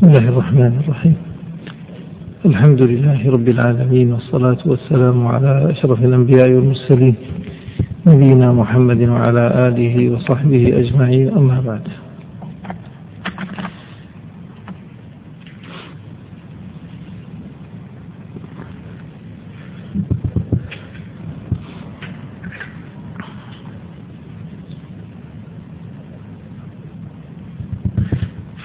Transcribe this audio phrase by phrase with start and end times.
[0.00, 1.16] بسم الله الرحمن الرحيم.
[2.46, 7.14] الحمد لله رب العالمين والصلاة والسلام على أشرف الأنبياء والمرسلين
[8.06, 11.28] نبينا محمد وعلى آله وصحبه أجمعين.
[11.36, 11.84] أما بعد.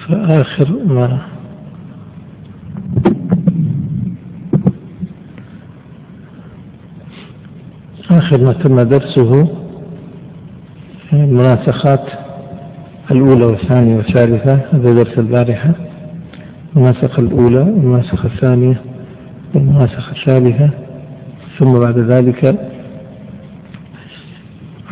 [0.06, 1.18] فآخر ما
[8.10, 9.48] آخر ما تم درسه
[11.12, 12.04] المناسخات
[13.10, 15.70] الأولى والثانية والثالثة هذا درس البارحة.
[16.76, 18.80] المناسخة الأولى والمناسخة الثانية
[19.54, 20.70] والمناسخة الثالثة.
[21.58, 22.58] ثم بعد ذلك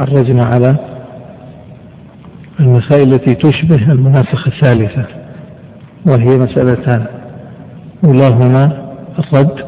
[0.01, 0.77] عرجنا على
[2.61, 5.05] المسائل التي تشبه المناسخة الثالثة
[6.07, 7.07] وهي مسألتان
[8.05, 9.65] أولاهما الرد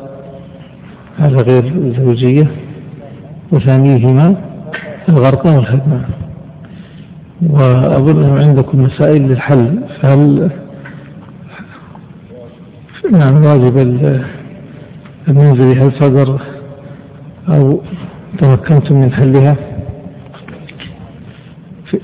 [1.19, 2.66] على غير الزوجية.
[3.53, 4.35] وثانيهما
[5.09, 6.01] الغرق والخدمة.
[7.51, 9.81] وأظن عندكم مسائل للحل.
[10.03, 10.51] فهل
[13.13, 13.79] نعم واجب
[15.29, 16.41] المنزلي هل صدر
[17.49, 17.81] أو
[18.39, 19.57] تمكنتم من حلها؟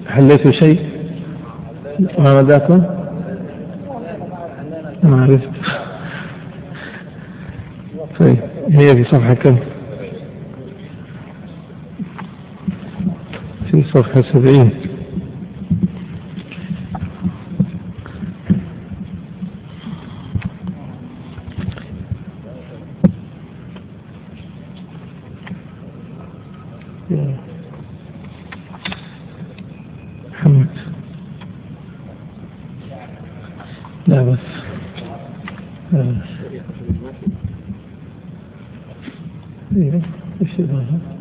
[0.08, 0.80] حليتوا شيء؟
[2.18, 2.82] ما مداكم
[5.02, 5.48] ما عرفت.
[8.18, 9.56] طيب هي في صفحة كم؟
[13.72, 14.70] في صفحة سبعين
[30.30, 30.66] محمد
[34.06, 34.38] لا بس
[35.92, 36.28] لا بس
[39.76, 40.00] إيه
[40.42, 41.12] إيش هذا؟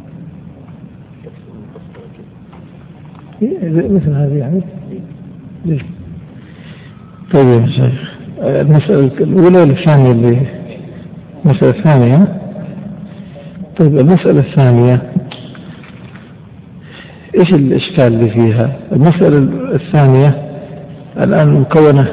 [3.72, 4.62] مثل هذه يعني
[5.66, 5.80] ليه؟
[7.62, 8.12] طيب شيخ
[8.44, 10.38] المسألة الأولى ولا الثانية اللي
[11.46, 12.28] المسألة الثانية
[13.80, 15.02] طيب المسألة الثانية
[17.40, 19.38] إيش الإشكال اللي فيها؟ المسألة
[19.76, 20.36] الثانية
[21.18, 22.08] الآن مكونة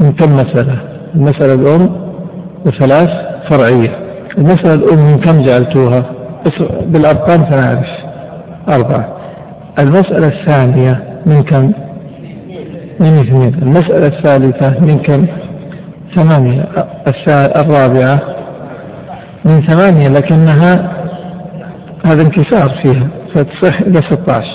[0.00, 0.78] من كم مسألة؟
[1.14, 1.90] المسألة الأم
[2.66, 3.10] وثلاث
[3.50, 3.98] فرعية.
[4.38, 6.04] المسألة الأم من كم جعلتوها؟
[6.86, 7.86] بالأرقام سنعرف
[8.68, 9.16] أربعة.
[9.82, 11.72] المسألة الثانية من كم؟
[13.00, 13.54] من اثنين.
[13.62, 15.26] المسألة الثالثة من كم؟
[16.16, 16.64] ثمانية.
[17.56, 18.20] الرابعة
[19.44, 20.92] من ثمانية لكنها
[22.06, 24.46] هذا انكسار فيها فتصح إلى 16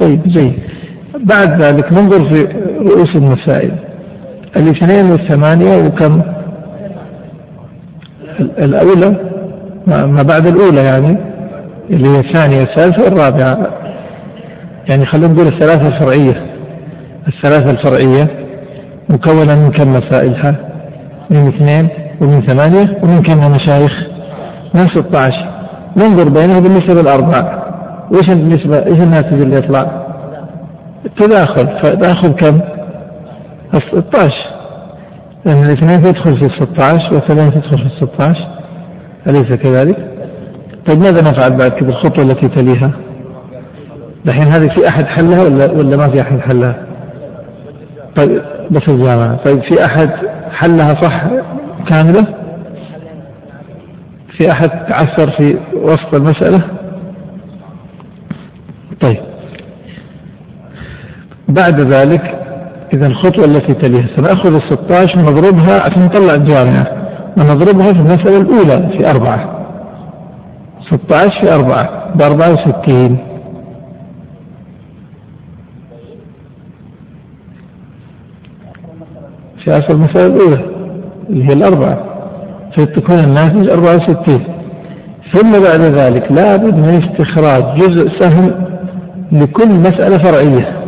[0.00, 0.58] طيب جيد
[1.14, 2.42] بعد ذلك ننظر في
[2.78, 3.72] رؤوس المسائل
[4.56, 6.22] الاثنين والثمانية وكم
[8.40, 9.16] الأولى
[9.86, 11.16] ما بعد الأولى يعني
[11.90, 13.68] اللي هي الثانية الثالثة والرابعة
[14.90, 16.53] يعني خلينا نقول الثلاثة الفرعية
[17.28, 18.44] الثلاثة الفرعية
[19.08, 20.56] مكونة من كم مسائلها؟
[21.30, 21.88] من اثنين
[22.20, 23.92] ومن ثمانية ومن كم مشايخ؟
[24.74, 25.54] من 16
[25.96, 27.64] ننظر بينها بالنسبة للأربعة
[28.10, 30.06] وإيش النسبة إيش الناتج اللي يطلع؟
[31.04, 32.60] التداخل فتداخل كم؟
[33.92, 34.32] 16
[35.44, 38.48] لأن الاثنين تدخل في 16 والثلاثة تدخل في 16
[39.28, 39.96] أليس كذلك؟
[40.88, 42.90] طيب ماذا نفعل بعد كذا الخطوة التي تليها؟
[44.24, 46.93] دحين هذه في أحد حلها ولا ولا ما في أحد حلها؟
[48.16, 50.10] طيب بس الجامعة طيب في أحد
[50.52, 51.24] حلها صح
[51.90, 52.26] كاملة؟
[54.38, 56.64] في أحد تعثر في وسط المسألة؟
[59.00, 59.20] طيب.
[61.48, 62.34] بعد ذلك
[62.94, 66.86] إذا الخطوة التي تليها سنأخذ ال 16 ونضربها عشان نطلع الجامعة
[67.38, 69.60] ونضربها في المسألة الأولى في أربعة.
[70.86, 73.18] 16 في أربعة ب 64
[79.64, 80.64] في أصل المسألة الأولى
[81.30, 81.98] اللي هي الأربعة
[82.76, 84.40] فتكون الناتج 64
[85.32, 88.50] ثم بعد ذلك لابد من استخراج جزء سهم
[89.32, 90.84] لكل مسألة فرعية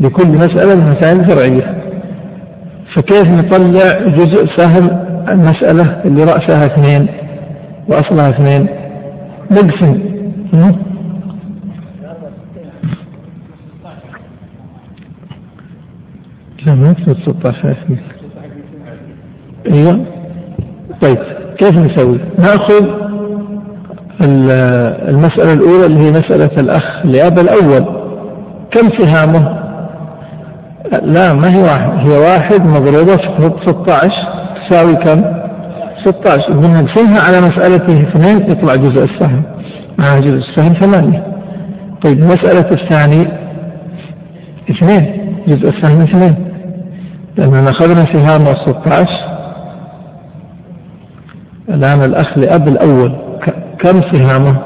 [0.00, 1.76] لكل مسألة من المسائل الفرعية
[2.94, 4.90] فكيف نطلع جزء سهم
[5.28, 7.06] المسألة اللي رأسها اثنين
[7.88, 8.66] وأصلها اثنين؟
[9.50, 10.00] نقسم.
[16.66, 18.00] لا ما يكتب 16 اثنين
[19.66, 20.04] أيوه.
[21.02, 21.18] طيب
[21.58, 22.84] كيف نسوي؟ نأخذ
[25.08, 27.84] المسألة الأولى اللي هي مسألة الأخ لأب الأول.
[28.70, 29.60] كم سهامه؟
[31.02, 32.08] لا ما هي واحد.
[32.08, 34.10] هي واحد مضروبة في 16
[34.68, 35.24] تساوي كم؟
[36.04, 39.42] 16 بنقسمها على مسألته اثنين يطلع جزء السهم.
[39.98, 41.26] مع جزء السهم ثمانية.
[42.04, 43.40] طيب المسألة الثانية
[44.70, 46.49] اثنين جزء السهم اثنين.
[47.36, 49.08] لأننا أخذنا سهام 16
[51.68, 53.12] الآن الأخ لأب الأول
[53.78, 54.56] كم سهامه؟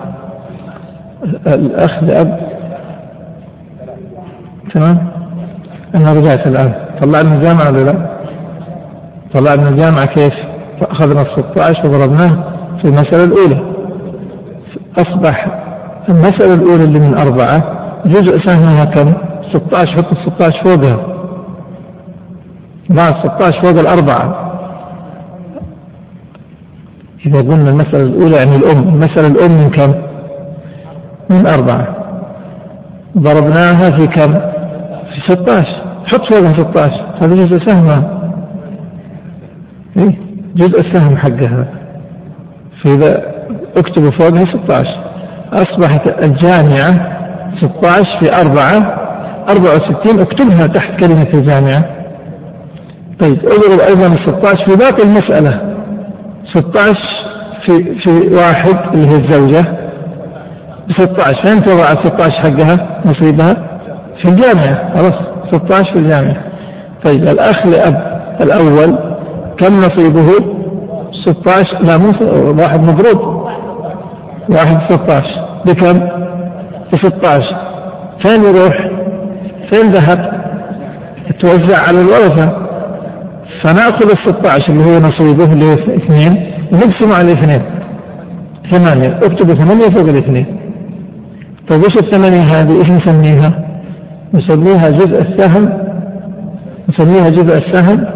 [1.46, 2.40] الأخ لأب
[4.74, 4.98] تمام؟
[5.94, 6.72] أنا رجعت الآن
[7.02, 8.06] طلعنا الجامعة ولا لا؟
[9.34, 10.34] طلعنا الجامعة كيف؟
[10.82, 12.44] أخذنا ال 16 وضربناه
[12.82, 13.74] في المسألة الأولى
[14.98, 15.46] أصبح
[16.08, 17.62] المسألة الأولى اللي من أربعة
[18.06, 19.12] جزء سهمها كم؟
[19.52, 21.13] 16 حط ال 16 فوقها
[22.90, 24.50] بعد 16 فوق الأربعة.
[27.26, 28.88] إذا قلنا المسألة الأولى يعني الأم.
[28.88, 29.94] المسألة الأم من كم؟
[31.30, 31.86] من أربعة.
[33.18, 34.32] ضربناها في كم؟
[35.14, 35.66] في 16
[36.06, 38.02] حط فوقها 16 هذا جزء سهمها
[39.96, 40.18] إيه؟
[40.56, 41.66] جزء السهم حقها.
[42.84, 43.22] فإذا
[43.76, 45.04] اكتبوا فوقها 16
[45.52, 47.14] أصبحت الجامعة
[47.60, 49.04] 16 في 4
[49.50, 52.03] 64 اكتبها تحت كلمة الجامعة.
[53.24, 55.60] طيب اضرب أيضا ال 16 في باقي المسألة
[56.54, 56.94] 16
[57.66, 59.60] في في واحد اللي هي الزوجة
[60.88, 63.80] ب 16 فين تضع ال 16 حقها نصيبها؟
[64.22, 65.14] في الجامعة خلاص
[65.52, 66.36] 16 في الجامعة
[67.04, 68.98] طيب الأخ لأب الأول
[69.58, 70.28] كم نصيبه؟
[71.26, 72.12] 16 لا مو
[72.62, 73.48] واحد مضروب
[74.48, 75.24] واحد 16
[75.66, 75.98] بكم؟
[76.92, 77.56] ب 16
[78.24, 78.90] فين يروح؟
[79.70, 80.44] فين ذهب؟
[81.30, 82.63] يتوزع على الورثة
[83.62, 87.62] فنأخذ ال 16 اللي هو نصيبه اللي هو اثنين ونقسمه على اثنين.
[88.72, 89.16] ثمانية.
[89.16, 90.46] اكتب ثمانية فوق الاثنين.
[91.70, 93.64] طيب وش الثمانية هذه؟ إيش نسميها؟
[94.34, 95.68] نسميها جزء السهم.
[96.88, 98.06] نسميها جزء السهم.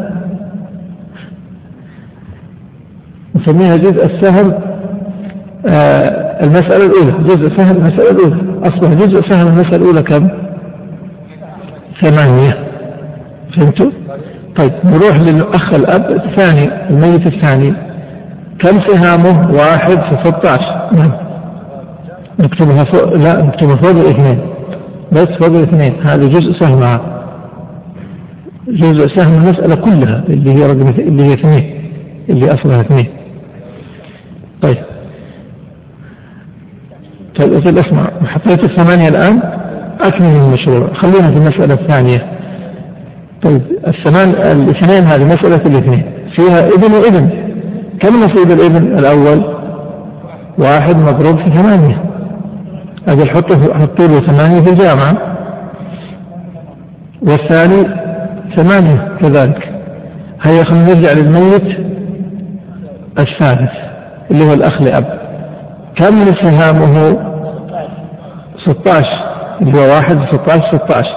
[3.36, 4.52] نسميها جزء السهم
[5.66, 7.24] آه المسألة الأولى.
[7.24, 8.58] جزء سهم المسألة الأولى.
[8.62, 10.28] أصبح جزء سهم المسألة الأولى كم؟
[12.04, 12.68] ثمانية.
[13.56, 13.90] فهمتوا؟
[14.58, 17.74] طيب نروح للأخ الأب الثاني الميت الثاني.
[18.58, 21.12] كم سهامه؟ واحد في 16 نعم.
[22.40, 24.40] نكتبها فوق لا نكتبها فوق الاثنين.
[25.12, 25.94] بس فوق الاثنين.
[26.02, 27.00] هذا جزء سهمها
[28.68, 31.90] جزء سهم المسألة كلها اللي هي رقم اللي هي اثنين
[32.28, 33.08] اللي أصلها اثنين.
[34.62, 34.78] طيب.
[37.40, 39.42] طيب اسمع حطيت الثمانية الآن؟
[40.00, 40.92] أكمل المشروع.
[40.94, 42.37] خلينا في المسألة الثانية.
[43.42, 46.02] طيب الثمان الاثنين هذه مسألة الاثنين.
[46.36, 47.30] فيها ابن وابن.
[48.00, 49.54] كم نصيب الابن؟ الأول؟
[50.58, 52.04] واحد مضروب في ثمانية.
[53.08, 55.36] أجل حطوا حطوا له ثمانية في الجامعة.
[57.22, 57.88] والثاني
[58.56, 59.72] ثمانية كذلك.
[60.42, 61.78] هيا خلينا نرجع للميت
[63.18, 63.70] الثالث
[64.30, 65.18] اللي هو الأخ لأب.
[65.96, 67.18] كم من سهامه
[68.66, 69.06] 16
[69.60, 71.16] اللي هو واحد 16 16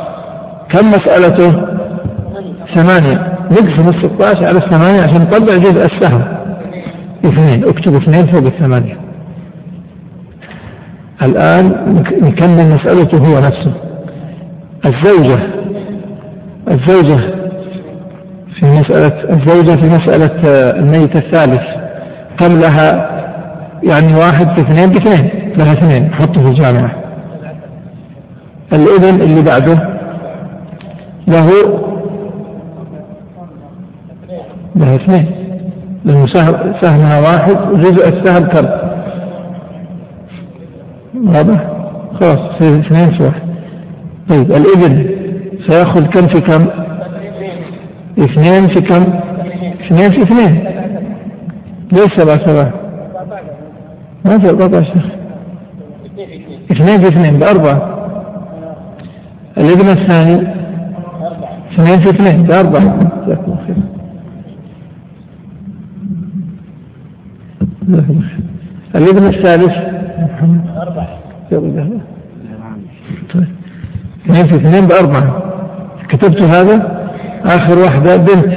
[0.69, 1.70] كم مسألته؟
[2.75, 6.23] ثمانية نقسم ال 16 على الثمانية عشان نطلع جزء السهم.
[7.25, 8.97] اثنين اكتب اثنين فوق الثمانية.
[11.21, 11.65] الآن
[12.21, 13.73] نكمل مسألته هو نفسه.
[14.85, 15.44] الزوجة
[16.71, 17.21] الزوجة
[18.59, 20.42] في مسألة الزوجة في مسألة
[20.80, 21.61] الميت الثالث.
[22.40, 23.11] كم لها
[23.83, 26.92] يعني واحد في اثنين باثنين لها اثنين حطه في الجامعة.
[28.73, 29.90] الابن اللي بعده
[31.28, 31.47] له
[34.75, 35.31] له اثنين.
[36.06, 36.25] لأنه
[36.81, 38.68] سهمها واحد وجزء السهم كم
[41.28, 41.68] واضح؟
[42.19, 43.42] خلاص يصير اثنين في واحد.
[44.30, 45.09] طيب الابن
[45.68, 46.68] سيأخذ كم في كم؟
[48.19, 49.04] اثنين في كم؟
[49.85, 50.66] اثنين في اثنين.
[51.92, 52.71] ليش سبعة سبعة
[54.25, 55.06] ما في أربعة شيخ
[56.71, 57.97] اثنين في اثنين بأربعة.
[59.57, 60.47] الابن الثاني؟
[61.73, 63.11] اثنين في اثنين بأربعة.
[68.95, 69.73] الابن الثالث.
[70.81, 71.07] أربعة.
[73.33, 73.47] طيب.
[74.26, 75.44] اثنين في اثنين بأربعة.
[76.09, 77.02] كتبت هذا؟
[77.45, 78.54] آخر واحدة بنت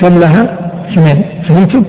[0.00, 0.58] كم لها؟
[0.92, 1.24] اثنين.
[1.48, 1.84] فهمتم؟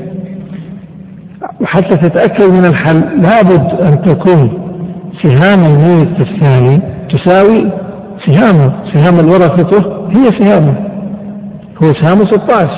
[1.62, 4.70] وحتى تتأكد من الحل لابد أن تكون
[5.24, 7.72] سهام الميت الثاني تساوي
[8.26, 10.74] سهامه سهام الورثة هي سهامه
[11.84, 12.70] هو سهامه 16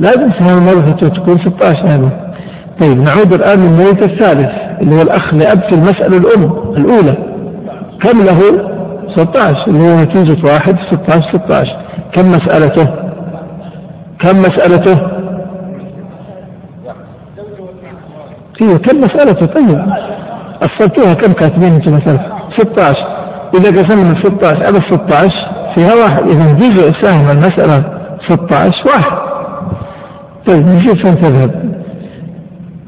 [0.00, 2.21] لازم سهام الورثة تكون 16 هذا
[2.82, 7.16] طيب نعود الآن للميت الثالث اللي هو الأخ لأب في المسألة الأم الأولى.
[8.02, 8.68] كم له؟
[9.16, 11.76] 16 اللي هو نتيجة واحد 16 16
[12.16, 12.84] كم مسألته؟
[14.20, 15.00] كم مسألته؟
[18.62, 19.86] أيوه كم مسألته؟ طيب
[20.62, 22.20] أصلتوها كم كاتبين أنتم مسألة؟
[22.58, 22.98] 16
[23.54, 25.30] إذا قسمنا 16 على 16
[25.74, 26.22] فيها واحد.
[26.26, 27.84] إذا جزء سهم المسألة
[28.30, 29.18] 16 واحد.
[30.46, 31.81] طيب نشوف فين تذهب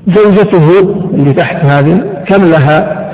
[0.07, 0.81] زوجته
[1.15, 3.05] اللي تحت هذه كم لها؟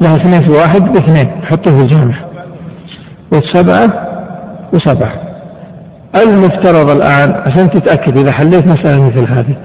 [0.00, 2.14] لها اثنين في واحد باثنين حطه في الجامع
[3.32, 4.08] وسبعة
[4.72, 5.12] وسبعة.
[6.22, 9.56] المفترض الآن عشان تتأكد إذا حليت مسألة مثل هذه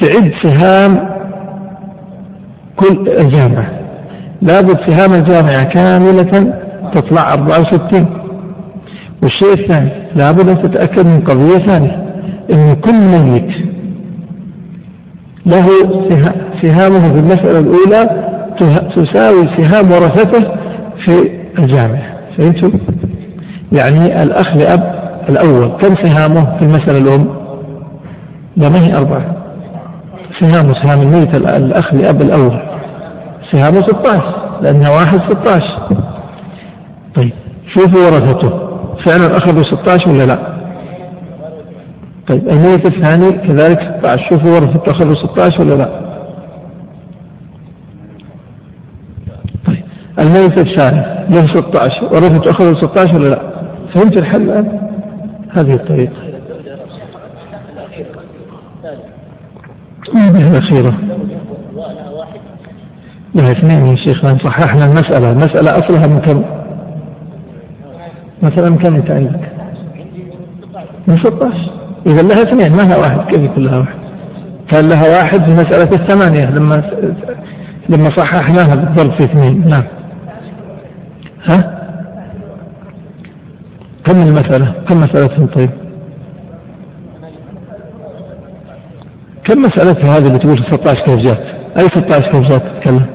[0.00, 1.08] تعد سهام
[2.76, 3.70] كل الجامعة.
[4.42, 6.54] لابد سهام الجامعة كاملة
[6.94, 8.06] تطلع 64
[9.22, 12.04] والشيء الثاني لابد أن تتأكد من قضية ثانية
[12.54, 13.67] أن كل ميت
[15.48, 15.66] له
[16.62, 18.28] سهامه في المسألة الأولى
[18.96, 20.44] تساوي سهام ورثته
[21.06, 22.72] في الجامعة فهمتم؟
[23.72, 27.28] يعني الأخ لأب الأول كم سهامه في المسألة الأم؟
[28.56, 29.36] لا ما هي أربعة
[30.40, 32.58] سهام سهام الميت الأخ لأب الأول
[33.52, 34.22] سهامه 16
[34.62, 35.88] لأنها واحد 16
[37.14, 37.32] طيب
[37.74, 38.50] شوفوا ورثته
[39.06, 40.57] فعلا أخذوا 16 ولا لا؟
[42.28, 45.88] طيب الميت الثاني كذلك 16 شوفوا ورثته أخذوا 16 ولا لا؟
[49.66, 49.82] طيب
[50.18, 53.42] الميت الثاني له 16 ورثته أخذوا 16 ولا لا؟
[53.94, 54.90] فهمت الحل الآن؟
[55.50, 56.12] هذه الطريقة
[60.14, 60.98] هذه الأخيرة
[63.34, 66.44] لها اثنين يا شيخ صححنا المسألة المسألة أصلها من كم؟
[68.42, 69.50] مثلا كم أنت عندك؟
[71.08, 73.98] من 16 إذا لها اثنين ما لها واحد كيف يكون لها واحد؟
[74.70, 76.82] كان لها واحد في مسألة الثمانية لما
[77.88, 79.84] لما صححناها بالضرب في اثنين نعم
[81.44, 81.78] ها؟
[84.06, 85.70] كم المسألة؟ كم مسألة طيب؟
[89.44, 91.40] كم مسألة هذه اللي تقول 16 كيف جات؟
[91.80, 93.06] أي 16 كيف جات تتكلم؟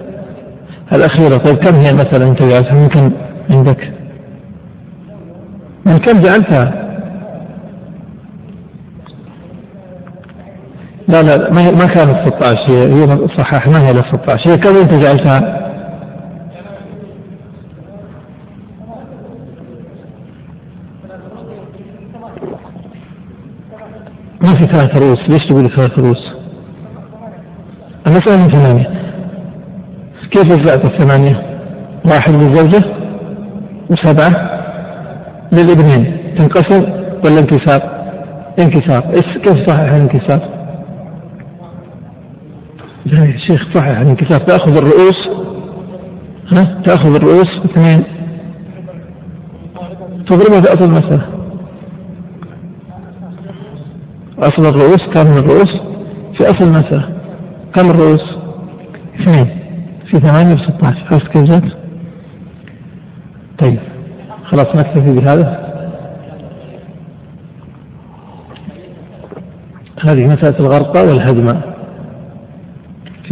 [0.95, 3.11] الأخيرة طيب كم هي المسألة أنت جعلتها من كم
[3.49, 3.91] عندك؟
[5.85, 6.82] من كم جعلتها؟
[11.07, 14.77] لا لا ما ما كانت 16 هي هي صحح ما هي ل 16 هي كم
[14.77, 15.63] أنت جعلتها؟
[24.41, 26.33] ما في ثلاث رؤوس ليش تقول ثلاث رؤوس
[28.07, 28.87] المسألة من ثمانية.
[30.31, 31.41] كيف وزعت الثمانية؟
[32.11, 32.85] واحد للزوجة
[33.89, 34.59] وسبعة
[35.51, 36.81] للابنين تنقسم
[37.25, 37.81] ولا انكسار؟
[38.63, 39.01] انكسار.
[39.43, 40.62] كيف صحيح الانكسار؟
[43.05, 45.27] لا يا شيخ صحيح الانكسار تأخذ الرؤوس.
[46.51, 48.03] ها؟ تأخذ الرؤوس اثنين.
[50.27, 51.27] تضربها في أصل المسألة.
[54.39, 55.71] أصل الرؤوس كم الرؤوس؟
[56.37, 57.09] في أصل المسألة.
[57.75, 58.23] كم الرؤوس؟
[59.21, 59.47] اثنين.
[60.11, 61.71] في ثمانية في 16 عرفت كيف جات؟
[63.59, 63.79] طيب.
[64.43, 65.63] خلاص نكتفي بهذا.
[70.09, 71.72] هذه مسألة الغرقة والهدمة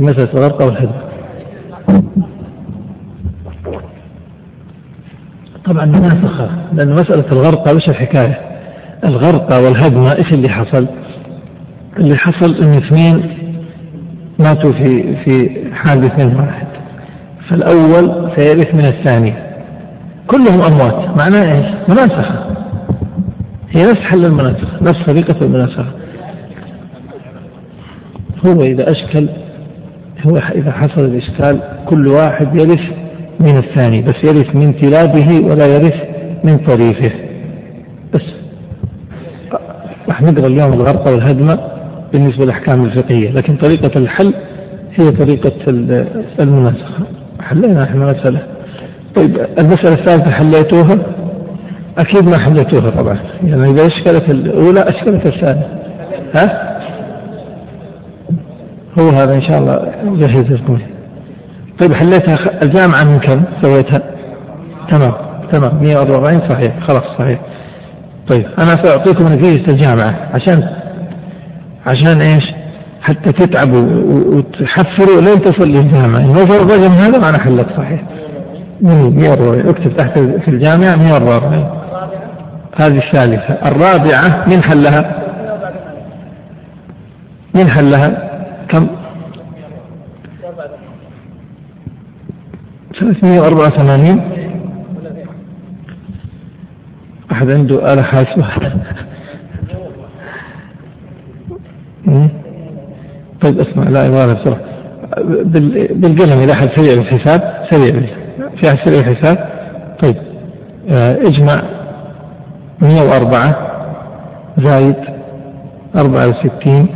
[0.02, 1.02] في مسألة الغرقة والهدمة
[5.66, 8.40] طبعا مناسخة لأن مسألة الغرقة وش الحكاية؟
[9.04, 10.88] الغرقة والهدمة إيش اللي حصل؟
[11.98, 13.38] اللي حصل إن اثنين
[14.40, 16.68] ماتوا في في حادث واحد
[17.50, 19.34] فالأول سيرث من الثاني
[20.28, 22.46] كلهم أموات معناه إيش؟ مناسخة
[23.70, 25.86] هي نفس حل المناسخة نفس طريقة المناسخة
[28.46, 29.28] هو إذا أشكل
[30.26, 32.82] هو إذا حصل الإشكال كل واحد يرث
[33.40, 35.96] من الثاني بس يرث من تلابه ولا يرث
[36.44, 37.12] من طريفه
[38.14, 38.22] بس
[40.10, 41.60] راح نقرأ اليوم الغرقة والهدمة
[42.14, 44.34] بالنسبة للأحكام الفقهية لكن طريقة الحل
[45.00, 45.52] هي طريقة
[46.40, 47.04] المناسخة.
[47.42, 48.40] حلينا إحنا مسألة.
[49.16, 51.06] طيب المسألة الثالثة حليتوها؟
[52.00, 53.20] أكيد ما حليتوها طبعا.
[53.44, 55.68] يعني إذا أشكلت الأولى أشكلت الثانية؟
[56.36, 56.71] ها؟
[59.00, 60.80] هو هذا إن شاء الله جهز لكم
[61.82, 64.02] طيب حليتها الجامعة من كم؟ سويتها؟
[64.92, 65.14] تمام
[65.52, 65.84] تمام.
[65.84, 66.88] 144 صحيح.
[66.88, 67.40] خلاص صحيح.
[68.30, 70.16] طيب أنا سأعطيكم نتيجة الجامعة.
[70.34, 70.70] عشان
[71.88, 72.44] عشان إيش؟
[73.02, 73.82] حتى تتعبوا
[74.36, 75.22] وتحفروا.
[75.22, 76.20] لين تصل للجامعة.
[76.20, 78.02] إن وصل الرقم هذا معنى حلك صحيح.
[78.82, 81.70] 144 اكتب تحت في الجامعة 144
[82.82, 83.54] هذه الثالثة.
[83.66, 85.22] الرابعة من حلها؟
[87.56, 88.31] من حلها؟
[88.72, 88.88] كم؟
[93.00, 94.22] 384
[97.32, 98.46] واحد عنده آلة حاسبة
[103.42, 104.60] طيب اسمع لا يبغى بسرعة.
[105.94, 108.02] بالقلم إذا أحد سريع بالحساب سريع
[108.62, 109.38] في أحد سريع بالحساب.
[110.04, 110.16] طيب
[110.90, 111.56] آه، اجمع
[112.82, 113.72] 104
[114.58, 114.96] زايد
[115.96, 116.88] 64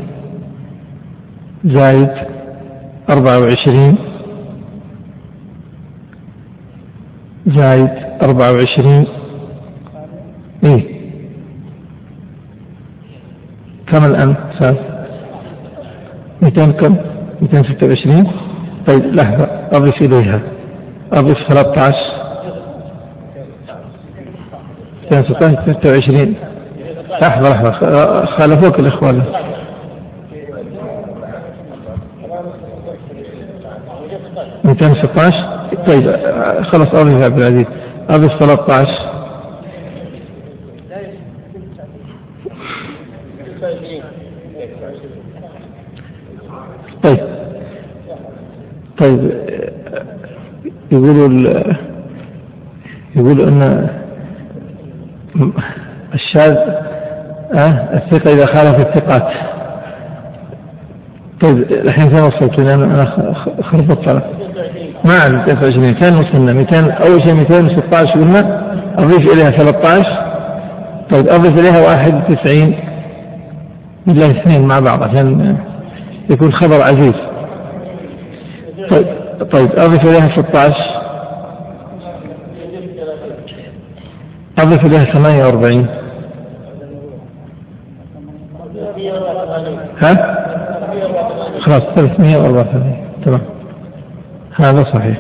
[1.66, 2.10] زايد
[3.10, 3.98] 24
[7.48, 7.90] زايد
[8.24, 9.06] 24
[10.66, 10.96] إيه؟
[13.88, 14.76] كم الآن؟ أستاذ
[16.42, 16.96] 200 كم؟
[17.42, 18.28] 226
[18.88, 20.40] طيب لحظة أضيف إليها.
[21.14, 21.96] أضيف 13
[25.12, 26.36] 216 26
[27.22, 27.72] لحظة لحظة
[28.26, 29.24] خالفوك الإخوان.
[34.66, 35.56] 216
[35.88, 36.16] طيب
[36.64, 37.66] خلاص أضيف عبد العزيز
[38.10, 39.06] أضيف 13
[47.04, 47.20] طيب.
[49.02, 49.32] طيب
[50.92, 51.64] يقولوا
[53.16, 53.90] يقولوا أن
[56.14, 56.58] الشاذ
[57.54, 59.55] أه الثقة إذا خالف الثقات.
[61.46, 63.06] طيب الحين فين وصلت أنا
[63.62, 64.08] خربطت
[65.06, 68.66] ما عاد 23 كان وصلنا 200 أول شيء 216 قلنا
[68.98, 70.26] أضيف إليها 13
[71.12, 72.76] طيب أضيف إليها 91
[74.08, 75.58] بالله اثنين مع بعض عشان
[76.30, 77.14] يكون خبر عزيز.
[78.92, 79.08] طيب
[79.54, 80.76] طيب أضيف إليها 16
[84.60, 85.88] أضيف إليها 48
[90.04, 90.35] ها؟
[91.66, 93.42] خلاص 384 تمام
[94.56, 95.18] هذا صحيح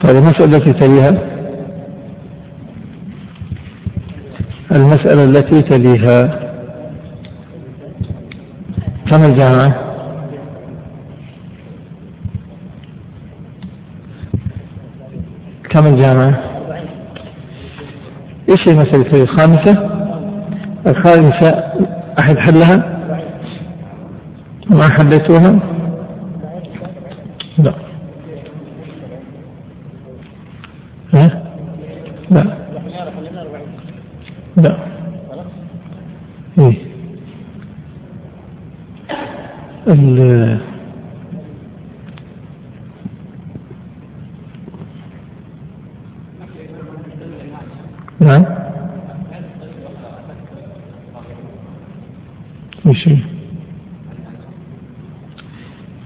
[0.00, 1.18] طيب المسألة التي تليها
[4.72, 6.40] المسألة التي تليها
[9.10, 9.74] كم الجامعة؟
[15.70, 16.38] كم الجامعة؟
[18.48, 19.90] إيش المسألة الخامسة؟
[20.86, 21.64] الخامسة
[22.18, 22.99] أحد حلها؟
[24.70, 25.58] ما حليتوها؟
[27.58, 27.74] لا
[31.14, 31.42] ها؟
[32.30, 32.44] لا
[34.56, 34.76] لا
[36.58, 36.76] إيه
[39.88, 40.60] ال
[48.20, 48.44] نعم
[52.86, 53.06] وش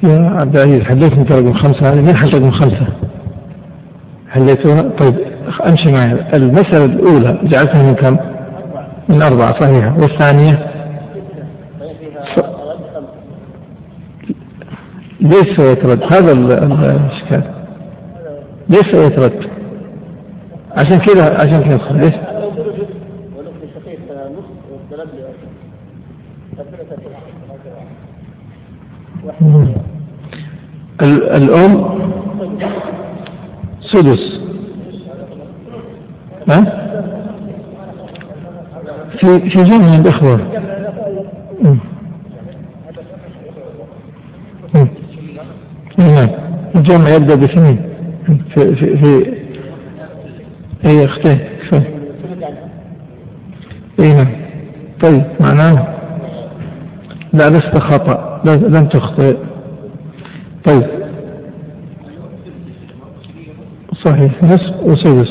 [0.02, 2.86] يا عبد العزيز حليت رقم خمسة هذه مين حل رقم خمسة؟
[4.30, 5.14] حليتوها؟ طيب
[5.68, 8.16] أمشي معي المسألة الأولى جعلتها من كم؟
[9.08, 10.66] من أربعة صحيحة والثانية
[15.20, 17.42] ليش سويت رد؟ هذا الإشكال
[18.68, 19.50] ليش سويت رد؟
[20.72, 22.14] عشان كذا عشان كذا ليش؟
[31.12, 31.94] الأم
[33.92, 34.34] سدس.
[36.48, 36.84] ها؟
[39.20, 40.40] في في جمع الإخوة
[45.98, 46.28] نعم.
[46.76, 47.78] الجمع يبدأ باثنين
[48.54, 49.34] في في في
[50.90, 51.38] أي أختين
[54.00, 54.28] أي نعم.
[55.02, 55.86] طيب معناه
[57.32, 58.40] لا لست خطأ.
[58.44, 59.36] لن تخطئ.
[60.64, 60.84] طيب
[64.04, 65.28] صحيح نصف وسدس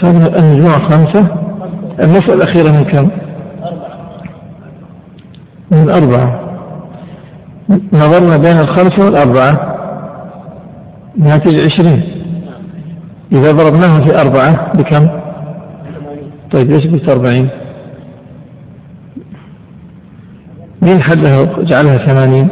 [0.00, 1.28] صار المجموعة خمسة
[2.00, 3.10] المسألة الأخيرة من كم؟
[5.70, 6.40] من أربعة
[7.92, 9.74] نظرنا بين الخمسة والأربعة
[11.16, 12.24] ناتج عشرين
[13.32, 15.08] إذا ضربناها في أربعة بكم؟
[16.52, 17.48] طيب ليش قلت أربعين؟
[20.82, 22.48] مين حدها جعلها ثمانين؟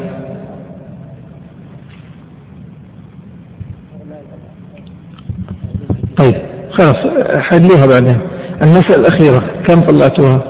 [6.17, 6.35] طيب
[6.73, 6.97] خلاص
[7.39, 8.19] حليها بعدين.
[8.63, 10.43] المسألة الأخيرة كم طلعتوها؟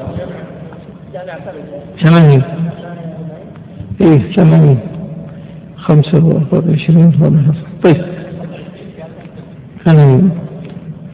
[2.05, 2.43] ثمانين.
[4.01, 4.79] إيه ثمانين.
[5.77, 7.13] خمسة وعشرين
[7.85, 8.05] طيب.
[9.87, 10.31] ثمانين.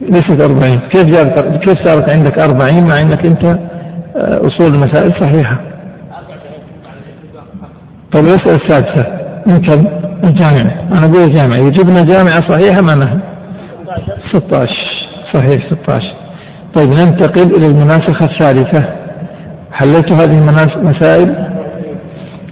[0.01, 0.79] ليست أربعين.
[0.79, 3.45] كيف جابت كيف صارت عندك أربعين مع أنك أنت
[4.15, 5.59] آه، أصول المسائل صحيحة؟
[8.13, 9.07] طيب المسألة السادسة.
[9.47, 9.87] من كم؟
[10.23, 10.87] الجامعة.
[10.91, 11.55] أنا أقول الجامعة.
[11.57, 13.19] إذا جبنا جامعة صحيحة معناها
[14.33, 14.98] 16
[15.33, 16.13] صحيح 16
[16.75, 18.89] طيب ننتقل إلى المناسخة الثالثة.
[19.71, 20.37] حللت هذه
[20.75, 21.49] المسائل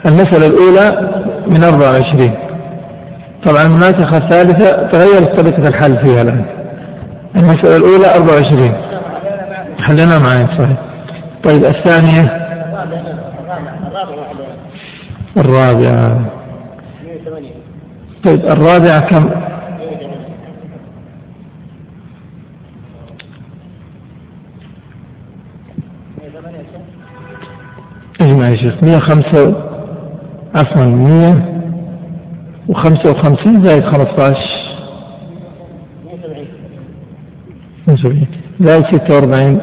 [0.05, 1.11] المسألة الأولى
[1.47, 2.33] من 24
[3.45, 6.45] طبعا المناسخة الثالثة تغيرت طريقة الحل فيها الآن.
[7.35, 8.73] المسألة الأولى 24
[9.79, 10.77] حلنا معي صحيح.
[11.43, 12.47] طيب الثانية؟
[15.37, 16.21] الرابعة.
[18.25, 19.29] طيب الرابعة كم؟
[28.47, 29.55] اجمع يا شيخ 105
[30.55, 34.37] عفوا 155 زائد 15
[37.87, 38.27] 170
[38.59, 39.61] زائد 46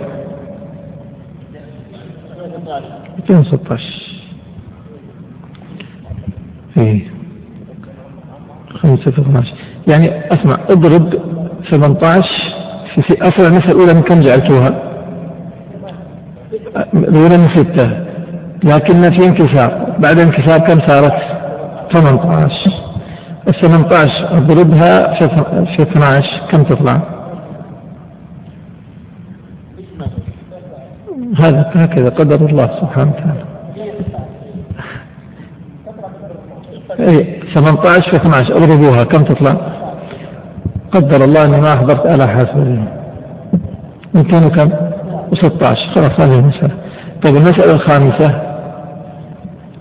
[3.28, 3.82] 216
[6.76, 7.10] إيه.
[8.70, 9.54] 5 في 12
[9.92, 11.14] يعني أسمع اضرب
[11.70, 12.22] 18
[12.94, 14.82] في, في اصل المسألة الأولى من كم جعلتوها؟
[16.94, 18.04] الأولى من ستة.
[18.64, 19.96] لكن في انكسار.
[19.98, 21.12] بعد انكسار كم صارت؟
[21.92, 22.74] 18
[23.48, 25.14] ال 18 اضربها
[25.76, 27.00] في 12 كم تطلع؟
[31.38, 33.44] هذا هكذا قدر الله سبحانه وتعالى.
[37.00, 39.56] اي 18 في 12 اضربوها كم تطلع؟
[40.92, 42.84] قدر الله إني ما حضرت على حاسب.
[44.14, 44.70] 200 وكم؟
[45.32, 46.74] و16 خلاص هذه المسألة.
[47.22, 48.53] طيب المسألة الخامسة.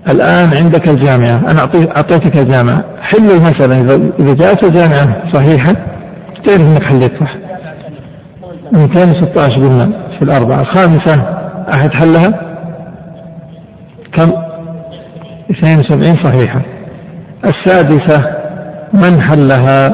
[0.09, 1.37] الآن عندك الجامعة.
[1.51, 1.59] أنا
[1.97, 2.83] أعطيتك الجامعة.
[3.01, 3.81] حل المسألة.
[4.19, 5.73] إذا جاءت الجامعة صحيحة
[6.47, 7.35] تعرف أنك حليت صح؟
[8.71, 9.85] 216 قلنا
[10.19, 10.61] في الأربعة.
[10.61, 11.23] الخامسة
[11.75, 12.41] أحد حلها؟
[14.13, 14.31] كم؟
[15.51, 16.61] 72 صحيحة.
[17.45, 18.25] السادسة
[18.93, 19.87] من حلها؟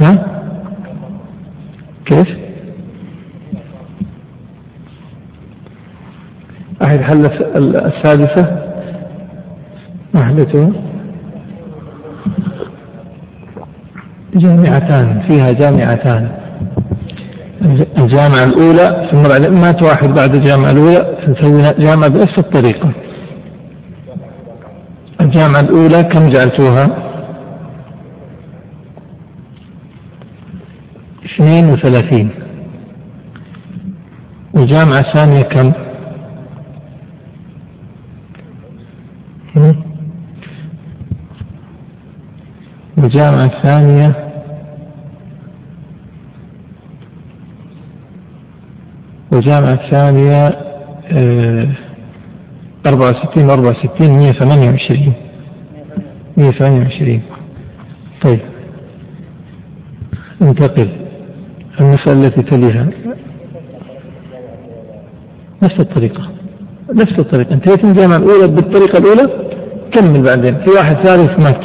[0.00, 0.26] ها؟
[2.06, 2.49] كيف؟
[6.90, 7.26] أحد حل
[7.56, 8.44] السادسة؟
[10.14, 10.72] وحدته
[14.34, 16.28] جامعتان فيها جامعتان.
[17.98, 22.90] الجامعة الأولى ثم بعد مات واحد بعد الجامعة الأولى نسوي جامعة بنفس الطريقة.
[25.20, 26.86] الجامعة الأولى كم جعلتوها؟
[31.24, 32.30] اثنين وثلاثين.
[34.54, 35.72] والجامعة الثانية كم؟
[42.98, 44.30] الجامعة الثانية.
[49.32, 50.40] والجامعة الثانية
[51.12, 51.68] آه،
[52.86, 55.12] أربعة وستين أربعة وستين مية ثمانية وعشرين.
[56.36, 57.22] مية ثمانية وعشرين.
[58.24, 58.40] طيب.
[60.42, 60.90] انتقل.
[61.80, 62.90] المسألة التي تليها.
[65.62, 66.39] نفس الطريقة.
[66.94, 67.54] نفس الطريقة.
[67.54, 69.50] انتهيت من الجامعة الأولى بالطريقة الأولى؟
[69.92, 70.54] كمل بعدين.
[70.54, 71.64] في واحد ثالث مات.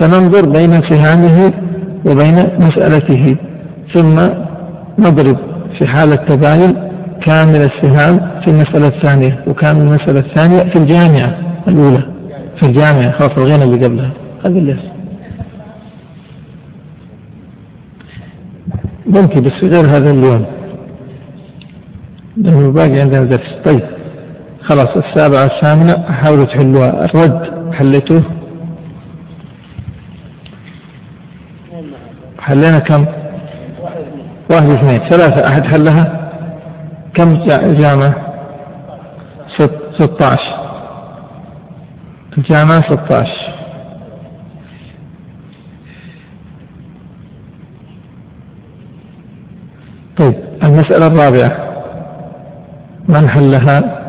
[0.00, 1.52] فننظر بين سهامه
[2.06, 3.36] وبين مسألته.
[3.94, 4.16] ثم
[4.98, 5.38] نضرب
[5.78, 6.90] في حالة تباين
[7.26, 12.02] كامل السهام في المسألة الثانية وكامل المسألة الثانية في الجامعة الأولى.
[12.60, 14.10] في الجامعة خاصة الغنى اللي قبلها.
[14.44, 14.76] هذا اللي
[19.06, 20.44] ممكن بس غير هذا اليوم
[22.36, 23.54] لأنه باقي عندنا درس.
[23.64, 23.82] طيب.
[24.62, 27.04] خلاص السابعة الثامنة حاولوا تحلوها.
[27.04, 28.22] الرد حليتوه؟
[32.38, 33.06] حلينا كم؟
[34.50, 35.48] واحد اثنين ثلاثة.
[35.48, 36.30] أحد حلها؟
[37.14, 37.46] كم
[37.80, 38.14] جامعة؟
[39.58, 40.64] ست ستة عشر
[42.38, 43.44] الجامعة ستة عشر
[50.16, 50.34] طيب
[50.66, 51.73] المسألة الرابعة.
[53.08, 54.04] من حلها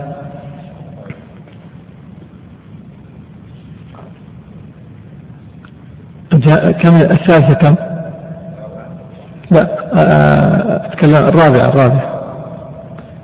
[6.83, 7.75] كم الثالثة كم؟
[9.51, 9.61] لا
[9.93, 12.21] آه، أتكلم الرابعة الرابعة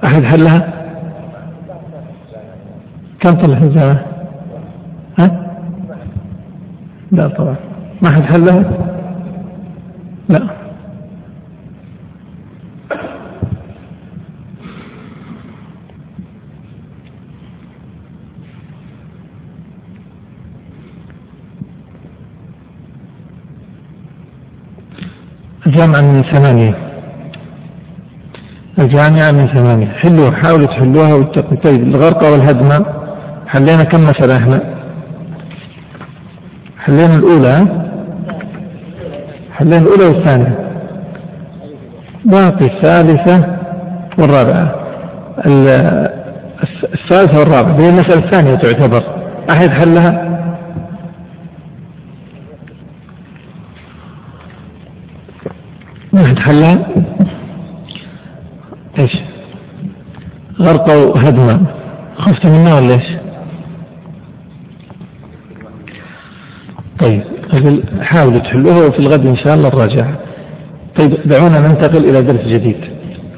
[0.06, 0.74] أحد حلها؟
[3.20, 4.06] كم طلع في الجامعة؟
[5.20, 5.48] ها؟
[7.12, 7.56] لا طبعا
[8.02, 8.64] ما حد حلها؟
[10.30, 10.62] لا
[25.82, 26.76] الجامعة من ثمانية.
[28.80, 29.88] الجامعة من ثمانية.
[29.88, 32.86] حلوها حاولوا تحلوها واتقوا طيب الغرقة والهدمة.
[33.48, 34.62] حلينا كم مسألة إحنا؟
[36.80, 37.68] حلينا الأولى.
[39.58, 40.58] حلين الأولى والثانية.
[42.26, 43.46] باقي الثالثة
[44.20, 44.76] والرابعة.
[46.94, 47.74] الثالثة والرابعة.
[47.80, 49.04] هي المسألة الثانية تعتبر.
[49.54, 50.41] أحد حلها؟
[56.52, 56.88] حلها
[59.00, 59.12] إيش؟
[60.60, 61.66] غرقوا هدما
[62.18, 63.08] خفت منها ولا إيش
[67.02, 67.24] طيب
[68.02, 70.20] حاولوا تحلوها وفي الغد إن شاء الله نراجعها
[71.00, 72.78] طيب دعونا ننتقل إلى درس جديد.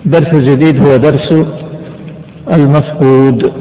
[0.06, 1.45] درس الجديد هو درس
[2.58, 3.54] المفقود.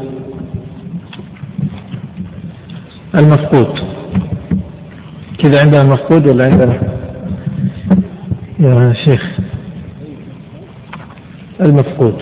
[3.15, 3.73] المفقود.
[5.39, 6.81] كذا عندنا المفقود ولا عندنا؟
[8.61, 9.42] يا شيخ.
[11.63, 12.15] المفقود.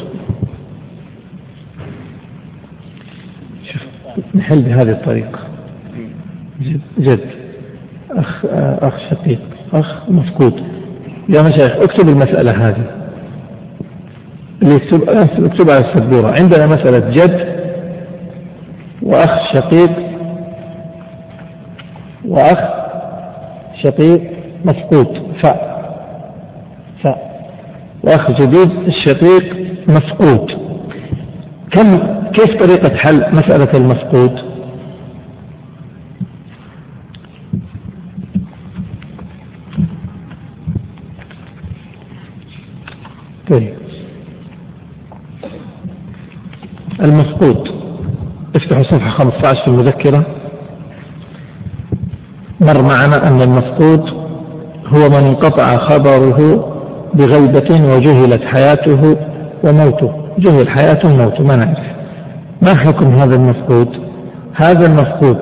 [3.72, 3.82] شوف
[4.34, 5.38] نحل بهذه الطريقة.
[6.60, 7.20] جد, جد.
[8.10, 8.44] أخ
[8.82, 9.40] أخ شقيق
[9.72, 10.62] أخ مفقود.
[11.28, 12.84] يا مشايخ اكتب المسألة هذه.
[14.62, 15.08] اللي يكتب
[15.44, 16.34] اكتب على السبورة.
[16.40, 17.60] عندنا مسألة جد
[19.02, 19.92] وأخ شقيق
[22.24, 22.58] وأخ
[23.82, 24.30] شقيق
[24.64, 25.22] مفقود.
[25.42, 25.69] ف
[28.02, 29.56] وأخ جديد الشقيق
[29.88, 30.50] مفقود
[31.72, 31.98] كم
[32.32, 34.50] كيف طريقة حل مسألة المفقود
[43.50, 43.74] طيب.
[47.00, 47.68] المفقود
[48.56, 50.26] افتحوا صفحة 15 في المذكرة.
[52.60, 54.00] مر معنا أن المفقود
[54.86, 56.69] هو من انقطع خبره
[57.14, 59.16] بغيبة وجهلت حياته
[59.64, 60.12] وموته.
[60.38, 61.78] جهل حياته وموته ما نعرف.
[62.62, 63.88] ما حكم هذا المفقود
[64.54, 65.38] هذا المفقود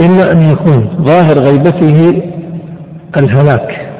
[0.00, 2.22] إلا أن يكون ظاهر غيبته
[3.20, 3.90] الهلاك.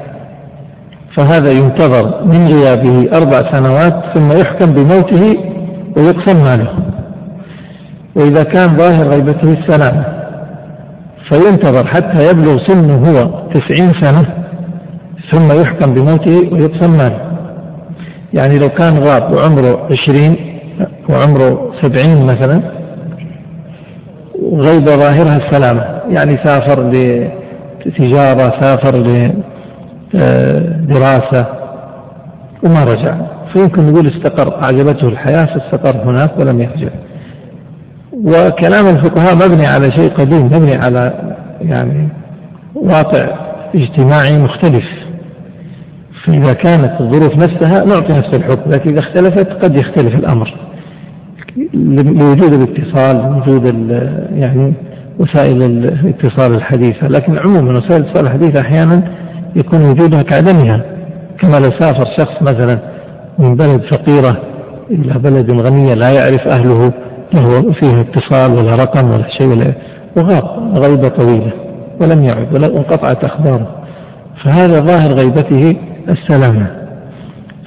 [1.17, 5.39] فهذا ينتظر من غيابه أربع سنوات ثم يحكم بموته
[5.97, 6.69] ويقسم ماله.
[8.17, 10.05] وإذا كان ظاهر غيبته السلامة
[11.33, 14.43] فينتظر حتى يبلغ سنه هو تسعين سنة.
[15.33, 17.21] ثم يحكم بموته ماله
[18.33, 20.37] يعني لو كان غاب وعمره عشرين
[21.09, 22.63] وعمره سبعين مثلا
[24.53, 25.85] غيبة ظاهرها السلامة.
[26.09, 26.91] يعني سافر
[27.87, 28.97] لتجارة سافر
[30.15, 31.47] لدراسة
[32.65, 33.17] وما رجع.
[33.53, 34.63] فيمكن نقول استقر.
[34.63, 36.91] أعجبته الحياة فاستقر هناك ولم يرجع.
[38.13, 41.13] وكلام الفقهاء مبني على شيء قديم مبني على
[41.61, 42.09] يعني
[42.75, 43.29] واقع
[43.75, 45.04] اجتماعي مختلف.
[46.27, 50.55] فإذا كانت الظروف نفسها نعطي نفس الحكم لكن إذا اختلفت قد يختلف الأمر.
[51.75, 53.65] لوجود الاتصال لوجود
[54.35, 54.73] يعني
[55.19, 57.09] وسائل الاتصال الحديثة.
[57.09, 59.03] لكن عموما وسائل الاتصال الحديثة أحيانا
[59.57, 60.81] يكون وجودها كعدمها.
[61.41, 62.79] كما لو سافر شخص مثلا
[63.39, 64.43] من بلد فقيرة
[64.91, 66.93] إلى بلد غنية لا يعرف أهله
[67.35, 69.73] له فيه اتصال ولا رقم ولا شيء ولا
[70.17, 71.53] وغاب غيبة طويلة
[72.01, 73.67] ولم يعد ولا انقطعت أخباره.
[74.45, 75.77] فهذا ظاهر غيبته
[76.09, 76.67] السلامة.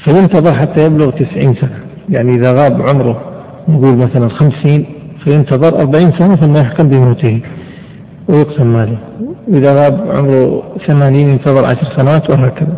[0.04, 1.80] فينتظر حتى يبلغ تسعين سنة.
[2.10, 3.22] يعني إذا غاب عمره
[3.68, 4.86] نقول مثلا خمسين
[5.24, 7.42] فينتظر أربعين سنة ثم يحكم بموته
[8.28, 8.98] ويقسم ماله.
[9.48, 12.78] إذا غاب عمره ثمانين ينتظر عشر سنوات وهكذا.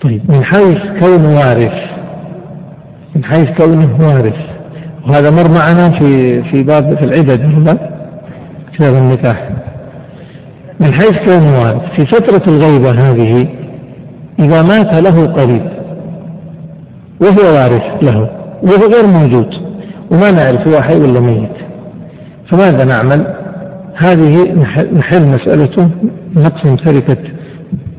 [0.00, 1.74] طيب من حيث كونه وارث
[3.16, 4.36] من حيث كونه وارث
[5.06, 7.78] وهذا مر معنا في في باب في العدد ولا
[8.74, 9.48] كتاب النكاح.
[10.80, 13.48] من حيث كونه وارث في فترة الغيبة هذه
[14.38, 15.62] إذا مات له قريب
[17.20, 18.30] وهو وارث له
[18.62, 19.48] وهو غير موجود
[20.10, 21.50] وما نعرف هو حي ولا ميت.
[22.50, 23.34] فماذا نعمل؟
[23.96, 24.52] هذه
[24.92, 25.90] نحل مسألته
[26.36, 27.22] نقسم تركة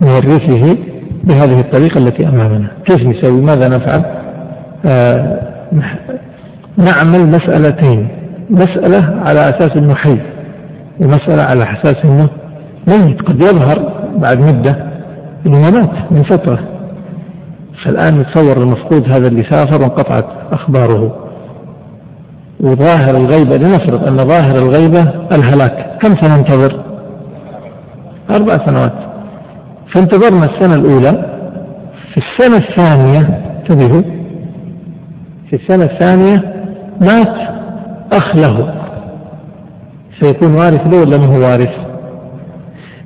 [0.01, 0.77] مورثه
[1.23, 2.67] بهذه الطريقة التي أمامنا.
[2.85, 4.05] كيف نسوي؟ ماذا نفعل؟
[4.85, 5.39] آه
[6.77, 8.07] نعمل مسألتين.
[8.49, 10.17] مسألة على أساس أنه حي
[10.99, 12.29] ومسألة على أساس أنه
[12.87, 13.21] ميت.
[13.21, 14.94] قد يظهر بعد مدة
[15.45, 16.59] انه مات من فترة
[17.85, 21.15] فالآن نتصور المفقود هذا اللي سافر وانقطعت أخباره.
[22.59, 25.01] وظاهر الغيبة لنفرض أن ظاهر الغيبة
[25.35, 25.99] الهلاك.
[26.01, 26.83] كم سننتظر؟
[28.29, 28.93] أربع سنوات.
[29.95, 31.25] فانتظرنا السنة الأولى.
[32.13, 34.01] في السنة الثانية انتبهوا.
[35.49, 36.53] في السنة الثانية
[37.01, 37.35] مات
[38.13, 38.73] أخ له.
[40.21, 41.73] سيكون وارث له ولا ما هو وارث؟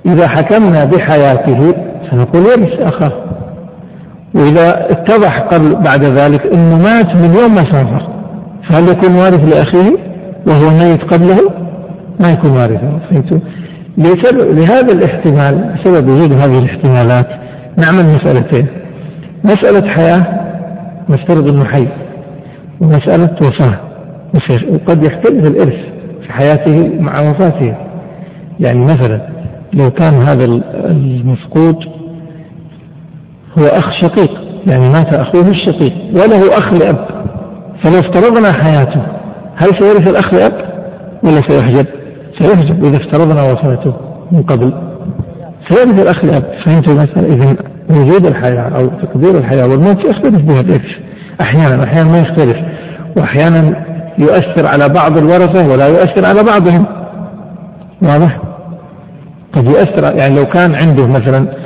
[0.06, 3.12] إذا حكمنا بحياته فنقول يرث أخاه.
[4.36, 8.08] وإذا اتضح قبل بعد ذلك أنه مات من يوم ما سافر
[8.69, 9.98] فهل يكون وارث لأخيه
[10.48, 11.52] وهو ميت قبله؟
[12.19, 13.00] ما يكون وارثا؟
[14.34, 17.28] لهذا الاحتمال بسبب وجود هذه الاحتمالات
[17.78, 18.67] نعمل مسألتين.
[19.43, 20.26] مسألة حياة
[21.10, 21.88] نفترض إنه حي.
[22.82, 23.80] ومسألة وفاة.
[24.72, 25.80] وقد يختلف الإرث
[26.26, 27.76] في حياته مع وفاته.
[28.60, 29.22] يعني مثلا
[29.74, 30.45] لو كان هذا
[30.86, 31.98] المفقود
[33.57, 34.31] هو أخ شقيق
[34.67, 37.07] يعني مات أخوه الشقيق وله أخ لأب
[37.83, 39.01] فلو افترضنا حياته
[39.55, 40.53] هل سيرث الأخ لأب؟
[41.23, 41.85] ولا سيحجب؟
[42.41, 43.93] سيحجب إذا افترضنا وفاته
[44.31, 44.73] من قبل.
[45.69, 47.55] سيرث الأخ لأب فهمت المسألة؟ إذا
[47.89, 50.91] وجود الحياة أو تقدير الحياة والموت يختلف بها الإرث
[51.41, 52.57] أحيانا أحيانا ما يختلف
[53.17, 53.85] وأحيانا
[54.17, 56.85] يؤثر على بعض الورثة ولا يؤثر على بعضهم.
[58.01, 58.39] واضح؟
[59.53, 61.59] قد يؤثر يعني لو كان عنده مثلا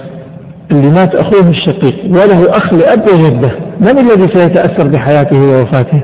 [0.71, 3.51] اللي مات أخوه الشقيق وله أخ لأب وجدة.
[3.79, 6.03] من الذي سيتأثر بحياته ووفاته؟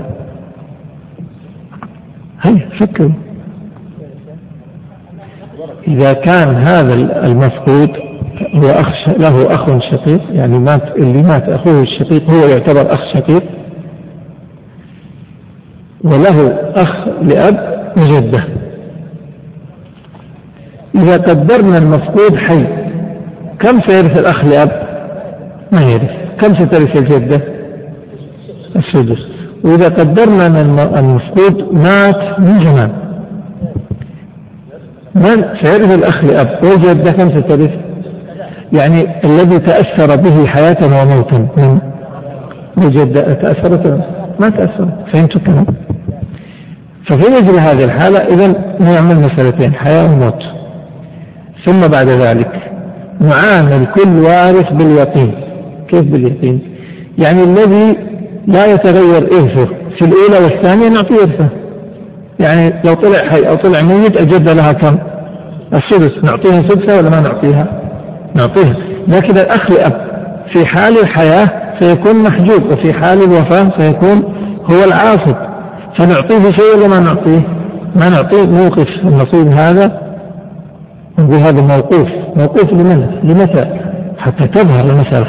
[2.41, 3.11] هيا فكروا.
[5.87, 6.93] إذا كان هذا
[7.25, 7.89] المفقود
[8.55, 13.43] هو أخ له أخ شقيق يعني مات اللي مات أخوه الشقيق هو يعتبر أخ شقيق
[16.03, 18.43] وله أخ لأب وجدة.
[20.95, 22.78] إذا قدرنا المفقود حي
[23.59, 24.71] كم سيرث الأخ لأب؟
[25.71, 27.41] ما يرث كم سترث الجدة؟
[28.75, 29.19] السدس
[29.63, 32.91] وإذا قدرنا أن المفقود مات من زمان
[35.15, 37.71] من سيرث الأخ لأب والجدة كم سترث؟
[38.79, 41.47] يعني الذي تأثر به حياة وموتا
[42.77, 43.87] من الجدة تأثرت
[44.39, 45.65] ما تأثرت فهمت الكلام؟
[47.09, 48.47] ففي مثل هذه الحالة إذا
[48.79, 50.43] نعمل مسألتين حياة وموت
[51.65, 52.78] ثم بعد ذلك
[53.19, 55.34] نعامل كل وارث باليقين
[55.88, 56.60] كيف باليقين؟
[57.17, 57.97] يعني الذي
[58.47, 59.65] لا يتغير إرثه
[59.99, 61.49] في الأولى والثانية نعطيه إرثه
[62.39, 64.97] يعني لو طلع حي أو طلع ميت أجد لها كم؟
[65.73, 67.82] السدس نعطيها سدسة ولا ما نعطيها؟
[68.36, 68.75] نعطيها
[69.08, 70.10] لكن الأخ لأب
[70.53, 74.23] في حال الحياة سيكون محجوب وفي حال الوفاة سيكون
[74.71, 75.36] هو العاصب
[75.99, 77.47] فنعطيه شيء ولا ما نعطيه؟
[77.95, 80.08] ما نعطيه موقف النصيب هذا
[81.19, 85.25] هذا موقوف موقوف لمن؟ لمتى؟ حتى تظهر المسألة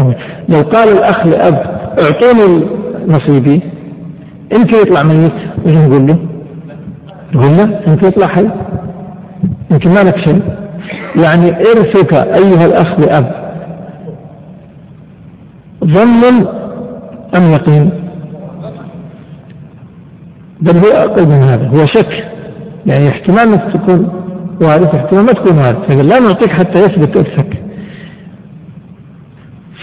[0.00, 0.12] أو
[0.48, 1.54] لو قال الأخ لأب
[2.02, 2.66] أعطوني
[3.08, 3.62] نصيبي
[4.52, 5.32] يمكن يطلع ميت
[5.66, 6.18] إيش نقول له؟
[7.34, 8.48] نقول له يمكن يطلع حي
[9.70, 10.42] يمكن ما لك شيء
[11.16, 13.40] يعني ارثك أيها الأخ لأب
[15.84, 16.46] ظن
[17.36, 17.90] أم يقين؟
[20.60, 22.24] بل هو أقل من هذا هو شك
[22.86, 24.20] يعني احتمال أنك تكون
[24.60, 27.62] وارث احتمال ما تكون وارث فإذا لا نعطيك حتى يثبت ارثك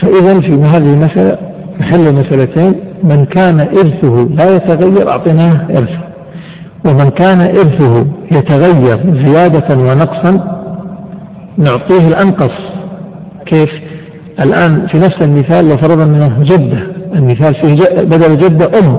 [0.01, 1.37] فإذا في هذه المسألة
[1.79, 6.07] نحل مسألتين من كان إرثه لا يتغير أعطيناه إرثه
[6.85, 10.57] ومن كان إرثه يتغير زيادة ونقصا
[11.57, 12.51] نعطيه الأنقص.
[13.45, 13.69] كيف؟
[14.39, 18.97] الآن في نفس المثال لو فرضنا أنه جدة المثال فيه بدل جدة أم.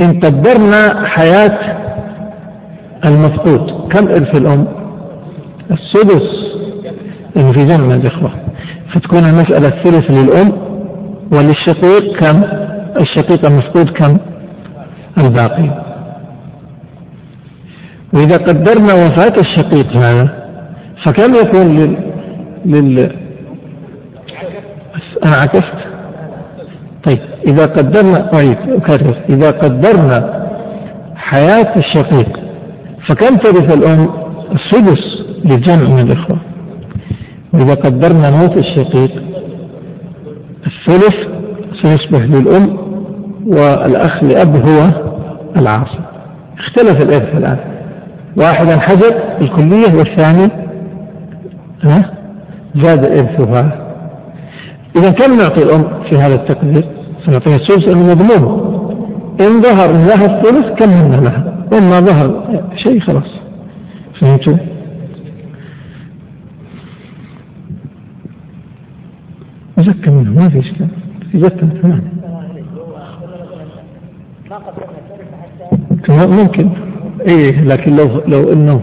[0.00, 1.83] إن قدرنا حياة
[3.06, 3.92] المفقود.
[3.92, 4.66] كم إرث الأم؟
[5.70, 6.44] السدس.
[7.36, 8.30] إنه في جمع الإخوة.
[8.94, 10.52] فتكون المسألة الثلث للأم
[11.32, 12.42] وللشقيق كم؟
[13.00, 14.18] الشقيق المفقود كم؟
[15.18, 15.84] الباقي.
[18.14, 20.44] وإذا قدرنا وفاة الشقيق هذا
[21.04, 21.96] فكم يكون لل,
[22.64, 22.98] لل...
[25.26, 25.74] أنا عكست.
[27.08, 29.16] طيب إذا قدرنا أعيد أكرر.
[29.28, 30.46] إذا قدرنا
[31.16, 32.43] حياة الشقيق
[33.08, 34.08] فكم ترث الأم
[34.52, 35.00] السدس
[35.44, 36.38] للجمع من الإخوة؟
[37.52, 39.22] وإذا قدرنا موت الشقيق
[40.66, 41.14] الثلث
[41.82, 42.76] سيصبح للأم
[43.46, 44.90] والأخ لأب هو
[45.56, 46.04] العاصب
[46.58, 47.58] اختلف الإرث الآن.
[48.36, 50.50] واحد انحجر الكلية والثاني
[51.82, 52.10] ها؟
[52.82, 53.84] زاد إرثها.
[54.96, 56.84] إذا كم نعطي الأم في هذا التقدير؟
[57.26, 58.74] سنعطيها الثلث المظلوم
[59.40, 62.44] إن ظهر لها الثلث كملنا لها؟ وإن ما ظهر
[62.76, 63.30] شيء خلاص.
[64.20, 64.56] فهمتوا؟
[69.78, 70.88] زكى منه ما في إشكال.
[71.34, 71.66] زكى
[76.06, 76.70] تمام ممكن.
[77.20, 78.80] إيه لكن لو لو إنه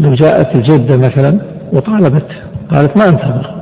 [0.00, 1.40] لو جاءت الجدة مثلا
[1.72, 2.28] وطالبت
[2.70, 3.54] قالت ما أنتظر.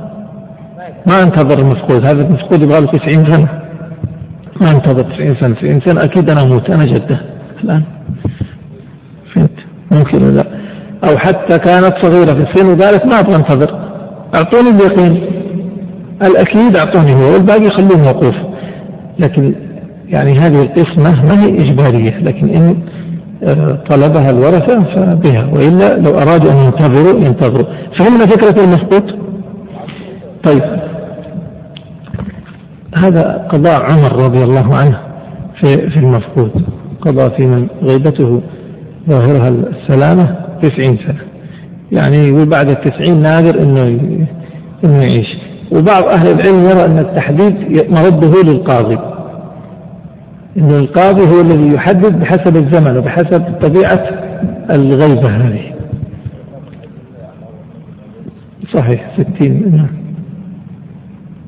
[1.05, 2.01] ما أنتظر المفقود.
[2.03, 3.47] هذا المفقود يبغى له 90 سنة.
[4.61, 5.55] ما أنتظر 90 سنة.
[5.55, 6.69] 90 سنة أكيد أنا أموت.
[6.69, 7.21] أنا جدة.
[7.63, 7.83] الآن.
[9.91, 10.43] ممكن ولا
[11.03, 13.79] أو حتى كانت صغيرة في السن وقالت ما أبغى انتظر.
[14.35, 15.23] أعطوني اليقين.
[16.21, 18.35] الأكيد أعطوني هو والباقي خلوه موقوف.
[19.19, 19.55] لكن
[20.07, 22.77] يعني هذه القسمة ما هي إجبارية لكن إن
[23.43, 25.49] آه، طلبها الورثة فبها.
[25.53, 27.65] وإلا لو أرادوا أن ينتظروا ينتظروا.
[27.99, 29.03] فهمنا فكرة المسقوط؟
[30.43, 30.63] طيب.
[33.03, 34.99] هذا قضاء عمر رضي الله عنه
[35.61, 36.51] في في المفقود.
[37.01, 38.41] قضى في من؟ غيبته.
[39.09, 41.21] ظاهرها السلامة تسعين سنة.
[41.91, 43.83] يعني يقول بعد التسعين نادر إنه
[44.83, 45.27] إنه يعيش.
[45.71, 47.53] وبعض أهل العلم يرى أن التحديد
[47.89, 48.99] مرده للقاضي.
[50.57, 54.09] ان القاضي هو الذي يحدد بحسب الزمن وبحسب طبيعة
[54.69, 55.73] الغيبة هذه.
[58.73, 59.87] صحيح ستين نعم.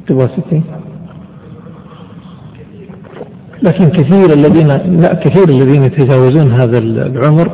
[0.08, 0.64] تبغى ستين؟
[3.64, 4.68] لكن كثير الذين
[5.02, 7.52] لا كثير الذين يتجاوزون هذا العمر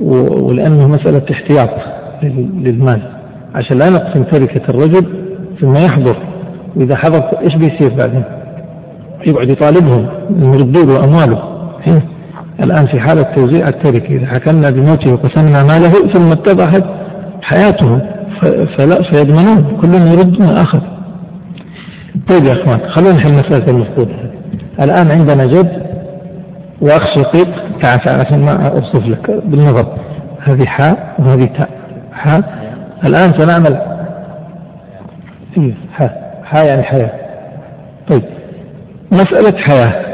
[0.00, 1.70] ولأنه مسألة احتياط
[2.62, 3.02] للمال.
[3.54, 5.06] عشان لا نقسم تركة الرجل
[5.60, 6.16] ثم يحضر.
[6.76, 8.24] وإذا حضر إيش بيصير بعدين؟
[9.26, 10.06] يقعد يطالبهم
[10.38, 11.42] يردوا له أمواله
[12.64, 16.84] الآن في حالة توزيع التركة إذا حكمنا بموته وقسمنا ماله ثم اتضحت
[17.42, 18.00] حياته
[18.78, 20.80] فلا فيضمنون كلهم يرد ما أخذ
[22.30, 24.08] طيب يا أخوان خلونا نحل مسألة المفقود
[24.80, 25.82] الآن عندنا جد
[26.80, 27.48] وأخ شقيق
[27.82, 29.98] تعال عشان ما أوصف لك بالنظر.
[30.44, 31.68] هذه حاء وهذه تاء.
[32.12, 32.40] حاء.
[33.04, 33.80] الآن سنعمل.
[35.58, 36.40] إيه حاء.
[36.44, 37.10] حاء يعني حياة.
[38.10, 38.22] طيب.
[39.12, 40.06] مسألة حياة.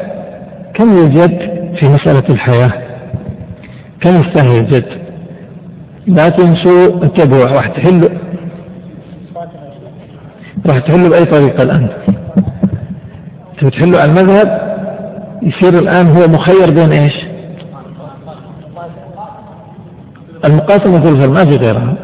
[0.75, 1.39] كم يوجد
[1.81, 2.73] في مسألة الحياة؟
[4.01, 4.85] كم يستاهل الجد؟
[6.07, 8.11] لا تنسوا انتبهوا راح تحلوا.
[10.71, 11.89] راح تحلوا بأي طريقة الآن؟
[13.71, 14.73] تحلوا على المذهب
[15.43, 17.15] يصير الآن هو مخير بين إيش؟
[20.45, 21.95] المقاسمة ثلث ما في غيرها.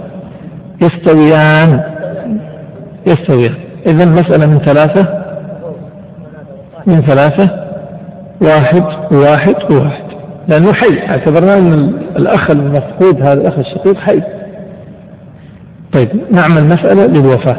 [0.82, 1.82] يستويان.
[3.06, 3.54] يستويان.
[3.90, 5.24] إذا مسألة من ثلاثة.
[6.86, 7.68] من ثلاثة.
[8.42, 10.04] واحد وواحد وواحد
[10.48, 11.08] لأنه حي.
[11.08, 14.22] اعتبرنا أن الأخ المفقود هذا الأخ الشقيق حي.
[15.92, 17.56] طيب نعمل مسألة للوفاة.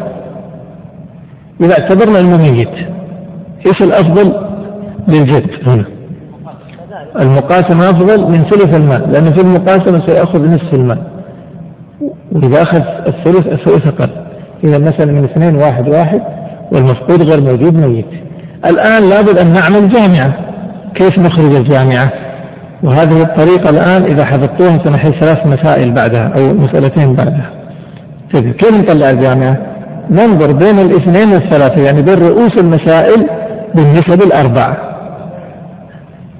[1.61, 2.98] إذا اعتبرنا المميت
[3.67, 4.33] إيش الافضل
[5.07, 5.85] للجد هنا.
[7.19, 10.99] المقاسمة أفضل من ثلث المال لأنه في المقاسمة سيأخذ نصف المال
[12.31, 14.09] وإذا أخذ الثلث الثلث أقل
[14.63, 16.21] إذا مثلا من اثنين واحد واحد
[16.71, 18.05] والمفقود غير موجود ميت.
[18.69, 20.37] الآن لابد أن نعمل جامعة.
[20.95, 22.11] كيف نخرج الجامعة؟
[22.83, 27.49] وهذه الطريقة الآن إذا حفظتوها سنحل ثلاث مسائل بعدها أو مسألتين بعدها.
[28.33, 29.57] طيب كيف نطلع الجامعة؟
[30.09, 33.27] ننظر بين الاثنين والثلاثة يعني بين رؤوس المسائل
[33.75, 34.77] بالنسب الأربعة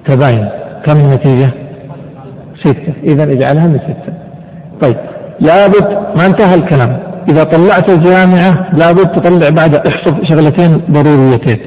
[0.06, 0.50] تباين.
[0.86, 1.52] كم النتيجة؟
[2.60, 2.94] ستة.
[3.04, 4.14] إذا اجعلها من ستة.
[4.82, 4.96] طيب.
[5.40, 7.00] لابد ما انتهى الكلام.
[7.32, 11.60] إذا طلعت الجامعة لابد تطلع بعد احفظ شغلتين ضروريتين.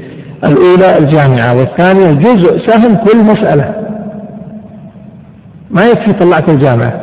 [0.45, 3.75] الأولى الجامعة والثانية جزء سهم كل مسألة.
[5.71, 7.01] ما يكفي طلعت الجامعة.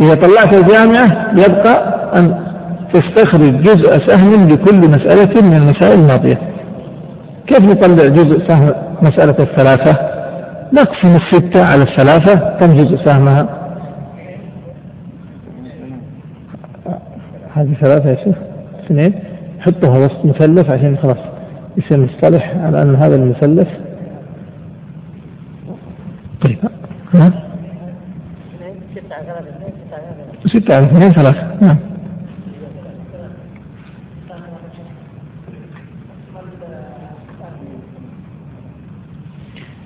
[0.00, 2.34] إذا طلعت الجامعة يبقى أن
[2.92, 6.51] تستخرج جزء سهم لكل مسألة من المسائل الماضية.
[7.46, 10.12] كيف نطلع جزء سهم مسألة الثلاثة؟
[10.72, 13.48] نقسم الستة على الثلاثة كم جزء سهمها؟
[17.54, 18.36] هذه ثلاثة يا شيخ
[18.84, 19.14] اثنين.
[19.60, 21.18] حطها وسط مثلث عشان خلاص
[21.76, 23.68] يصير مصطلح على أن هذا المثلث.
[26.42, 26.58] طيب.
[27.14, 27.32] ها؟
[30.46, 31.46] ستة على اثنين ثلاثة.
[31.60, 31.91] نعم.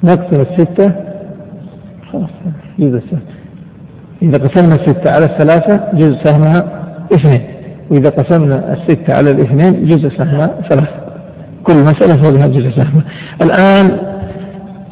[0.06, 0.92] نقسم الستة.
[2.12, 2.30] خلاص
[2.78, 3.20] جزء السهم
[4.22, 7.42] إذا قسمنا الستة على الثلاثة جزء سهمها اثنين.
[7.90, 11.06] وإذا قسمنا الستة على الاثنين جزء سهمها ثلاثة.
[11.64, 13.04] كل مسألة فوقها جزء سهمها.
[13.42, 14.16] الآن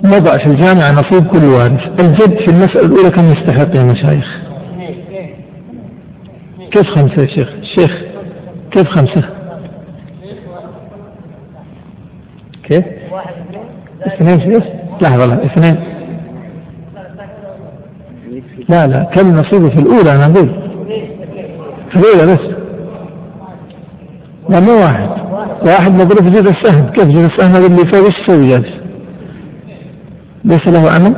[0.05, 4.41] نضع في الجامعة نصيب كل وارث الجد في المسألة الأولى كم يستحق يا مشايخ؟
[6.71, 8.03] كيف خمسة يا شيخ؟ الشيخ
[8.71, 9.23] كيف خمسة؟
[12.63, 12.85] كيف؟
[14.07, 14.65] اثنين شيخ؟
[15.03, 15.85] لحظة لا اثنين.
[18.69, 19.05] لا لا.
[19.05, 20.49] كم نصيبه في الأولى؟ أنا أقول
[21.91, 22.55] في الأولى بس.
[24.49, 25.09] لا مو واحد.
[25.67, 26.87] واحد مضروب جزء السهم.
[26.91, 28.75] كيف جزء السهم؟ هذا اللي فوق إيش يسوي جالس
[30.45, 31.15] ليس له عمل.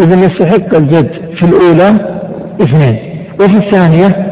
[0.00, 2.20] إذا يستحق الجد في الأولى
[2.62, 3.26] اثنين.
[3.40, 4.30] وفي الثانية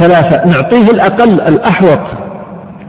[0.00, 0.44] ثلاثة.
[0.46, 2.00] نعطيه الأقل الأحوط.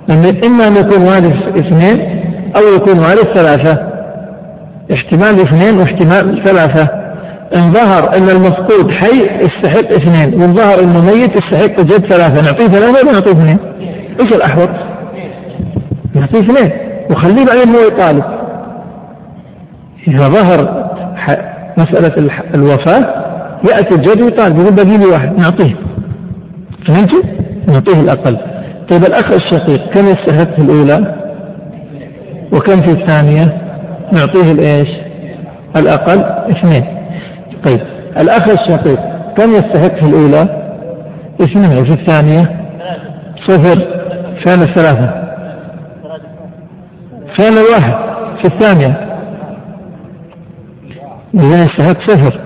[0.07, 2.25] لأن إما أن يكون وارث اثنين
[2.57, 3.94] أو يكون وارث ثلاثة.
[4.93, 7.05] احتمال اثنين واحتمال ثلاثة
[7.55, 12.65] إن ظهر أن المفقود حي يستحق اثنين وإن ظهر أنه ميت يستحق جد ثلاثة نعطيه
[12.65, 13.57] ثلاثة ولا نعطيه اثنين؟
[14.21, 14.69] إيش الأحوط؟
[16.15, 16.71] نعطيه اثنين
[17.11, 18.23] وخليه بعدين هو يطالب
[20.07, 20.85] إذا ظهر
[21.77, 23.25] مسألة الوفاة
[23.71, 25.75] يأتي الجد ويطالب يقول باقي لي واحد نعطيه
[26.87, 27.21] فهمتوا؟
[27.67, 28.37] نعطيه الأقل
[28.89, 31.15] طيب الأخ الشقيق كم يستحق في الأولى؟
[32.53, 33.64] وكم في الثانية؟
[34.11, 34.89] نعطيه الإيش؟
[35.77, 36.85] الأقل اثنين
[37.65, 37.81] طيب
[38.17, 38.99] الأخ الشقيق
[39.37, 40.65] كم يستحق في الأولى؟
[41.41, 42.65] اثنين وفي الثانية؟
[43.47, 43.79] صفر
[44.45, 45.25] فين الثلاثة؟
[47.37, 47.95] فين الواحد؟
[48.41, 49.01] في الثانية
[51.33, 52.39] إذا يستحق صفر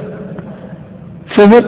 [1.37, 1.65] صفر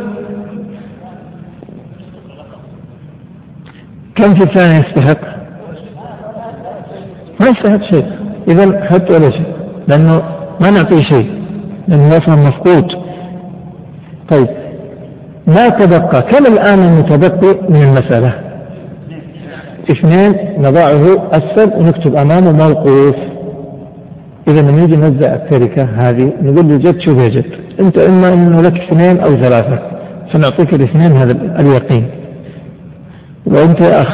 [4.15, 5.21] كم في الثانية يستحق؟
[7.41, 8.05] ما يستحق شيء
[8.47, 9.50] إذا حط ولا شيء
[9.87, 10.21] لأنه
[10.61, 11.31] ما نعطيه شيء
[11.87, 12.87] لأنه يفهم مفقود.
[14.29, 14.47] طيب
[15.47, 18.33] ما تبقى؟ كم الآن المتبقي من المسألة؟
[19.91, 23.15] اثنين نضعه أسفل ونكتب أمامه موقوف.
[24.47, 27.45] إذا لما نيجي نوزع التركة هذه نقول له جد شوف يا جد
[27.79, 29.79] أنت إما أنه لك اثنين أو ثلاثة
[30.33, 32.07] فنعطيك الاثنين هذا اليقين.
[33.45, 34.07] وأنت يا أخ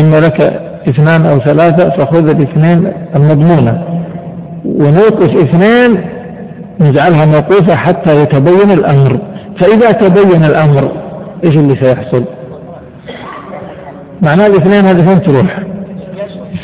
[0.00, 0.40] إما لك
[0.88, 3.89] اثنان أو ثلاثة فخذ الاثنين المضمونة.
[4.64, 6.04] ونوقف اثنين
[6.80, 9.20] نجعلها موقوفة حتى يتبين الأمر.
[9.60, 10.92] فإذا تبين الأمر
[11.44, 12.24] إيش اللي سيحصل؟
[14.22, 15.62] معناه الاثنين هذه فين تروح؟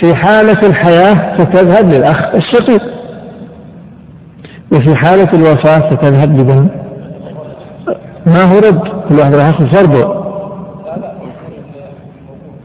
[0.00, 2.82] في حالة الحياة ستذهب للأخ الشقيق
[4.72, 6.68] وفي حالة الوفاة ستذهب لبن.
[8.26, 10.26] ما هو رد؟ كل واحد راح ياخذ فرضه.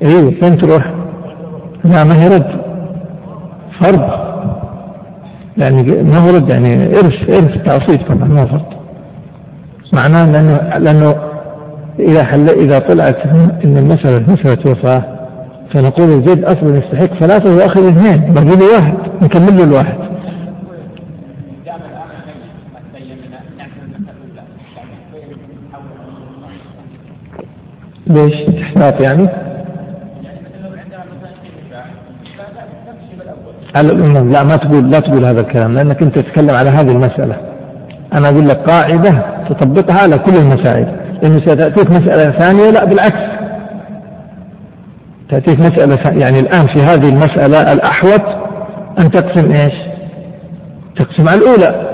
[0.01, 0.93] أيوه فين تروح؟
[1.83, 2.61] لا ما هي رد.
[3.81, 4.30] فرض.
[5.57, 8.65] يعني ما هو رد يعني إرث إرث تعصيب طبعا ما فرض
[9.93, 11.15] معناه لأنه لأنه
[11.99, 13.25] إذا حل إذا طلعت
[13.65, 15.03] إن المسألة مساله وفاه
[15.73, 19.95] فنقول الجد أصلا يستحق ثلاثة وأخذ اثنين باقي لي واحد نكمل له الواحد
[28.07, 29.50] ليش؟ احتياط يعني؟
[33.75, 37.35] لا ما تقول لا تقول هذا الكلام لأنك أنت تتكلم على هذه المسألة.
[38.13, 40.87] أنا أقول لك قاعدة تطبقها على كل المسائل،
[41.25, 43.31] إنه ستأتيك مسألة ثانية لا بالعكس.
[45.29, 48.21] تأتيك مسألة يعني الآن في هذه المسألة الأحوط
[48.99, 49.73] أن تقسم إيش؟
[50.95, 51.91] تقسم على الأولى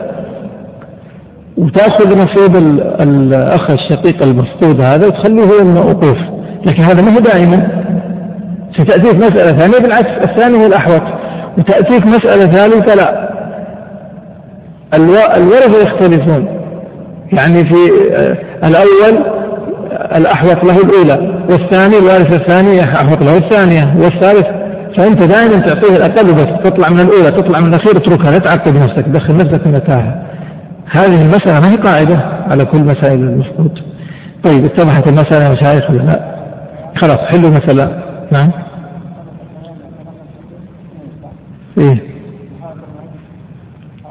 [1.57, 2.55] وتأخذ نصيب
[3.01, 6.17] الأخ الشقيق المفقود هذا وتخليه هو الموقوف
[6.65, 7.67] لكن هذا ما هو دائما
[8.77, 11.01] ستأتيك مسألة ثانية بالعكس الثاني هو الأحوط
[11.57, 13.27] وتاتيك مسألة ثالثة لا.
[15.37, 16.57] الورثه يختلفون.
[17.33, 17.75] يعني في
[18.15, 19.37] آه، الأول
[20.17, 24.47] الأحوط له الأولى والثاني الوارث الثاني احوط له الثانية والثالث
[24.97, 29.05] فأنت دائما تعطيه الأقل بس تطلع من الأولى تطلع من الأخير اتركها لا تعقد نفسك
[29.05, 30.23] تدخل نفسك في متاهه
[30.91, 32.17] هذه المسألة ما هي قاعدة
[32.49, 33.71] على كل مسائل المفروض
[34.43, 36.19] طيب اتضحت المسألة يا مشايخ ولا لا؟
[37.01, 38.51] خلاص حلوا مسألة نعم.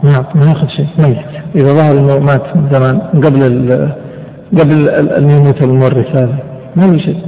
[0.02, 1.18] نعم ما ياخذ شيء ميت
[1.54, 3.42] إذا ظهر انه مات من زمان قبل
[4.60, 6.38] قبل أن يموت المورث هذا
[6.76, 7.26] ما له شيء.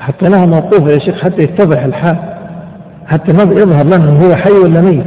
[0.00, 2.16] حتى لها موقوفة يا شيخ حتى يتضح الحال.
[3.06, 5.06] حتى ما يظهر لنا هو حي ولا ميت.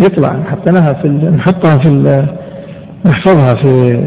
[0.00, 2.24] يطلع حطيناها في نحطها في
[3.06, 3.98] نحفظها في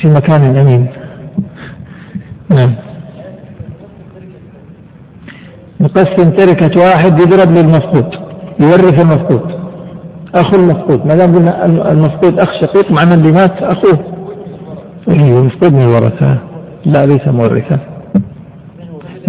[0.00, 0.86] في مكان امين
[2.50, 2.74] نعم.
[5.84, 8.06] نقسم تركة واحد يضرب للمفقود
[8.60, 9.64] يورث المفقود
[10.34, 13.98] أخو المفقود ما دام قلنا المفقود أخ شقيق معنى اللي مات؟ أخوه.
[15.08, 16.38] أيوه المفقود من الورثة
[16.84, 17.78] لا ليس مورثا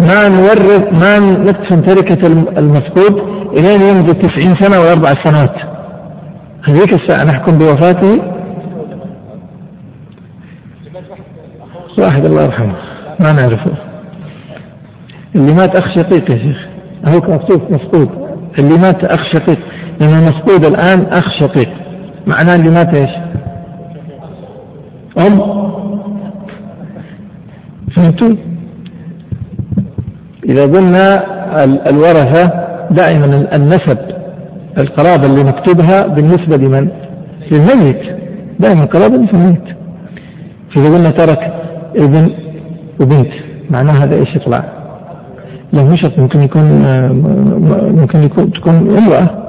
[0.00, 2.26] ما نورث ما نقسم تركة
[2.58, 3.18] المفقود
[3.52, 5.56] إلين يمضي تسعين سنة وأربع سنوات.
[6.68, 8.22] هذيك الساعة نحكم بوفاته.
[11.98, 12.74] واحد الله يرحمه.
[13.20, 13.85] ما نعرفه.
[15.36, 16.56] اللي مات أخ شقيق يا شيخ.
[17.06, 18.08] هو مكتوب مفقود
[18.58, 19.58] اللي مات أخ شقيق.
[20.00, 21.68] لأن المفقود الآن أخ شقيق.
[22.26, 23.10] معناه اللي مات إيش؟
[25.18, 25.36] أم.
[27.96, 28.36] فهمتوا؟
[30.48, 31.24] إذا قلنا
[31.90, 33.26] الورثة دائما
[33.56, 33.98] النسب
[34.78, 36.88] القرابة اللي نكتبها بالنسبة لمن؟
[37.52, 38.00] للميت.
[38.60, 39.64] دائما القرابة في الميت.
[40.74, 41.52] فإذا قلنا ترك
[41.96, 42.30] ابن
[43.00, 43.32] وبنت
[43.70, 44.75] معناه هذا إيش؟ يطلع؟
[45.76, 46.64] لا مش ممكن يكون
[48.00, 49.46] ممكن يكون تكون امرأة.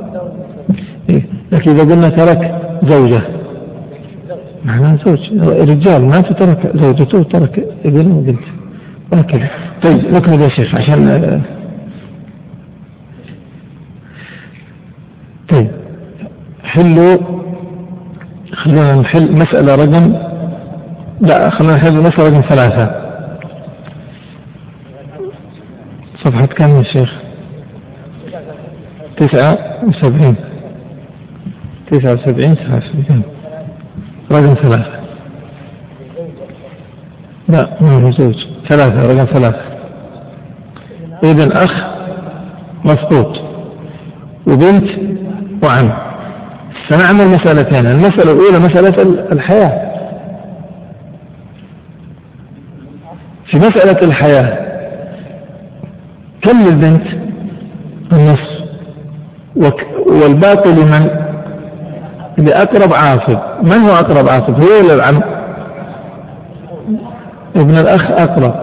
[1.09, 3.21] إيه؟ لكن إذا قلنا ترك زوجة.
[4.65, 5.19] معناه زوج
[5.69, 8.39] رجال ما ترك زوجته ترك ابن وبنت.
[9.13, 9.49] وهكذا
[9.83, 11.41] طيب نكمل يا شيخ عشان
[15.49, 15.71] طيب.
[16.63, 17.19] نحل
[18.53, 20.13] خلينا نحل مسألة رقم
[21.21, 23.06] لا خلينا نحل مسألة رقم ثلاثة.
[26.27, 27.09] صفحة كم يا شيخ؟
[29.17, 30.35] تسعة وسبعين.
[31.91, 33.21] تسعة وسبعين تسعة وسبعين.
[34.31, 34.99] رقم ثلاثة.
[37.49, 38.35] لا ما هو زوج.
[38.69, 39.61] ثلاثة رقم ثلاثة.
[41.23, 41.71] ابن أخ
[42.85, 43.37] مسقوط
[44.47, 44.89] وبنت
[45.63, 45.93] وعم.
[46.89, 47.87] سنعمل مسألتين.
[47.87, 49.87] المسألة الأولى مسألة الحياة.
[53.45, 54.66] في مسألة الحياة
[56.41, 57.07] كم للبنت؟
[58.11, 58.57] النصف
[60.07, 61.09] والباقي لمن؟
[62.37, 65.21] لأقرب عاصب من هو أقرب عاصب هو ولا العم؟
[67.55, 68.55] ابن الأخ أقرب.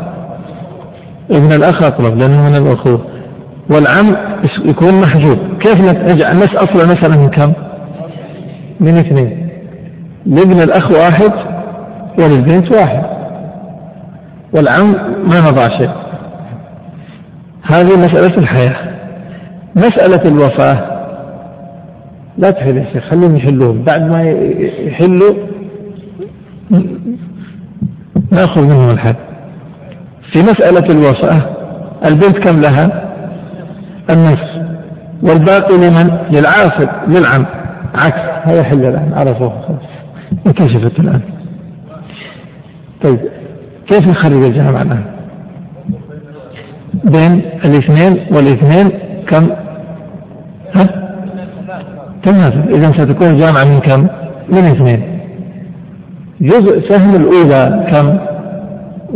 [1.30, 3.00] ابن الأخ أقرب لأنه من الأخوة.
[3.70, 4.16] والعم
[4.64, 5.38] يكون محجوب.
[5.60, 5.76] كيف
[6.14, 7.52] نجعل نس أصلا مثلا من كم؟
[8.80, 9.48] من اثنين.
[10.26, 11.32] لابن الأخ واحد
[12.18, 13.04] وللبنت واحد.
[14.54, 14.92] والعم
[15.30, 16.03] ما نضع شيء.
[17.72, 18.76] هذه مسألة الحياة.
[19.76, 20.94] مسألة الوفاة.
[22.38, 24.22] لا تحل يا شيخ خليهم يحلوهم بعد ما
[24.78, 25.34] يحلوا
[28.32, 29.16] نأخذ منهم الحد.
[30.32, 31.56] في مسألة الوصاة
[32.08, 33.10] البنت كم لها؟
[34.10, 34.64] النصف.
[35.22, 37.46] والباقي لمن؟ للعاصب للعم.
[37.94, 39.12] عكس هذا يحل الآن.
[39.14, 39.90] عرفوه خلاص.
[40.46, 41.20] انكشفت الآن.
[43.02, 43.18] طيب
[43.90, 45.13] كيف نخرج الجامعة الآن؟
[47.04, 48.98] بين الاثنين والاثنين
[49.30, 49.50] كم؟
[50.76, 50.84] ها؟
[52.22, 54.06] تماثل إذا ستكون الجامعة من كم؟
[54.48, 55.20] من اثنين.
[56.40, 58.18] جزء سهم الأولى كم؟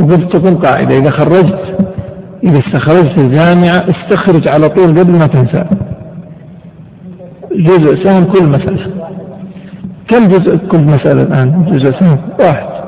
[0.04, 0.98] وقلت لكم قاعدة.
[0.98, 1.78] إذا خرجت
[2.44, 5.64] إذا استخرجت الجامعة استخرج على طول قبل ما تنسى.
[7.52, 8.92] جزء سهم كل مسألة.
[10.08, 12.78] كم جزء كل مسألة الآن؟ جزء سهم واحد.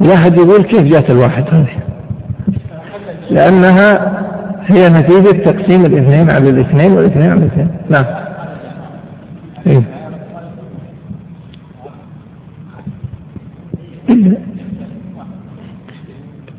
[0.00, 1.88] لا أحد يقول كيف جات الواحد هذه؟
[3.30, 4.18] لأنها
[4.66, 7.68] هي نتيجة تقسيم الاثنين على الاثنين والاثنين على الاثنين.
[7.90, 8.04] نعم.
[9.66, 9.98] إيه؟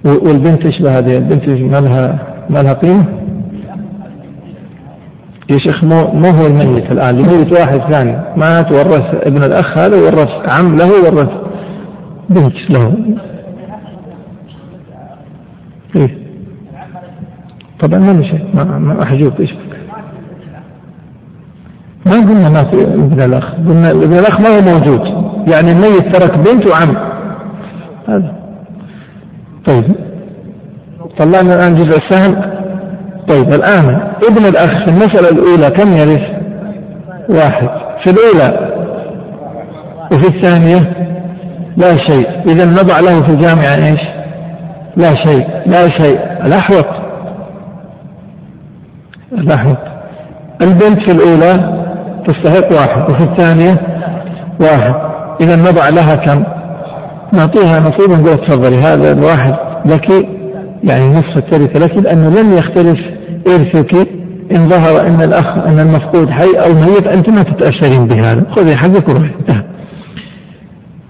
[0.05, 3.05] والبنت إيش هذه؟ البنت ما لها ما لها قيمة؟
[5.51, 8.17] يا شيخ مو مو هو الميت الآن يميت واحد ثاني.
[8.38, 11.30] مات ورث ابن الأخ هذا ورث عم له ورث
[12.30, 13.15] بنت له.
[15.95, 16.18] إيه.
[17.80, 19.51] طبعا ما شيء ما أحجوك إيش.
[19.51, 19.80] بك
[22.05, 25.01] ما قلنا ما في ابن الأخ قلنا ابن الأخ ما هو موجود
[25.53, 26.97] يعني الميت ترك بنت وعم.
[28.07, 28.34] هذا.
[29.67, 29.95] طيب.
[31.19, 32.41] طلعنا الآن جزء السهم.
[33.27, 33.89] طيب الآن
[34.30, 36.39] ابن الأخ في المسألة الأولى كم يرث؟
[37.30, 37.69] واحد.
[38.03, 38.69] في الأولى.
[40.11, 40.93] وفي الثانية؟
[41.77, 42.27] لا شيء.
[42.47, 44.01] إذا نضع له في الجامعة إيش؟
[44.97, 45.47] لا شيء.
[45.65, 46.19] لا شيء.
[46.45, 47.09] الأحوط.
[49.32, 49.75] لاحظ
[50.61, 51.80] البنت في الأولى
[52.27, 53.82] تستحق واحد وفي الثانية
[54.61, 54.95] واحد.
[55.41, 56.43] إذا نضع لها كم؟
[57.34, 59.55] نعطيها نصيبا نقول تفضلي هذا الواحد
[59.86, 60.27] لك
[60.84, 62.99] يعني نصف التركة لك لأنه لن يختلف
[63.47, 64.09] إرثك.
[64.51, 68.43] إن ظهر أن الأخ أن المفقود حي أو ميت أنت ما تتأثرين بهذا.
[68.55, 69.32] خذي حقك وروحي.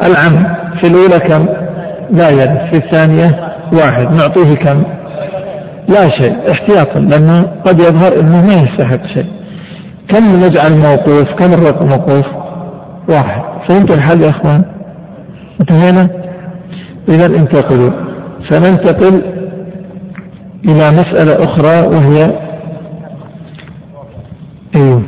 [0.01, 1.47] العم في الأولى كم؟
[2.11, 2.71] لا يرث.
[2.71, 4.03] في الثانية واحد.
[4.03, 4.83] نعطيه كم؟
[5.89, 9.25] لا شيء احتياطا لأنه قد يظهر أنه ما يستحق شيء.
[10.09, 12.25] كم نجعل موقوف؟ كم الرقم موقوف؟
[13.09, 13.41] واحد.
[13.69, 14.65] فهمتوا الحل يا أخوان؟
[15.61, 16.09] انتهينا؟
[17.09, 17.91] إذا انتقلوا.
[18.49, 19.21] سننتقل
[20.65, 22.39] إلى مسألة أخرى وهي
[24.75, 25.03] أيوه.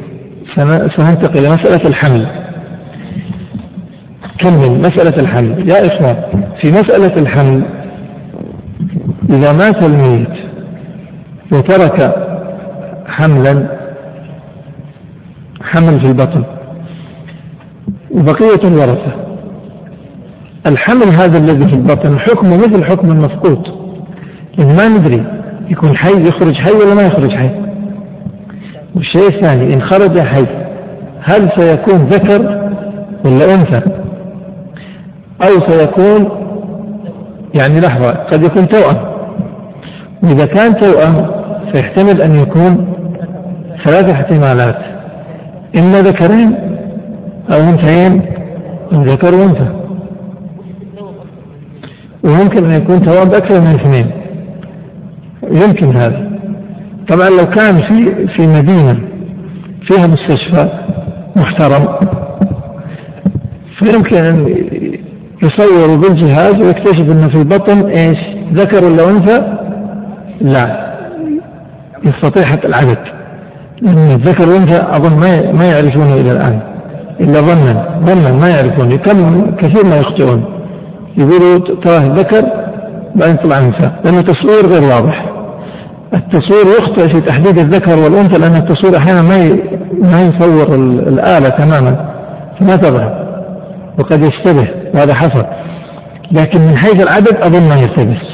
[0.98, 2.28] سننتقل إلى مسألة الحمل.
[4.40, 6.24] كمل مسألة الحمل؟ يا إخوان
[6.62, 7.64] في مسألة الحمل
[9.30, 10.41] إذا مات الميت
[11.52, 12.16] وترك
[13.06, 13.68] حملا
[15.62, 16.44] حمل في البطن
[18.12, 19.12] وبقية الورثة
[20.68, 23.64] الحمل هذا الذي في البطن حكمه مثل حكم المفقود.
[24.60, 25.26] إن ما ندري
[25.70, 27.50] يكون حي يخرج حي ولا ما يخرج حي.
[28.96, 30.46] والشيء الثاني إن خرج حي
[31.24, 32.42] هل سيكون ذكر
[33.26, 33.82] ولا أنثى؟
[35.42, 36.30] أو سيكون
[37.62, 38.98] يعني لحظة قد يكون توأم.
[40.24, 41.41] وإذا كان توأم
[41.74, 42.94] فيحتمل أن يكون
[43.86, 44.78] ثلاث احتمالات
[45.78, 46.56] إما ذكرين
[47.54, 48.22] أو أنثيين
[48.94, 49.68] ذكر وأنثى.
[52.24, 54.12] وممكن أن يكون تواب أكثر من اثنين.
[55.44, 56.32] يمكن هذا.
[57.10, 59.00] طبعا لو كان في في مدينة
[59.88, 60.70] فيها مستشفى
[61.36, 61.88] محترم
[63.80, 64.48] فيمكن أن
[65.44, 68.18] يصور بالجهاز ويكتشف أنه في البطن إيش
[68.54, 69.58] ذكر ولا أنثى؟
[70.42, 70.91] لا.
[72.04, 72.98] يستطيع حتى العدد
[73.82, 76.60] لأن الذكر والأنثى أظن ما ما يعرفونه إلى الآن.
[77.20, 80.44] إلا ظنا ظنا ما يعرفون كم كثير ما يخطئون.
[81.18, 82.46] يقولوا تراه ذكر
[83.16, 85.26] بعدين طلع أنثى لأن التصوير غير واضح.
[86.14, 89.48] التصوير يخطئ في تحديد الذكر والأنثى لأن التصوير أحيانا ما
[90.12, 90.76] ما يصور
[91.08, 92.12] الآلة تماما.
[92.60, 93.26] فما تظهر.
[94.00, 94.68] وقد يشتبه.
[94.94, 95.46] وهذا حصل.
[96.32, 98.26] لكن من حيث العدد أظن ما يلتبس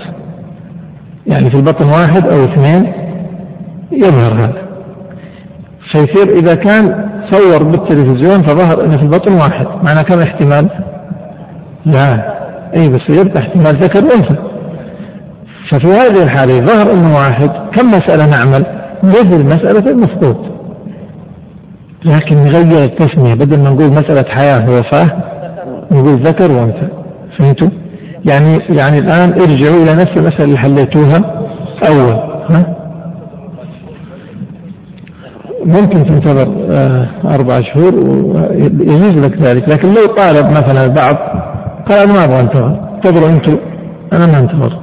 [1.27, 3.06] يعني في البطن واحد أو اثنين.
[3.91, 4.67] يظهر هذا.
[5.91, 9.65] فيصير إذا كان صور بالتلفزيون فظهر أنه في البطن واحد.
[9.65, 10.69] معنى كم احتمال؟
[11.85, 12.37] لا.
[12.75, 14.35] أي بس يبقى احتمال ذكر وأنثى.
[15.71, 17.49] ففي هذه الحالة ظهر أنه واحد.
[17.49, 18.65] كم مسألة نعمل؟
[19.03, 20.37] مثل مسألة المفقود.
[22.05, 23.33] لكن نغير التسمية.
[23.33, 25.23] بدل ما نقول مسألة حياة ووفاة
[25.91, 26.87] نقول ذكر وأنثى.
[27.37, 27.69] فهمتوا؟
[28.31, 31.47] يعني يعني الآن ارجعوا إلى نفس المسألة اللي حليتوها
[31.89, 32.13] أول.
[32.49, 32.77] ها؟
[35.67, 39.69] ممكن تنتظر آه، أربع شهور ويجوز لك ذلك.
[39.69, 41.15] لكن لو طالب مثلا البعض
[41.89, 42.79] قال أنا ما أبغى أنتظر.
[42.95, 43.57] انتظروا أنتم
[44.13, 44.79] أنا ما أنتظر.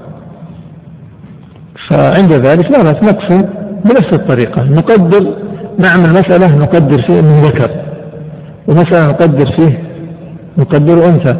[1.90, 3.42] فعند ذلك لا بأس نقسم
[3.84, 4.62] بنفس الطريقة.
[4.62, 5.36] نقدر
[5.78, 7.70] نعمل مسألة نقدر فيه أنه ذكر.
[8.68, 9.78] ومسألة نقدر فيه
[10.58, 11.36] نقدر أنثى.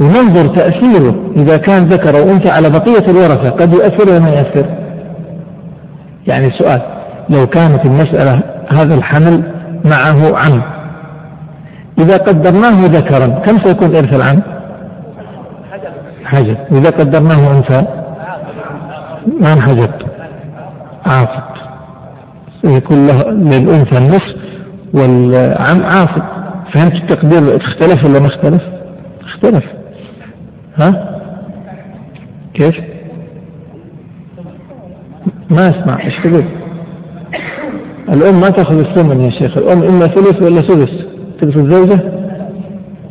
[0.00, 1.14] وننظر تأثيره.
[1.36, 4.66] إذا كان ذكر أو أنثى على بقية الورثة قد يؤثر ولا ما يؤثر؟
[6.28, 6.80] يعني سؤال
[7.28, 8.42] لو كانت المسألة
[8.72, 9.52] هذا الحمل
[9.84, 10.62] معه عم
[11.98, 14.42] إذا قدرناه ذكرا كم سيكون إرث العم؟
[16.24, 17.86] حجب إذا قدرناه أنثى
[19.40, 19.90] ما انحجب
[21.06, 21.50] عاصب
[22.64, 24.36] يكون له للأنثى النصف
[24.94, 26.22] والعم عاصب
[26.74, 28.62] فهمت التقدير اختلف ولا ما اختلف؟
[29.24, 29.64] اختلف
[30.76, 31.20] ها؟
[32.54, 32.76] كيف؟
[35.50, 36.59] ما اسمع إيش تقول؟
[38.08, 39.56] الأم ما تأخذ الثمن يا شيخ.
[39.56, 40.90] الأم إما ثلث ولا سدس.
[41.40, 42.00] تلك الزوجة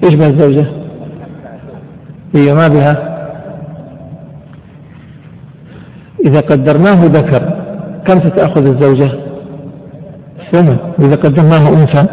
[0.03, 0.65] إيش بها الزوجة
[2.35, 3.19] هي ما بها.
[6.25, 7.53] إذا قدرناه ذكر
[8.07, 9.11] كم ستأخذ الزوجة؟
[10.51, 10.77] ثمن.
[10.99, 12.05] وإذا قدرناه أنثى.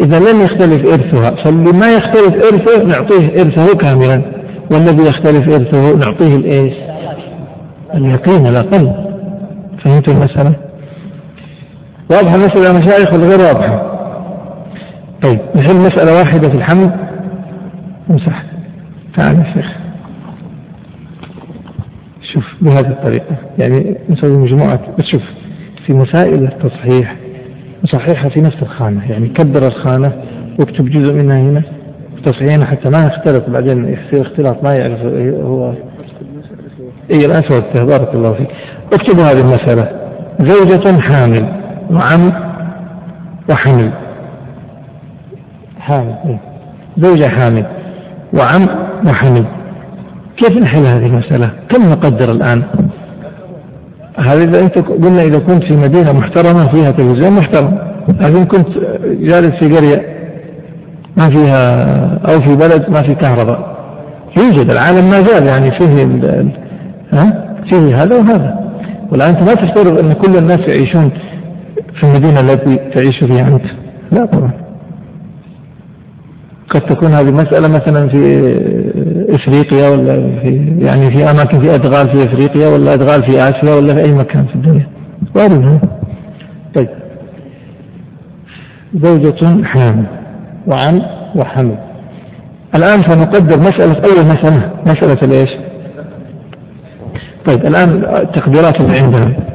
[0.00, 4.22] إذا لم يختلف إرثها فاللي ما يختلف إرثه نعطيه إرثه كاملا.
[4.72, 6.74] والذي يختلف إرثه نعطيه الإيش؟
[7.94, 8.92] اليقين الأقل.
[9.84, 10.54] فهمت المسألة؟
[12.10, 13.94] واضحة المسألة يا مشايخ ولا غير واضحة؟
[15.22, 16.90] طيب نحل مسألة واحدة في الحمل؟
[18.10, 18.42] امسح.
[19.16, 19.66] تعال يا شيخ.
[22.32, 23.36] شوف بهذه الطريقة.
[23.58, 24.80] يعني نسوي مجموعة.
[24.98, 25.22] بس شوف
[25.86, 27.16] في مسائل التصحيح.
[27.84, 29.10] نصححها في نفس الخانة.
[29.10, 30.12] يعني كبر الخانة
[30.58, 31.62] واكتب جزء منها هنا.
[32.24, 35.00] تصحيحنا حتى ما يختلط بعدين يصير اختلاط ما يعرف
[35.44, 35.72] هو.
[37.10, 38.48] اي الاسود بارك الله فيك.
[38.92, 39.88] اكتبوا هذه المسألة.
[40.40, 41.63] زوجة حامل.
[41.90, 42.32] وعم
[43.50, 43.90] وحمل
[45.80, 46.40] حامل إيه.
[46.96, 47.66] زوجة حامل
[48.34, 48.66] وعم
[49.06, 49.44] وحمل
[50.36, 52.62] كيف نحل هذه المسألة؟ كم نقدر الآن؟
[54.18, 57.78] هذا إذا أنت قلنا إذا كنت في مدينة محترمة فيها تلفزيون محترم.
[58.08, 58.68] لكن كنت
[59.04, 60.14] جالس في قرية
[61.16, 61.76] ما فيها
[62.32, 63.74] أو في بلد ما في كهرباء.
[64.38, 66.20] يوجد العالم ما زال يعني فيه
[67.12, 68.64] ها؟ فيه هذا وهذا.
[69.12, 71.10] والآن أنت ما تفترض أن كل الناس يعيشون
[72.00, 73.64] في المدينة التي تعيش فيها أنت.
[74.12, 74.50] لا طبعا.
[76.70, 78.18] قد تكون هذه مسألة مثلا في
[79.28, 83.94] إفريقيا ولا في يعني في أماكن في أدغال في إفريقيا ولا أدغال في آسيا ولا
[83.94, 84.86] في أي مكان في الدنيا.
[85.36, 85.80] وارد
[86.74, 86.88] طيب.
[88.94, 90.04] زوجة حامل
[90.66, 91.02] وعم
[91.36, 91.76] وحمل
[92.76, 94.70] الآن سنقدر مسألة أول مسألة.
[94.86, 95.50] مسألة الإيش؟
[97.46, 99.53] طيب الآن التقديرات اللي عندنا.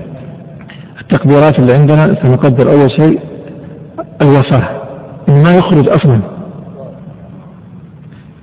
[1.11, 3.19] التقديرات اللي عندنا سنقدر أول شيء
[4.21, 4.69] الوفاة
[5.27, 6.21] ما يخرج أصلا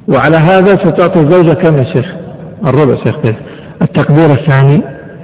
[0.08, 2.06] وعلى هذا ستعطي الزوجة كم يا شيخ؟
[2.66, 3.36] الربع شيخ كيف؟
[3.82, 4.82] التقدير الثاني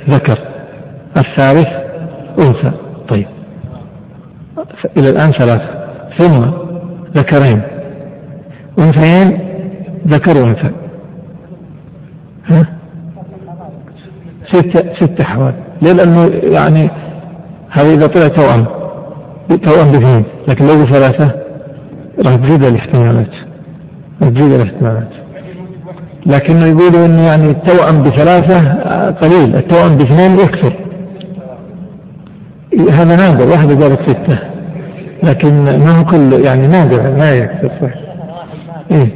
[0.08, 0.38] ذكر
[1.16, 1.68] الثالث
[2.38, 2.72] أنثى
[3.08, 3.26] طيب
[4.96, 5.68] إلى الآن ثلاثة
[6.18, 6.50] ثم
[7.16, 7.62] ذكرين
[8.78, 9.38] أنثيين
[10.06, 10.70] ذكر وأنثى
[12.46, 12.66] ها؟
[14.52, 16.90] ستة ستة أحوال ليه؟ لأنه يعني
[17.72, 18.66] هذا إذا طلع توأم
[19.48, 21.34] توأم باثنين لكن لو ثلاثة
[22.26, 23.30] راح تزيد الاحتمالات
[24.30, 25.08] تزيد الاحتمالات.
[26.26, 28.72] لكنه يقولوا إنه يعني التوأم بثلاثة
[29.10, 30.72] قليل التوأم باثنين يكثر.
[32.92, 34.38] هذا نادر واحدة قالت ستة.
[35.22, 37.94] لكن ما هو كل يعني نادر ما يكثر صح.
[38.90, 39.08] إيه.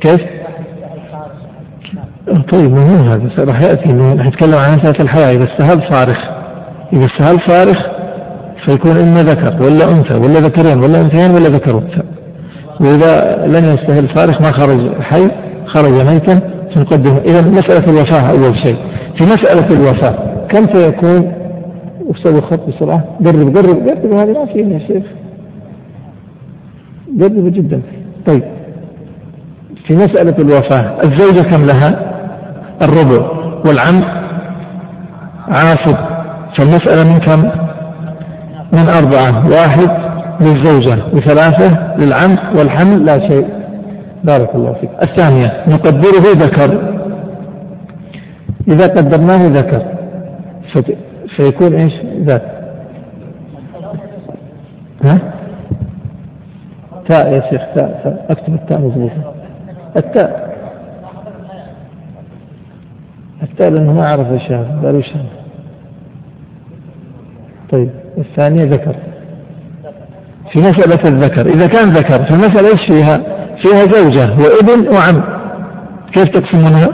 [0.00, 0.20] كيف؟
[2.52, 6.33] طيب مو هذا؟ راح يأتي راح يتكلم عن مسألة الحياة إذا استهل صارخ؟
[6.92, 7.78] إذا استهل صارخ
[8.64, 12.02] فيكون إما ذكر ولا أنثى ولا ذكرين ولا أنثيين ولا ذكر أنثى
[12.80, 15.30] وإذا لم يستهل صارخ ما خرج حي
[15.66, 16.40] خرج ميتا
[16.74, 17.18] فنقدمه.
[17.18, 18.76] إذا مسألة الوفاة أول شيء.
[19.18, 21.32] في مسألة الوفاة كم سيكون؟
[22.06, 23.04] وسوي خط بسرعة.
[23.26, 25.02] قرب قرب قرب هذه ما فيها يا شيخ.
[27.20, 27.82] قرب جدا.
[28.26, 28.42] طيب.
[29.86, 32.14] في مسألة الوفاة الزوجة كم لها؟
[32.82, 33.30] الربع
[33.66, 34.00] والعم
[35.48, 36.13] عاصب
[36.58, 37.42] فالمسألة من كم؟
[38.72, 39.48] من أربعة.
[39.48, 39.90] واحد
[40.40, 43.48] للزوجة وثلاثة للعم والحمل لا شيء.
[44.24, 44.90] بارك الله فيك.
[45.02, 46.94] الثانية نقدره ذكر.
[48.68, 49.82] إذا قدرناه ذكر.
[51.36, 51.92] فيكون إيش؟
[52.22, 52.42] ذات
[55.04, 55.18] ها؟
[57.08, 58.26] تاء يا شيخ تاء, تاء.
[58.30, 59.34] أكتب التاء مضبوطة.
[59.96, 60.54] التاء.
[63.42, 65.02] التاء لأنه ما عرف هذا؟ قالوا
[67.72, 68.96] طيب الثانية ذكر.
[70.52, 73.16] في مسألة الذكر إذا كان ذكر فالمسألة إيش فيها؟
[73.62, 75.24] فيها زوجة وابن وعم.
[76.12, 76.88] كيف تقسمونها؟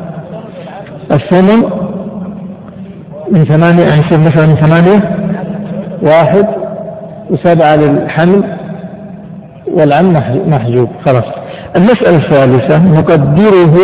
[1.12, 1.70] الثمن
[3.30, 5.16] من ثمانية يعني يصير مثلا من ثمانية
[6.02, 6.46] واحد
[7.30, 8.44] وسبعة للحمل
[9.72, 10.12] والعم
[10.48, 11.24] محجوب خلاص.
[11.76, 13.76] المسألة الثالثة نقدره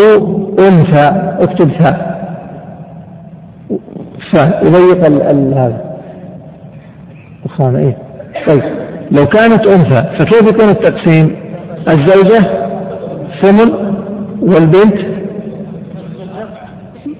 [0.58, 2.16] أنثى اكتب ثاء
[4.32, 5.06] ثاء يضيق
[5.56, 5.85] هذا.
[7.46, 7.96] الخانة إيه.
[8.48, 8.62] طيب
[9.10, 11.36] لو كانت أنثى فكيف يكون التقسيم؟
[11.88, 12.50] الزوجة
[13.42, 13.72] ثمن
[14.40, 15.16] والبنت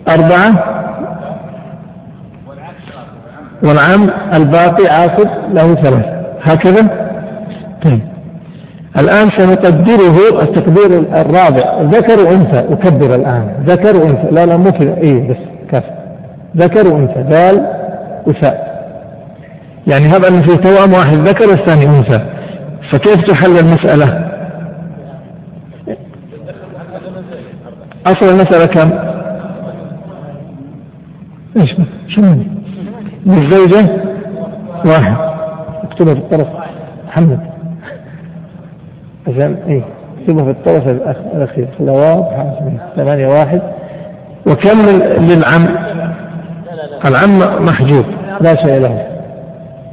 [0.09, 0.77] أربعة
[3.63, 6.05] والعام الباقي عاقب له ثلاث.
[6.43, 7.09] هكذا؟
[7.85, 8.01] طيب.
[8.99, 11.83] الآن سنقدره التقدير الرابع.
[11.83, 13.49] ذكر وأنثى أكبر الآن.
[13.67, 14.97] ذكر وأنثى لا لا مو كذا.
[14.97, 15.37] إيه بس
[15.71, 15.85] كاف
[16.57, 17.67] ذكر وأنثى دال
[18.27, 18.76] وثاء.
[19.87, 22.27] يعني هب أن في توأم واحد ذكر والثاني أنثى.
[22.93, 24.31] فكيف تحل المسألة؟
[28.07, 28.93] أصل المسألة كم؟
[31.57, 31.75] إيش؟
[32.09, 32.37] شنو؟
[33.27, 33.91] للزوجة
[34.87, 35.17] واحد.
[35.83, 36.49] اكتبها في الطرف.
[37.09, 37.41] محمد
[39.29, 39.83] عشان اي
[40.21, 40.89] اكتبها في الطرف
[41.35, 41.69] الأخير.
[41.79, 42.61] خلها واضحة
[42.97, 43.63] ثمانية واحد.
[44.47, 44.79] وكم
[45.19, 45.77] للعم؟
[47.09, 48.05] العم محجوب.
[48.41, 49.16] لا شيء له.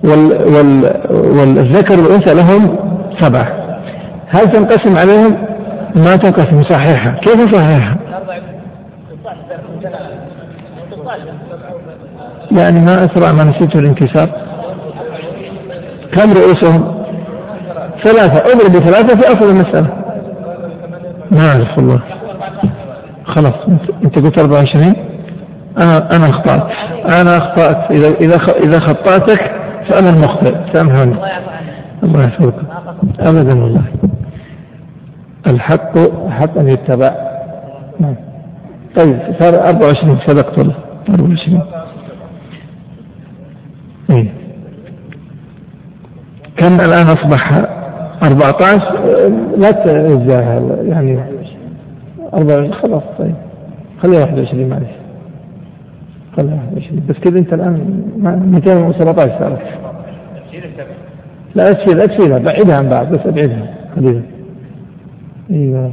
[0.03, 2.77] والذكر والأنثى لهم
[3.21, 3.47] سبعة
[4.29, 5.37] هل تنقسم عليهم؟
[5.95, 7.11] ما تنقسم صحيحة.
[7.11, 7.95] كيف صحيحة؟
[12.51, 14.29] يعني ما أسرع ما نسيت الانكسار.
[16.15, 17.03] كم رؤوسهم؟
[18.03, 18.45] ثلاثة.
[18.45, 19.89] أضرب بثلاثة في أصل المسألة.
[21.31, 21.99] ما أعرف والله.
[23.25, 23.53] خلاص
[24.03, 24.95] أنت قلت 24
[25.77, 26.67] أنا أنا أخطأت.
[27.21, 27.91] أنا أخطأت.
[27.91, 30.55] إذا إذا إذا خطأتك فأنا المخطئ.
[30.73, 31.15] سامحوني.
[32.03, 32.53] الله يحفظك.
[33.19, 33.83] أبدا والله.
[35.47, 35.97] الحق
[36.29, 37.15] حق أن يتبع.
[37.99, 38.15] نعم.
[38.95, 40.75] طيب صار 24 صدقت والله.
[41.09, 41.61] 24
[44.09, 44.31] إيه.
[46.57, 47.51] كم الآن أصبح
[48.23, 48.99] 14
[49.57, 51.19] لا تجاهل يعني
[52.33, 53.35] 24 خلاص طيب.
[54.03, 55.02] خليها 21 معلش.
[57.09, 58.03] بس كذا أنت الآن
[58.51, 59.59] 217 صارت
[61.55, 63.67] لا اشيل اشيلها بعدها عن بعض بس أبعدها
[63.97, 64.21] قليلا
[65.51, 65.91] إيوه.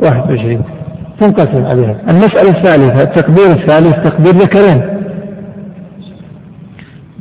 [0.00, 0.62] 21
[1.20, 1.96] تنقسم عليها.
[2.08, 4.82] المسألة الثالثة التقدير الثالث تقدير ذكرين.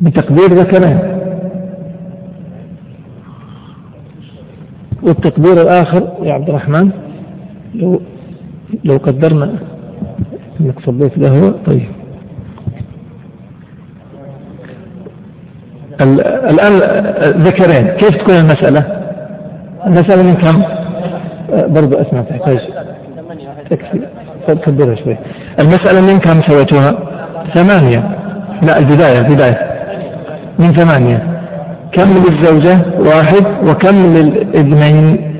[0.01, 0.99] بتقدير ذكرين.
[5.03, 6.89] والتقدير الآخر يا عبد الرحمن
[7.75, 8.01] لو
[8.83, 9.53] لو قدرنا
[10.61, 11.53] انك صليت له.
[11.65, 11.87] طيب.
[16.49, 16.73] الآن
[17.41, 17.87] ذكرين.
[17.87, 19.03] كيف تكون المسألة؟
[19.85, 20.63] المسألة من كم؟
[21.73, 22.59] برضو أسمع تحتاج
[23.69, 23.99] تكفي.
[24.47, 25.17] كبرها شوي.
[25.59, 26.91] المسألة من كم سويتوها؟
[27.55, 28.17] ثمانية.
[28.61, 29.73] لا البداية البداية.
[30.59, 31.39] من ثمانية.
[31.91, 33.69] كم للزوجة؟ واحد.
[33.69, 35.33] وكم للابنين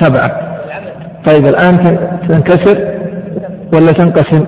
[0.00, 0.58] سبعة.
[1.26, 1.98] طيب الآن
[2.28, 2.97] تنكسر.
[3.74, 4.46] ولا تنقسم؟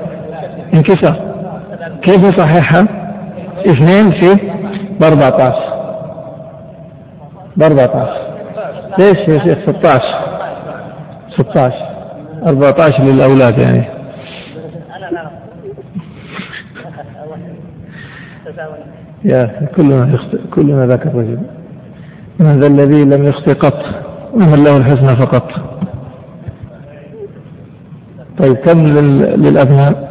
[0.74, 1.30] انكسار.
[2.02, 2.88] كيف صحيحها
[3.66, 4.34] اثنين في
[5.00, 5.54] ب 14
[7.56, 8.30] ب 14
[8.98, 10.02] ليش يا شيخ 16
[11.38, 11.74] 16
[12.46, 13.84] 14 للأولاد يعني.
[19.24, 21.38] يا كلنا يخطئ كلنا ذاك الرجل.
[22.38, 23.84] من ذا الذي لم يخطئ قط
[24.34, 25.50] ومن له الحسنى فقط.
[28.42, 28.78] طيب كم
[29.36, 30.10] للأبناء؟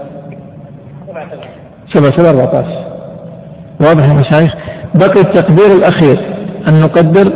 [1.94, 2.86] سبعة سبعة 14
[3.82, 4.54] واضح يا مشايخ؟
[4.96, 6.20] بقي التقدير الأخير
[6.68, 7.34] أن نقدر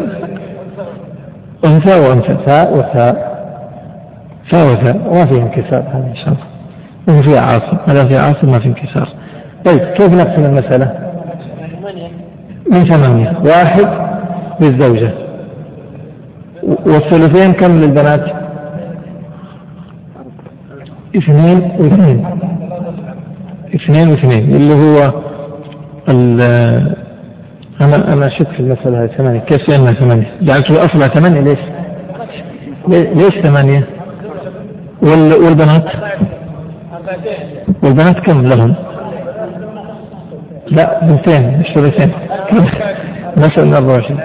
[1.66, 3.34] أنثى وأنثى ثاء وثاء.
[4.52, 6.46] ثاء وثاء وما فيه انكسار هذا إن شاء الله.
[7.08, 9.10] وما فيها عاصم ما فيها عاصم ما في انكسار.
[9.66, 10.94] طيب كيف نقسم المسألة؟
[12.72, 13.38] من ثمانية.
[13.46, 13.88] واحد
[14.62, 15.12] للزوجة.
[16.64, 18.43] والثلثين كم للبنات؟
[21.16, 22.26] اثنين واثنين
[23.76, 25.14] اثنين واثنين اللي هو
[27.82, 31.60] أنا أنا شك في المسألة هذه ثمانية كيف لأنها ثمانية؟ جعلت أصلها ثمانية ليش؟
[32.88, 33.88] ليش ثمانية؟
[35.44, 35.86] والبنات؟
[37.84, 38.76] والبنات كم لهم؟
[40.68, 42.12] لا بنتين مش ثلاثين
[43.38, 44.20] من 24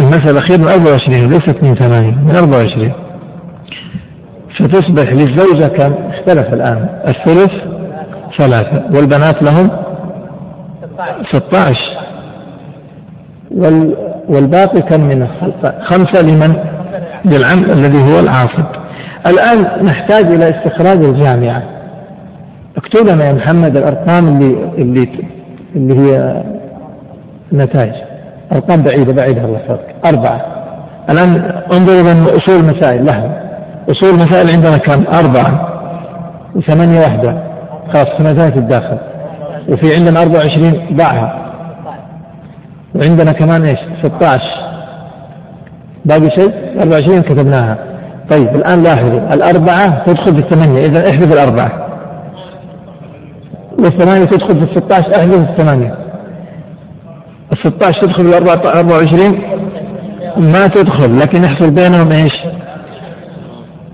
[0.00, 2.92] المسألة الأخيرة من 24 ليست من ثمانية من 24
[4.58, 6.88] فتصبح للزوجة كم؟ اختلف الآن.
[7.08, 7.52] الثلث
[8.38, 8.84] ثلاثة.
[8.94, 9.70] والبنات لهم
[11.32, 11.76] 16
[13.50, 13.96] وال
[14.28, 15.28] والباقي كم من
[15.90, 16.56] خمسة لمن؟
[17.24, 18.64] للعم الذي هو العاصب.
[19.26, 21.62] الآن نحتاج إلى استخراج الجامعة.
[22.76, 25.08] اكتب لنا يا محمد الأرقام اللي اللي
[25.76, 26.42] اللي هي
[27.52, 27.94] النتائج
[28.52, 29.94] أرقام بعيدة بعيدة الله يحفظك.
[30.06, 30.40] أربعة.
[31.10, 33.04] الآن انظروا من أصول المسائل.
[33.04, 33.44] لها
[33.90, 35.68] أصول المسائل عندنا كم؟ أربعة.
[36.54, 37.42] وثمانية واحدة.
[37.92, 38.98] خلاص مسائل الداخل.
[39.68, 41.52] وفي عندنا 24 ضعها
[42.94, 44.42] وعندنا كمان إيش؟ 16
[46.04, 47.78] باقي شيء؟ 24 كتبناها.
[48.30, 49.34] طيب الآن لاحظوا.
[49.34, 50.80] الأربعة تدخل في الثمانية.
[50.80, 51.86] إذا احذف الأربعة.
[53.78, 55.94] والثمانية تدخل في الستاش احذف الثمانية.
[57.52, 59.42] الستاش تدخل في الأربعة وعشرين؟
[60.36, 61.16] ما تدخل.
[61.16, 62.53] لكن يحصل بينهم إيش؟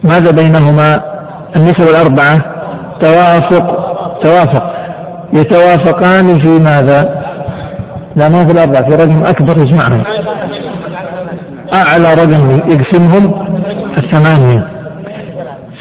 [0.05, 1.03] ماذا بينهما؟
[1.57, 2.39] النسب الأربعة.
[3.01, 3.67] توافق
[4.25, 4.73] توافق.
[5.33, 7.21] يتوافقان في ماذا؟
[8.17, 10.05] لا ما في الأربعة في رقم أكبر يجمعهم.
[11.75, 13.47] أعلى رقم يقسمهم
[13.99, 14.69] الثمانية.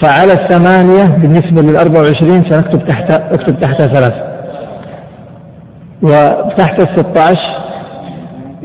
[0.01, 4.13] فعلى الثمانية بالنسبة للأربع وعشرين سنكتب تحت اكتب تحتها ثلاث
[6.03, 7.59] وتحت الستة عشر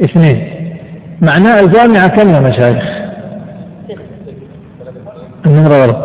[0.04, 0.50] اثنين.
[1.20, 2.93] معناه الجامعة كم يا مشايخ؟
[5.46, 5.96] النمرة غلط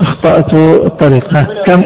[0.00, 0.54] أخطأت
[0.86, 1.82] الطريق ها كم؟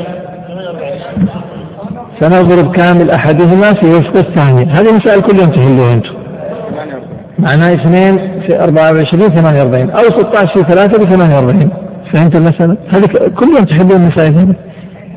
[2.21, 6.15] سنضرب كامل أحدهما في وفق الثانية هذه مسائل كل يوم تحلوها أنتم.
[7.39, 11.71] معناه اثنين في 24 48 أو 16 في 3 ب 48
[12.13, 14.55] فهمت المسألة؟ هذه كل يوم تحلون المسائل هذه.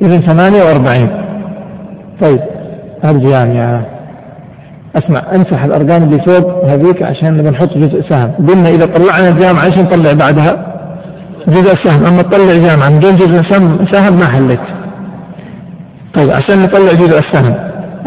[0.01, 1.09] إذا 48
[2.21, 2.39] طيب
[3.03, 3.98] أرجع يا
[4.95, 8.31] أسمع أمسح الأرقام اللي فوق هذيك عشان نبغى نحط جزء سهم.
[8.31, 10.75] قلنا إذا طلعنا الجامعة إيش نطلع بعدها؟
[11.47, 14.59] جزء السهم أما تطلع جامعة من دون جزء سهم سهم ما حليت
[16.13, 17.55] طيب عشان نطلع جزء السهم.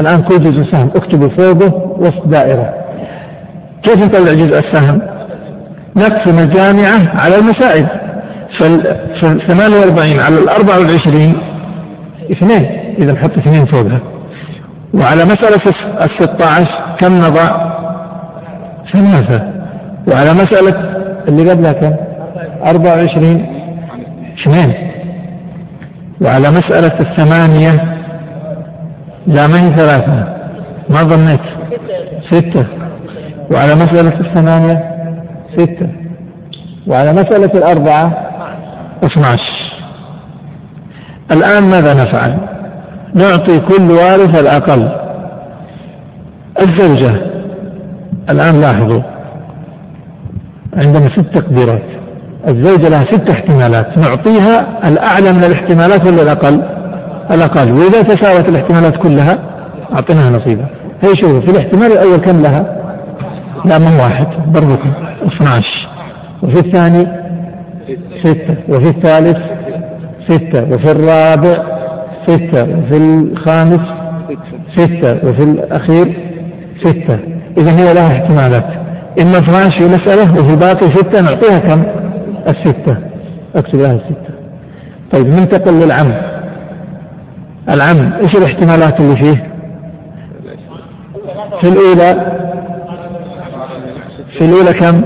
[0.00, 0.90] الآن كل جزء سهم.
[0.96, 2.74] اكتبوا فوقه وسط دائرة.
[3.82, 5.02] كيف نطلع جزء السهم؟
[5.96, 7.86] نقسم الجامعة على المسائل
[8.60, 8.82] فال
[9.48, 11.34] 48 على ال 24
[12.32, 12.64] اثنين.
[12.98, 14.00] إذا نحط اثنين فوقها.
[14.94, 15.62] وعلى مسألة
[16.00, 17.72] ال 16 كم نضع؟
[18.92, 19.52] ثلاثة.
[20.08, 20.74] وعلى مسألة
[21.28, 21.94] اللي قبلها كم؟
[22.66, 23.46] 24
[24.42, 24.92] اثنين.
[26.20, 27.98] وعلى مسألة الثمانية
[29.26, 30.14] لا ما هي ثلاثة.
[30.88, 31.40] ما ظنيت.
[32.30, 32.66] ستة.
[33.50, 34.84] وعلى مسألة الثمانية
[35.56, 35.88] ستة.
[36.86, 38.12] وعلى مسألة الأربعة
[39.04, 39.38] 12
[41.32, 42.38] الآن ماذا نفعل؟
[43.14, 44.88] نعطي كل وارث الأقل.
[46.62, 47.32] الزوجة
[48.30, 49.02] الآن لاحظوا
[50.76, 51.82] عندنا ست تقديرات.
[52.48, 56.62] الزوجة لها ست احتمالات نعطيها الأعلى من الاحتمالات ولا الأقل؟
[57.30, 57.72] الأقل.
[57.72, 59.38] وإذا تساوت الاحتمالات كلها
[59.92, 60.68] أعطيناها نصيبها
[61.02, 62.82] هي شوفوا في الاحتمال الأول كم لها؟
[63.64, 64.92] لا من واحد برضكم
[65.26, 65.64] 12
[66.42, 67.22] وفي الثاني؟
[68.24, 68.56] ستة.
[68.68, 69.36] وفي الثالث؟
[70.28, 70.64] ستة.
[70.64, 71.71] وفي الرابع؟
[72.26, 73.80] ستة وفي الخامس
[74.76, 76.32] ستة وفي الأخير
[76.84, 77.18] ستة
[77.58, 78.64] إذا هي لها احتمالات
[79.20, 81.82] إما 12 في مسألة وفي الباقي ستة نعطيها كم؟
[82.48, 82.96] الستة
[83.56, 84.34] أكتب لها الستة
[85.12, 86.12] طيب ننتقل للعم
[87.68, 89.52] العم إيش الاحتمالات اللي فيه؟
[91.60, 92.32] في الأولى
[94.38, 95.02] في الأولى كم؟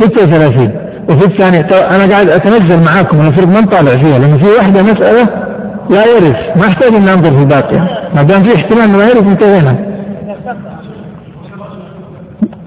[0.00, 0.70] 36
[1.08, 1.60] وفي الثانية
[1.94, 5.43] أنا قاعد أتنزل معاكم المفروض ما نطالع فيها لأن في واحدة مسألة
[5.90, 7.80] لا يرث ما احتاج أن ننظر في الباقية
[8.16, 9.94] ما دام في احتمال ما يرث انتهينا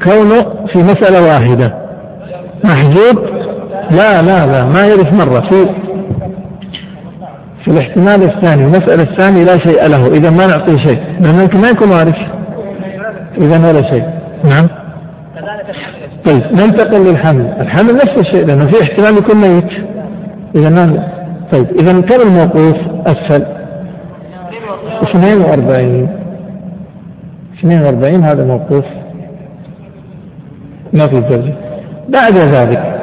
[0.03, 0.41] كونه
[0.73, 1.73] في مسألة واحدة.
[2.63, 3.25] محجوب؟
[3.91, 5.49] لا لا لا ما يرث مرة.
[5.49, 5.65] في
[7.63, 10.07] في الاحتمال الثاني المسألة الثانية لا شيء له.
[10.07, 10.99] إذا ما نعطيه شيء.
[11.19, 12.15] لأنه يمكن ما يكون وارث.
[13.37, 14.03] إذا ولا شيء.
[14.43, 14.67] نعم.
[16.25, 17.53] طيب ننتقل للحمل.
[17.59, 19.87] الحمل نفس الشيء لأنه في احتمال يكون ميت.
[20.55, 21.07] إذا ما
[21.51, 23.45] طيب إذا كم الموقوف أسفل
[25.01, 26.09] 42
[27.59, 28.85] 42 هذا موقوف.
[30.93, 31.53] ما في درجة
[32.09, 32.97] بعد ذلك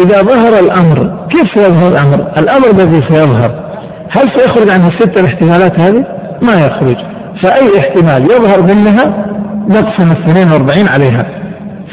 [0.00, 3.62] إذا ظهر الأمر كيف سيظهر الأمر؟ الأمر الذي سيظهر
[4.10, 6.04] هل سيخرج عنه الستة الاحتمالات هذه؟
[6.42, 6.96] ما يخرج.
[7.42, 9.26] فأي احتمال يظهر منها؟
[9.68, 11.26] نقسم ال 42 عليها.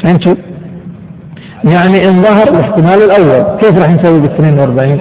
[0.02, 0.34] فهمتوا؟
[1.64, 5.00] يعني إن ظهر الاحتمال الأول كيف راح نسوي بال 42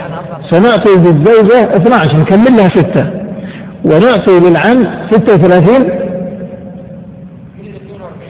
[0.52, 3.10] سنعطي للزوجة 12 نكمل لها ستة.
[3.86, 5.90] ونعطي للعم 36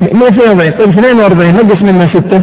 [0.01, 2.41] 142 طيب 42 نقص منها ستة.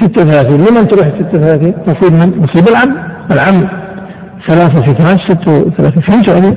[0.00, 2.96] 36 لمن تروح 36 نصيب من؟ نصيب العم.
[3.32, 3.68] العم
[4.48, 6.56] ثلاثة في 12 36 فهمت علي؟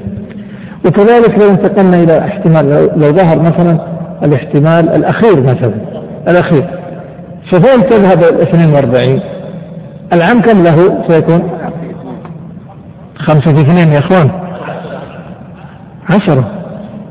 [0.86, 3.80] وكذلك لو انتقلنا إلى احتمال لو, لو ظهر مثلا
[4.24, 5.74] الاحتمال الأخير مثلا.
[6.28, 6.68] الأخير.
[7.52, 9.22] ففين تذهب ال 42
[10.14, 11.52] العام كم له سيكون؟
[13.16, 14.32] خمسة في اثنين يا إخوان.
[16.10, 16.52] عشرة.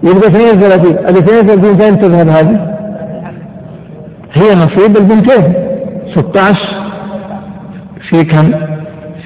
[0.02, 2.76] يبقى 32 ال 32 فين تذهب هذه؟
[4.32, 5.54] هي نصيب البنتين.
[6.14, 6.58] 16
[8.10, 8.52] في كم؟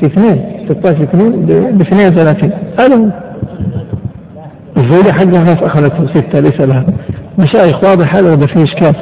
[0.00, 0.66] في اثنين.
[0.68, 1.46] 16 في اثنين
[1.76, 2.50] ب 32
[2.80, 3.06] هذا هو
[4.76, 6.84] الزوجة حقها ناس أخذته ستة ليس لها.
[7.38, 8.94] مشايخ واضح هذا ولا في إشكال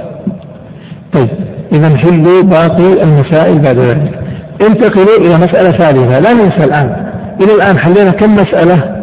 [1.12, 1.28] طيب
[1.72, 4.22] إذا حلوا باقي المسائل بعد ذلك.
[4.66, 6.18] انتقلوا إلى مسألة ثالثة.
[6.18, 7.12] لا ننسى الآن.
[7.40, 9.02] إلى الآن حلينا كم مسألة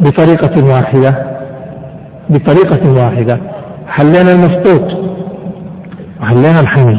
[0.00, 1.26] بطريقة واحدة؟
[2.30, 3.38] بطريقة واحدة.
[3.88, 4.82] حلينا المسقوط.
[6.20, 6.98] وحلينا الحمل.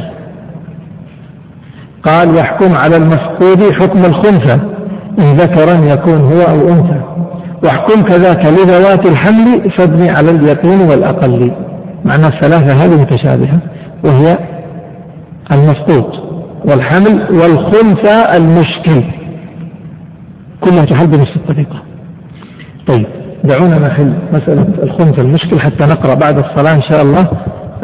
[2.03, 4.59] قال يحكم على المفقود حكم الخنثى.
[5.19, 7.01] إن ذكرا يكون هو أو أنثى.
[7.63, 11.51] واحكم كذاك لذوات الحمل فابني على اليقين والأقل.
[12.05, 13.59] معنى الثلاثة هذه متشابهة
[14.03, 14.37] وهي
[15.51, 16.26] المسقوط.
[16.67, 19.03] والحمل والخنثى المشكل.
[20.61, 21.83] كلها تحل بنفس الطريقة.
[22.87, 23.07] طيب
[23.43, 27.31] دعونا نحل مسألة الخنثى المشكل حتى نقرأ بعد الصلاة إن شاء الله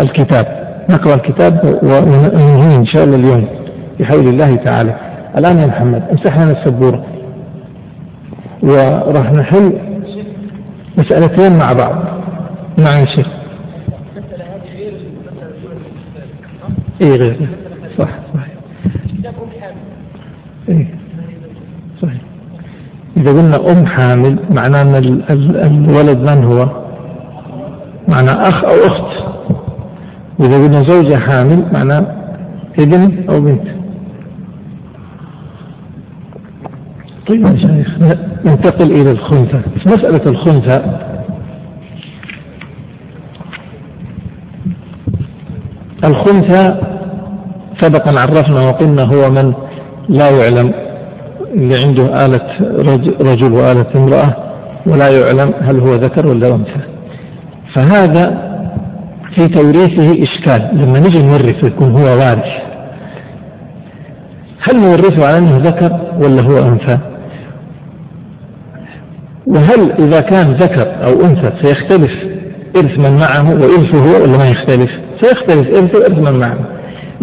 [0.02, 0.64] الكتاب.
[0.90, 3.48] نقرأ الكتاب وننهي إن شاء الله اليوم
[4.00, 4.96] بحول الله تعالى.
[5.38, 7.06] الآن يا محمد امسح لنا السبورة.
[8.64, 9.74] وراح نحل
[10.98, 11.96] مسألتين مع بعض.
[12.78, 13.28] مع الشيخ
[17.02, 17.50] اي غير.
[17.98, 18.10] صح.
[20.70, 20.88] اي
[22.02, 22.22] صحيح.
[23.18, 26.84] إذا قلنا أم حامل معناه أن الولد من هو؟
[28.08, 29.24] معناه أخ أو أخت.
[30.40, 32.06] وإذا قلنا زوجة حامل معناه
[32.80, 33.68] ابن أو بنت.
[37.28, 37.88] طيب يا شيخ
[38.46, 39.62] ننتقل إلى الخنثى.
[39.86, 41.00] مسألة الخنثى.
[46.04, 46.93] الخنثى
[47.84, 49.54] سبقا عرفنا وقلنا هو من
[50.10, 50.74] لا يعلم
[51.54, 52.48] اللي عنده آلة
[53.32, 54.36] رجل وآلة امرأة
[54.86, 56.82] ولا يعلم هل هو ذكر ولا أنثى.
[57.76, 58.54] فهذا
[59.36, 60.62] في توريثه إشكال.
[60.74, 62.54] لما نجي نورثه يكون هو وارث.
[64.66, 65.92] هل نورثه على أنه ذكر
[66.22, 66.98] ولا هو أنثى؟
[69.48, 72.12] وهل إذا كان ذكر أو أنثى سيختلف
[72.78, 74.92] إرث من معه وإرثه هو ولا ما يختلف؟
[75.22, 76.73] سيختلف إرثه وإرث من معه.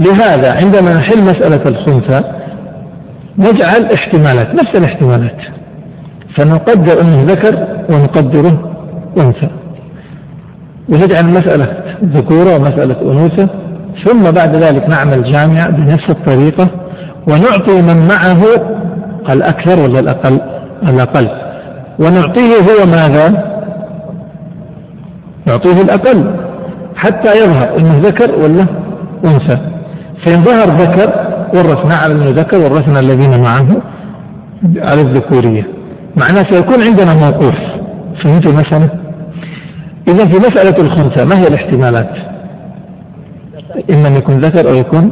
[0.01, 2.21] لهذا عندما نحل مسألة الخنثى
[3.39, 5.37] نجعل احتمالات نفس الاحتمالات.
[6.39, 8.71] فنقدر أنه ذكر ونقدره
[9.19, 9.49] أنثى.
[10.89, 13.49] ونجعل مسألة ذكورة ومسألة أنوثة
[14.05, 16.69] ثم بعد ذلك نعمل جامعة بنفس الطريقة
[17.29, 18.43] ونعطي من معه
[19.31, 20.41] الأكثر ولا الأقل
[20.89, 21.29] الأقل.
[21.99, 23.51] ونعطيه هو ماذا؟
[25.47, 26.35] نعطيه الأقل
[26.97, 28.67] حتى يظهر أنه ذكر ولا
[29.25, 29.80] أنثى.
[30.27, 33.83] فإن ظهر ذكر ورثنا على أنه ذكر ورثنا الذين معه
[34.77, 35.67] على الذكورية.
[36.17, 37.55] معناه سيكون عندنا موقوف.
[38.25, 38.91] فهمت المسألة؟
[40.09, 42.11] إذا في مسألة الخنثى ما هي الاحتمالات؟
[43.91, 45.11] إما أن يكون ذكر أو يكون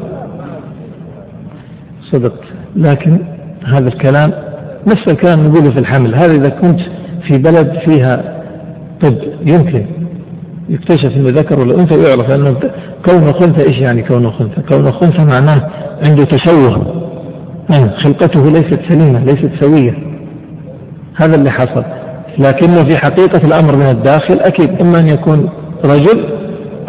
[2.12, 2.34] صدق.
[2.76, 3.18] لكن
[3.66, 4.32] هذا الكلام
[4.86, 6.14] نفس الكلام نقوله في الحمل.
[6.14, 6.80] هذا إذا كنت
[7.26, 8.42] في بلد فيها
[9.02, 9.97] طب يمكن.
[10.68, 12.56] يكتشف إنه ذكر ولا أنثى ويعرف أنه
[13.06, 15.70] كونه خنثى إيش يعني كونه خنثى؟ كونه خنثى معناه
[16.06, 17.04] عنده تشوه.
[18.04, 19.94] خلقته ليست سليمة ليست سوية.
[21.16, 21.84] هذا اللي حصل.
[22.38, 25.50] لكنه في حقيقة الأمر من الداخل أكيد إما أن يكون
[25.84, 26.24] رجل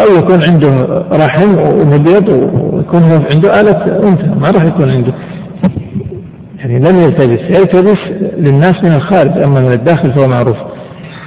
[0.02, 4.28] أو يكون عنده رحم ومبيض ويكون هو عنده آلة أنثى.
[4.28, 5.14] ما راح يكون عنده.
[6.60, 8.00] يعني لم يلتبس يلتبس
[8.38, 10.58] للناس من الخارج أما من الداخل فهو معروف.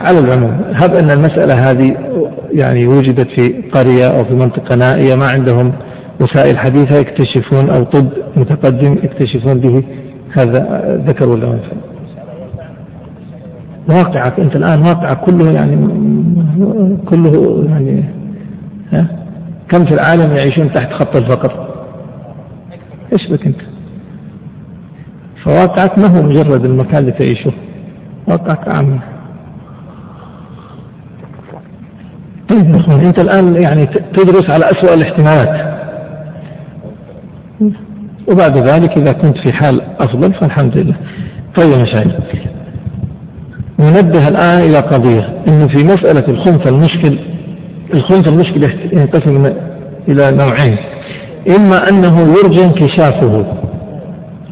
[0.03, 1.97] على العموم هب أن المسألة هذه
[2.53, 5.73] يعني وجدت في قرية أو في منطقة نائية ما عندهم
[6.21, 9.83] وسائل حديثة يكتشفون أو طب متقدم يكتشفون به
[10.33, 11.77] هذا ذكر ولا أنثى.
[13.89, 15.77] واقعك أنت الآن واقعك كله يعني
[17.07, 18.05] كله يعني
[18.93, 19.07] ها؟
[19.69, 21.69] كم في العالم يعيشون تحت خط الفقر؟
[23.13, 23.61] إيش بك أنت؟
[25.45, 27.53] فواقعك ما هو مجرد المكان اللي تعيشه
[28.29, 29.01] واقعك عام
[31.51, 31.61] طيب
[32.53, 35.73] انت الآن يعني تدرس على أسوأ الاحتمالات.
[38.29, 40.95] وبعد ذلك إذا كنت في حال أفضل فالحمد لله.
[41.57, 42.13] طيب يا مشايخ
[43.81, 47.19] ننبه الآن إلى قضية إنه في مسألة الخنث المشكل
[47.95, 49.47] الخنث المشكل ينقسم
[50.09, 50.77] إلى نوعين.
[51.57, 53.45] إما أنه يرجى انكشافه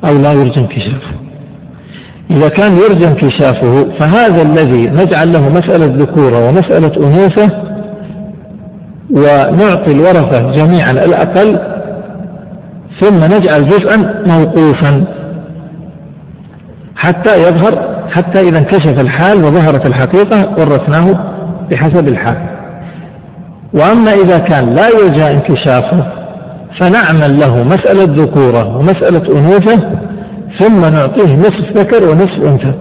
[0.09, 1.11] أو لا يرجى انكشافه.
[2.31, 7.70] إذا كان يرجى انكشافه فهذا الذي نجعل له مسألة ذكورة ومسألة أنوثة
[9.13, 11.61] ونعطي الورثة جميعا الأقل
[13.01, 15.05] ثم نجعل جزءا موقوفا.
[16.97, 21.35] حتى يظهر حتى إذا انكشف الحال وظهرت الحقيقة ورثناه
[21.71, 22.37] بحسب الحال.
[23.75, 26.07] وأما إذا كان لا يرجى انكشافه
[26.81, 29.91] فنعمل له مسألة ذكورة ومسألة أنوثة
[30.59, 32.75] ثم نعطيه نصف ذكر ونصف أنثى.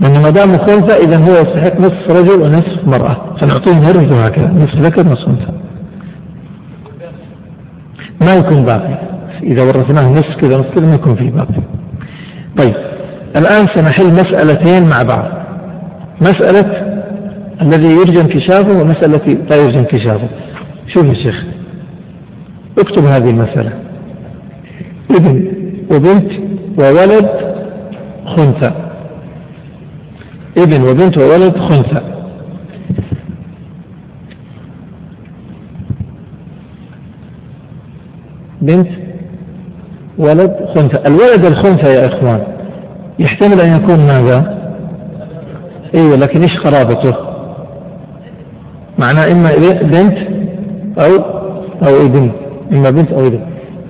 [0.00, 3.29] لأن ما دام خنثى إذا هو يستحق نصف رجل ونصف مرأة.
[3.40, 5.52] فنعطيه نرث وهكذا نصف ذكر نصف أنثى.
[8.20, 8.98] ما يكون باقي.
[9.42, 11.62] إذا ورثناه نصف كذا نصف كذا ما يكون فيه باقي.
[12.58, 12.74] طيب
[13.36, 15.30] الآن سنحل مسألتين مع بعض.
[16.20, 16.90] مسألة
[17.62, 20.28] الذي يرجى انكشافه ومسألة لا يرجى انكشافه.
[20.94, 21.44] شوف يا شيخ
[22.78, 23.72] اكتب هذه المسألة.
[25.10, 25.52] ابن
[25.92, 26.30] وبنت
[26.78, 27.28] وولد
[28.26, 28.72] خنثى.
[30.58, 32.19] ابن وبنت وولد خنثى.
[38.62, 38.88] بنت
[40.18, 40.98] ولد خنثى.
[41.06, 42.42] الولد الخنثى يا إخوان
[43.18, 44.60] يحتمل أن يكون ماذا؟
[45.94, 47.16] أيوه لكن إيش قرابته؟
[48.98, 49.50] معناه إما
[49.82, 50.18] بنت
[50.98, 51.12] أو
[51.88, 52.30] أو ابن.
[52.72, 53.40] إما بنت أو ابن.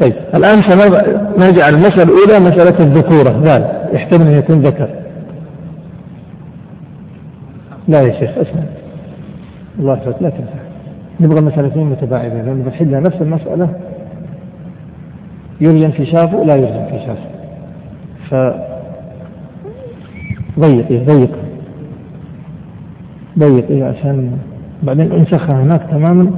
[0.00, 3.40] طيب الآن سنجعل المسألة الأولى مسألة الذكورة.
[3.44, 4.88] ذلك يحتمل أن يكون ذكر.
[7.88, 8.62] لا يا شيخ أسمع.
[9.78, 10.60] الله يسعدك لا تنسى.
[11.20, 13.68] نبغى مسألتين متباعدين لأن بنحلها نفس المسألة.
[15.60, 17.30] يرجى انكشافه لا يرجى انكشافه.
[18.30, 18.34] ف
[20.60, 21.30] ضيق إيه ضيق.
[23.38, 24.38] ضيق إيه عشان
[24.82, 26.30] بعدين انسخها هناك تماما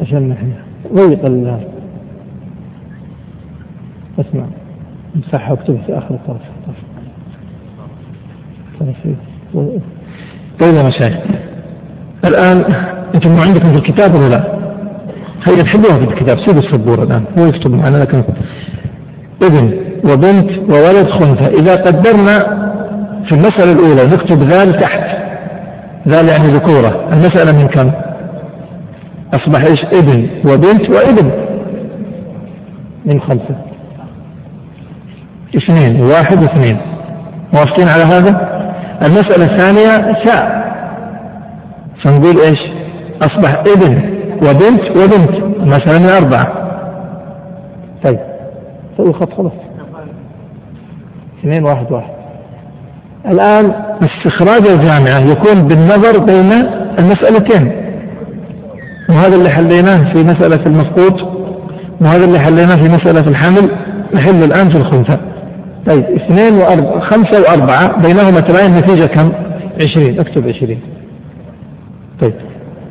[0.00, 0.52] عشان نحن.
[0.94, 1.58] ضيق ال
[4.20, 4.44] اسمع
[5.16, 6.42] امسحها واكتبها في آخر الطرف.
[8.80, 8.96] طرف
[10.60, 11.18] طيب يا مشايخ.
[12.28, 12.74] الآن
[13.14, 14.63] أنتم ما عندكم في الكتاب ولا لا؟
[15.48, 18.24] هيا تحبوها في الكتاب سيبوا السبورة الآن هو يكتب معنا لكن
[19.42, 21.46] ابن وبنت وولد خنثى.
[21.46, 22.38] إذا قدرنا
[23.28, 25.04] في المسألة الأولى نكتب ذال تحت
[26.08, 27.08] ذال يعني ذكورة.
[27.12, 27.92] المسألة من كم؟
[29.34, 31.30] أصبح إيش؟ ابن وبنت وابن.
[33.04, 33.56] من خمسة.
[35.56, 36.00] اثنين.
[36.00, 36.78] واحد واثنين.
[37.54, 38.60] موافقين على هذا؟
[39.06, 40.64] المسألة الثانية شاء.
[42.04, 42.60] فنقول إيش؟
[43.22, 44.13] أصبح ابن.
[44.36, 45.44] وبنت وبنت.
[45.58, 46.64] مثلا من اربعة
[48.04, 48.18] طيب.
[48.96, 49.52] سوي خط خلاص.
[51.40, 52.14] اثنين واحد واحد.
[53.26, 56.52] الآن استخراج الجامعة يكون بالنظر بين
[56.98, 57.84] المسألتين.
[59.10, 61.20] وهذا اللي حليناه في مسألة المفقود
[62.00, 63.70] وهذا اللي حليناه في مسألة الحمل؟
[64.14, 65.18] نحل الآن في الخنثى.
[65.86, 66.04] طيب.
[66.04, 68.02] اثنين وأربعة خمسة وأربعة.
[68.02, 69.32] بينهما تباين نتيجة كم؟
[69.84, 70.20] عشرين.
[70.20, 70.80] اكتب عشرين.
[72.20, 72.34] طيب.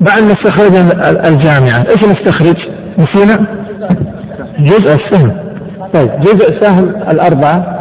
[0.04, 2.58] بعد ما استخرجنا الجامعة إيش نستخرج؟
[3.00, 3.48] نسينا؟
[4.60, 5.32] جزء السهم.
[5.94, 7.80] طيب جزء سهم الأربعة.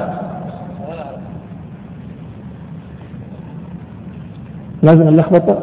[4.82, 5.58] لازم اللخبطة.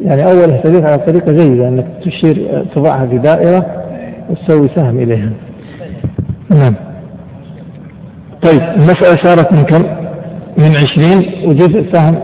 [0.00, 3.66] يعني أول اهتديت على طريقة جيدة أنك تشير تضعها في دائرة
[4.30, 5.30] وتسوي سهم إليها.
[6.50, 6.74] نعم.
[8.42, 9.82] طيب المسألة صارت من كم؟
[10.58, 12.14] من عشرين وجزء سهم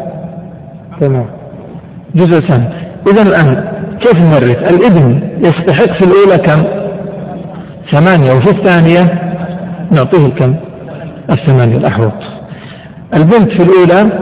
[1.01, 1.27] تمام.
[2.15, 3.65] جزء سهم إذا الآن
[4.01, 6.65] كيف نورث؟ الابن يستحق في الأولى كم؟
[7.93, 9.23] ثمانية وفي الثانية
[9.93, 10.55] نعطيه الكم؟
[11.31, 12.13] الثمانية الأحوط
[13.15, 14.13] البنت في الأولى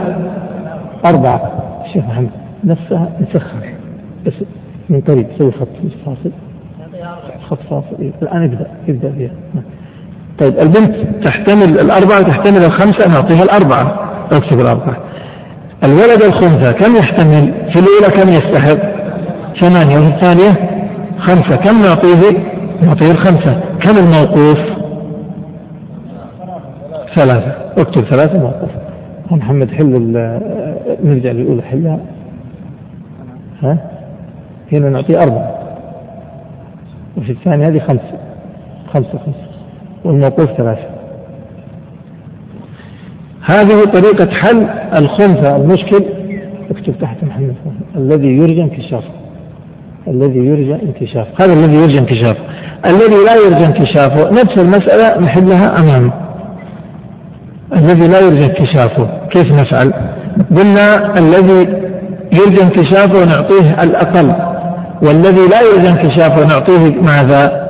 [1.05, 1.51] أربعة
[1.93, 2.29] شيخ محمد
[2.63, 3.61] نفسها نسخها
[4.25, 4.33] بس
[4.89, 5.67] من قريب سوي خط
[6.05, 6.31] فاصل
[7.49, 8.11] خط فاصل إيه.
[8.21, 9.31] الآن ابدأ ابدأ فيها
[10.39, 14.97] طيب البنت تحتمل الأربعة تحتمل الخمسة نعطيها الأربعة أكتب الأربعة
[15.85, 18.93] الولد الخنثى كم يحتمل؟ في الأولى كم يستحق؟
[19.61, 20.51] ثمانية وفي الثانية
[21.19, 21.55] خمسة.
[21.55, 22.39] كم نعطيه؟
[22.81, 23.59] نعطيه الخمسة.
[23.81, 24.59] كم الموقوف؟
[27.15, 27.55] ثلاثة.
[27.77, 28.69] اكتب ثلاثة موقوف.
[29.31, 29.87] محمد حل
[31.03, 31.61] نرجع للأولى.
[31.61, 31.99] حلها
[33.63, 33.77] ها؟
[34.71, 35.59] هنا نعطيه أربعة.
[37.17, 38.17] وفي الثانية هذه خمسة.
[38.93, 39.47] خمسة خمسة.
[40.03, 40.92] والموقوف ثلاثة.
[43.45, 46.05] هذه طريقة حل الخنثى المشكل.
[46.71, 47.55] اكتب تحت محمد
[47.95, 49.09] الذي يرجى انكشافه
[50.07, 52.39] الذي يرجى انكشافه هذا الذي يرجى انكشافه
[52.85, 56.13] الذي لا يرجى انكشافه نفس المسألة نحلها أمامه.
[57.73, 59.93] الذي لا يرجى انكشافه كيف نفعل؟
[60.57, 61.83] قلنا الذي
[62.33, 64.35] يرجى انكشافه نعطيه الأقل
[65.01, 67.63] والذي لا يرجى انكشافه نعطيه ماذا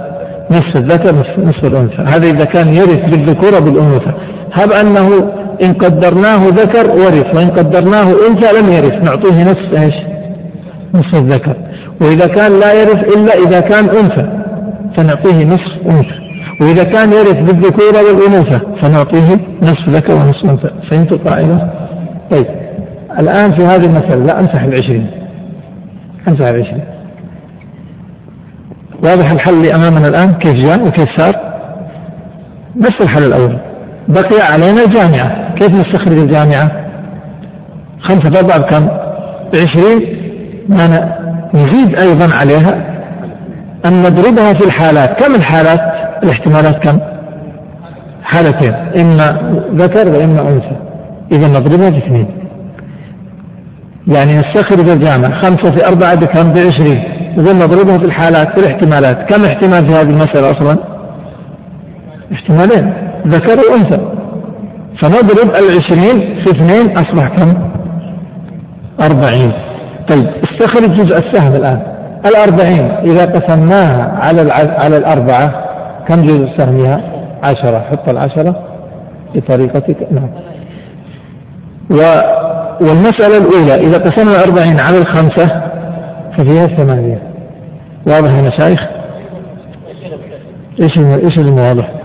[0.51, 2.01] نصف الذكر نصف الأنثى.
[2.01, 4.13] هذا إذا كان يرث بالذكورة بالأنوثة
[4.53, 5.33] هب أنه
[5.63, 9.09] إن قدرناه ذكر ورث وإن قدرناه أنثى لم يرث.
[9.09, 9.95] نعطيه نصف إيش؟
[10.93, 11.55] نصف الذكر.
[12.01, 14.43] وإذا كان لا يرث إلا إذا كان أنثى
[14.97, 16.23] فنعطيه نصف أنثى.
[16.61, 20.69] وإذا كان يرث بالذكورة والأنوثة فنعطيه نصف ذكر ونصف أنثى.
[20.91, 21.71] فهمت القاعدة؟
[22.31, 22.45] طيب.
[23.19, 25.07] الآن في هذه المسألة لا أمسح العشرين.
[26.27, 26.83] أمسح العشرين.
[29.03, 31.53] واضح الحل اللي أمامنا الآن؟ كيف جاء وكيف صار؟
[32.75, 33.57] نفس الحل الأول.
[34.07, 36.71] بقي علينا الجامعة كيف نستخرج الجامعة؟
[38.01, 38.87] خمسة في أربعة بكم؟
[39.53, 40.19] بعشرين؟
[40.69, 40.85] ما
[41.53, 42.93] نزيد أيضا عليها.
[43.85, 45.23] أن نضربها في الحالات.
[45.23, 45.79] كم الحالات؟
[46.23, 46.99] الاحتمالات كم؟
[48.23, 48.73] حالتين.
[48.73, 50.77] إما ذكر وإما أنثى.
[51.31, 52.27] إذا نضربها في اثنين.
[54.07, 55.41] يعني نستخرج الجامعة.
[55.41, 57.03] خمسة في أربعة بكم؟ بعشرين.
[57.37, 59.33] إذا نضربها في الحالات في الاحتمالات.
[59.33, 60.77] كم احتمال في هذه المسألة أصلا؟
[62.33, 62.93] احتمالين.
[63.27, 64.22] ذكر وأنثى.
[65.03, 67.71] فنضرب العشرين في اثنين أصبح كم؟
[68.99, 69.53] أربعين.
[70.09, 71.81] طيب استخرج جزء السهم الآن.
[72.25, 75.65] الأربعين إذا قسمناها على على الأربعة
[76.07, 77.01] كم جزء سهمها
[77.43, 77.79] عشرة.
[77.79, 78.63] حط العشرة
[79.35, 80.29] بطريقتك نعم.
[81.91, 81.95] و
[82.81, 85.61] والمسألة الأولى إذا قسمنا الأربعين على الخمسة
[86.37, 87.21] ففيها ثمانية
[88.07, 88.79] واضح يا مشايخ؟
[90.81, 92.02] إيش إيش المواضح؟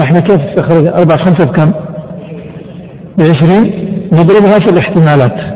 [0.00, 1.72] إحنا كيف استخرج أربعة خمسة بكم؟
[3.18, 5.54] بعشرين؟ نضربها في الاحتمالات.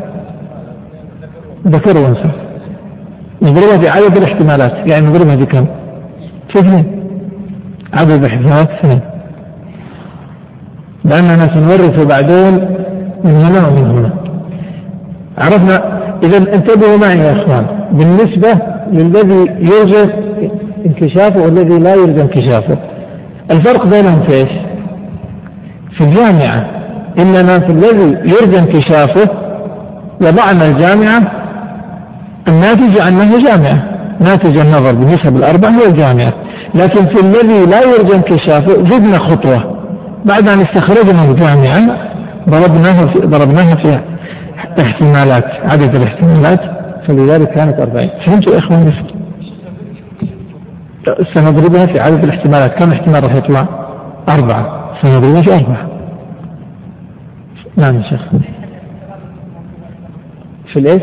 [1.66, 2.30] ذكر وانثى
[3.42, 4.90] نضربها في عدد الاحتمالات.
[4.92, 5.66] يعني نضربها بكم؟
[6.52, 7.08] في اثنين.
[7.94, 9.00] عدد الاحتمالات اثنين.
[11.04, 12.54] لأننا سنورث بعدين
[13.24, 14.10] من هنا ومن هنا.
[15.38, 17.66] عرفنا؟ إذا انتبهوا معي يا إخوان.
[17.92, 18.60] بالنسبة
[18.92, 20.12] للذي يرجى
[20.86, 22.78] انكشافه والذي لا يرجى انكشافه.
[23.50, 24.52] الفرق بينهم في إيش؟
[25.96, 26.70] في الجامعة.
[27.18, 29.30] إننا في الذي يرجى انكشافه
[30.20, 31.32] وضعنا الجامعة
[32.48, 33.96] الناتج عنه جامعة.
[34.20, 36.32] ناتج النظر بنسب الأربع هو الجامعة.
[36.74, 39.76] لكن في الذي لا يرجى انكشافه زدنا خطوة.
[40.24, 41.98] بعد أن استخرجنا الجامعة
[42.48, 44.00] ضربناها في ضربناها في
[44.80, 46.60] احتمالات عدد الاحتمالات.
[47.08, 48.10] فلذلك كانت أربعين.
[48.26, 48.92] فهمتوا يا إخوان
[51.34, 52.82] سنضربها في عدد الاحتمالات.
[52.82, 53.68] كم احتمال راح يطلع؟
[54.28, 54.92] أربعة.
[55.02, 55.88] سنضربها في أربعة.
[57.76, 58.20] نعم يا شيخ.
[60.72, 61.02] في الإيش؟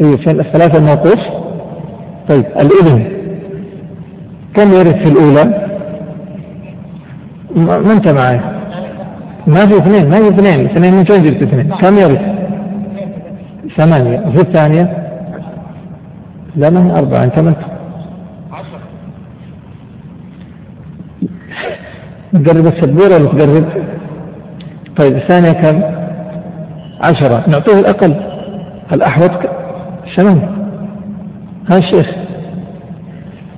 [0.00, 1.20] إيه في الثلاثة الموقوف.
[2.28, 3.04] طيب الإذن.
[4.56, 5.68] كم يرد في الأولى؟
[7.56, 8.40] ما أنت معي.
[9.46, 10.66] ما في اثنين ما في اثنين.
[10.66, 11.68] اثنين من فين جبت اثنين.
[11.68, 12.20] كم يرث؟
[13.76, 14.20] ثمانية.
[14.26, 14.96] وفي الثانية؟
[16.56, 17.24] لا ما هي أربعة.
[17.24, 17.54] أنت ما
[22.32, 23.64] تقرب السبورة ولا تقرب؟
[24.96, 25.82] طيب الثانية كم؟
[27.00, 27.44] عشرة.
[27.48, 28.14] نعطيه الأقل.
[28.92, 29.30] الأحوط
[30.16, 30.48] ثمانية
[31.70, 32.06] ها الشيخ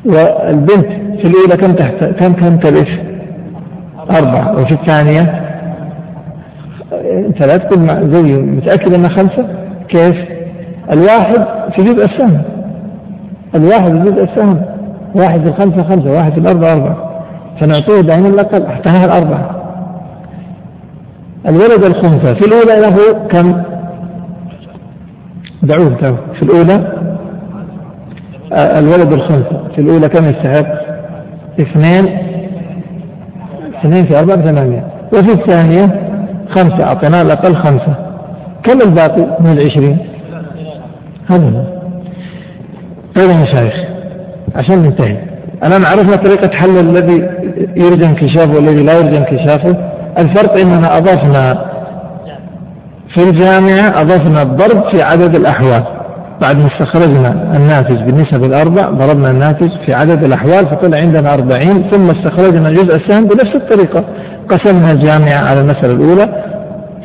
[0.07, 0.87] والبنت
[1.21, 2.89] في الأولى كم تحت كم كم تلف؟
[4.11, 4.53] أربعة.
[4.53, 5.41] وفي الثانية؟
[7.27, 7.69] أنت لا
[8.13, 9.49] زي متأكد إنها خمسة؟
[9.89, 10.17] كيف؟
[10.93, 11.47] الواحد
[11.77, 12.43] في جزء السهم.
[13.55, 14.63] الواحد في جزء السهم.
[15.15, 17.14] واحد في الخمسة خمسة واحد في الأربعة أربعة.
[17.61, 19.61] فنعطيه دائما الاقل احتاها الأربعة.
[21.49, 23.63] الولد الخنثى في الأولى له كم؟
[25.63, 26.19] دعوه دعوه.
[26.35, 26.93] في الأولى؟
[28.53, 30.67] آه، الولد الخنثى في الأولى كم يستحق؟
[31.61, 32.19] اثنين.
[33.79, 36.11] اثنين في أربعة ثمانيه وفي الثانية
[36.51, 36.85] خمسة.
[36.85, 37.95] أعطيناه الأقل خمسة.
[38.65, 39.99] كم الباقي من العشرين؟
[41.31, 41.65] هذا
[43.17, 43.75] طيب يا مشايخ
[44.57, 45.17] عشان ننتهي.
[45.65, 47.29] الآن عرفنا طريقة حل الذي
[47.77, 49.77] يرجى انكشافه والذي لا يرجى انكشافه.
[50.19, 51.65] الفرق إننا أضفنا
[53.15, 55.85] في الجامعة أضفنا الضرب في عدد الأحوال.
[56.43, 62.07] بعد ما استخرجنا الناتج بالنسب الأربع ضربنا الناتج في عدد الأحوال فطلع عندنا أربعين ثم
[62.11, 64.05] استخرجنا الجزء السهم بنفس الطريقة.
[64.49, 66.45] قسمنا الجامعة على المسألة الأولى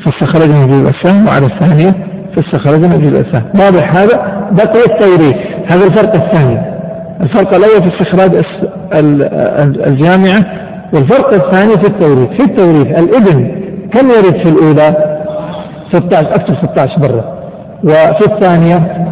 [0.06, 1.94] فاستخرجنا الجزء السهم وعلى الثانية
[2.36, 3.46] فاستخرجنا الجزء السهم.
[3.56, 5.36] واضح هذا؟ بقي التوريث.
[5.72, 6.79] هذا الفرق الثاني.
[7.22, 8.44] الفرق الأول في استخراج
[9.88, 10.46] الجامعة
[10.94, 12.30] والفرق الثاني في التوريث.
[12.30, 13.52] في التوريث الابن
[13.94, 15.20] كم يرث في الأولى؟
[15.94, 17.40] 16 أكثر 16 برا
[17.84, 19.06] وفي الثانية؟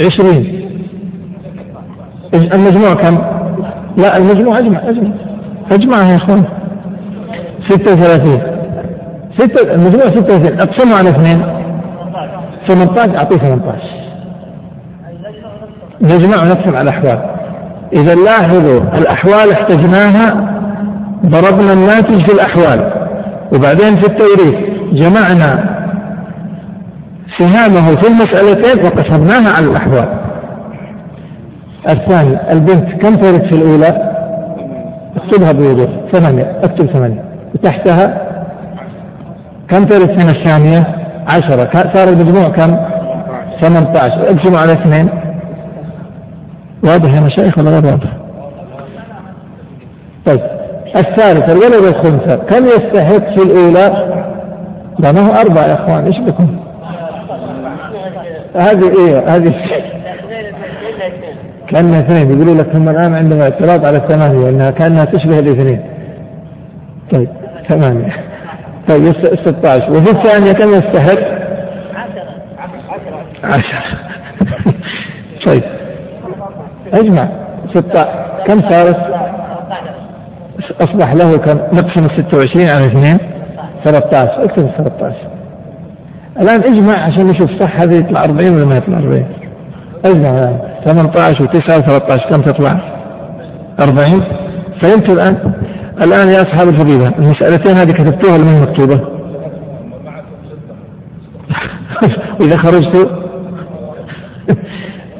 [0.00, 0.62] عشرين.
[2.34, 3.18] المجموع كم؟
[3.96, 5.10] لا المجموع أجمع أجمع.
[5.72, 6.18] أجمع يا
[7.68, 8.42] ستة وثلاثين.
[9.38, 10.54] ستة المجموع ستة وثلاثين.
[10.54, 11.42] أقسمه على اثنين.
[12.68, 14.01] 18 أعطيه 18
[16.02, 17.18] نجمع ونقسم على الأحوال.
[17.92, 20.52] إذا لاحظوا الأحوال احتجناها
[21.26, 22.92] ضربنا الناتج في الأحوال.
[23.54, 24.54] وبعدين في التوريث
[24.92, 25.72] جمعنا
[27.38, 30.08] سهامه في المسألتين وقسمناها على الأحوال.
[31.88, 34.12] الثاني البنت كم ترث في الأولى؟
[35.16, 35.90] اكتبها بوضوح.
[36.12, 37.24] ثمانية اكتب ثمانية.
[37.54, 38.22] وتحتها
[39.68, 40.96] كم ترث من الثانية؟
[41.28, 41.70] عشرة.
[41.94, 42.76] صار المجموع كم؟
[43.60, 45.08] 18 اقسموا على اثنين.
[46.84, 48.16] واضح يا مشايخ ولا غير واضح؟
[50.26, 50.40] طيب
[50.96, 54.12] الثالث الولد الخنثى كم يستحق في الأولى؟
[54.98, 56.56] لا ما هو أربعة يا إخوان إيش بكم؟
[58.56, 59.54] هذه إيه هذه
[61.68, 65.82] كأنها اثنين يقولوا لك هم الآن عندهم اعتراض على الثمانية أنها كأنها تشبه الاثنين
[67.12, 67.28] طيب
[67.68, 68.16] ثمانية
[68.88, 69.04] طيب
[69.46, 71.42] 16 وفي الثانية كم يستحق؟
[73.44, 73.82] عشرة
[75.46, 75.81] طيب
[76.94, 77.28] أجمع
[77.74, 78.08] 16
[78.46, 78.96] كم صارت؟
[80.80, 83.18] أصبح له كم؟ نقسم ال 26 على اثنين
[83.84, 85.16] 13 اكتب 13
[86.40, 89.24] الآن اجمع عشان نشوف صح هذا يطلع 40 ولا ما يطلع 40
[90.04, 92.78] اجمع الآن 18 و9 و13 كم تطلع؟
[93.80, 94.24] 40
[94.82, 95.36] فهمتوا الآن؟
[96.04, 99.00] الآن يا أصحاب الفضيلة المسألتين هذه كتبتوها لمن مكتوبة؟
[102.40, 103.31] وإذا خرجتوا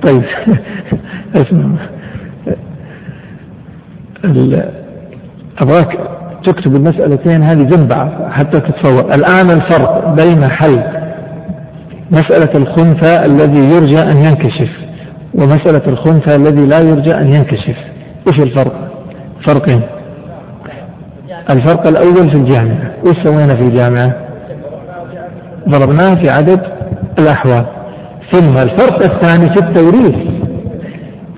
[0.07, 0.23] طيب.
[1.37, 1.65] اسمع.
[5.59, 5.99] أبغاك
[6.45, 9.15] تكتب المسألتين هذه جنب بعض حتى تتصور.
[9.15, 10.83] الآن الفرق بين حل
[12.11, 14.71] مسألة الخنثى الذي يرجى أن ينكشف
[15.35, 17.77] ومسألة الخنثى الذي لا يرجى أن ينكشف.
[18.29, 18.75] إيش الفرق؟
[19.47, 19.83] فرقين.
[21.51, 22.93] الفرق الأول في الجامعة.
[23.07, 24.15] إيش سوينا في الجامعة؟
[25.69, 26.61] ضربناه في عدد
[27.19, 27.82] الأحوال.
[28.33, 30.17] ثم الفرق الثاني في التوريث.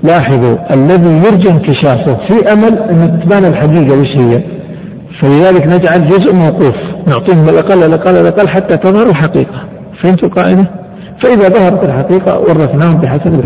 [0.03, 4.43] لاحظوا الذي يرجى انكشافه في أمل أن تبان الحقيقة وش هي.
[5.23, 6.75] فلذلك نجعل جزء موقوف.
[7.07, 9.65] نعطيهم الأقل الأقل الأقل حتى تظهر الحقيقة.
[10.03, 10.71] فهمتوا القاعده؟
[11.23, 13.45] فإذا ظهرت الحقيقة ورثناهم بحسب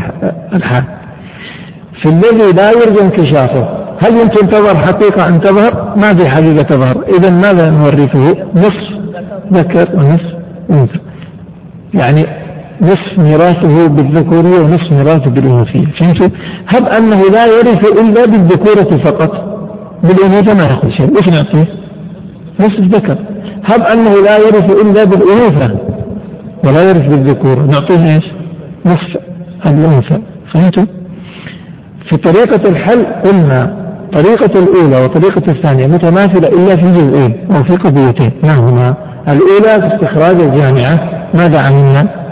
[0.53, 0.85] الحال.
[2.03, 3.69] في الذي لا يرجى انكشافه
[4.03, 7.05] هل يمكن تظهر حقيقة؟ أن تظهر؟ ما في حقيقة تظهر.
[7.19, 8.99] اذا ماذا نورثه؟ نصف
[9.53, 10.35] ذكر ونصف
[10.71, 11.01] أنثى.
[11.95, 12.48] يعني
[12.83, 16.29] نصف ميراثه بالذكورية ونصف ميراثه بالأنوثية فهمتوا؟
[16.69, 19.31] هب أنه لا يرث إلا بالذكورة فقط
[20.03, 21.69] بالأنوثة ما يأخذ شيء إيش نعطيه؟
[22.61, 23.19] نصف ذكر
[23.65, 25.79] هب أنه لا يرث إلا بالأنوثة
[26.65, 28.25] ولا يرث بالذكورة نعطيه إيش؟
[28.87, 29.17] نصف
[29.67, 30.23] الأنثى
[30.55, 30.85] فهمتوا؟
[32.09, 38.33] في طريقة الحل قلنا طريقة الأولى وطريقة الثانية متماثلة إلا في جزئين أو في قضيتين
[38.43, 38.95] ما هما؟
[39.29, 42.28] الأولى في استخراج الجامعة ماذا عملنا؟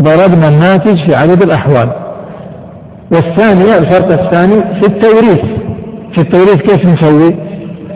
[0.00, 1.92] ضربنا الناتج في عدد الأحوال.
[3.12, 5.40] والثانية الفرق الثاني في التوريث.
[6.14, 7.36] في التوريث كيف نسوي؟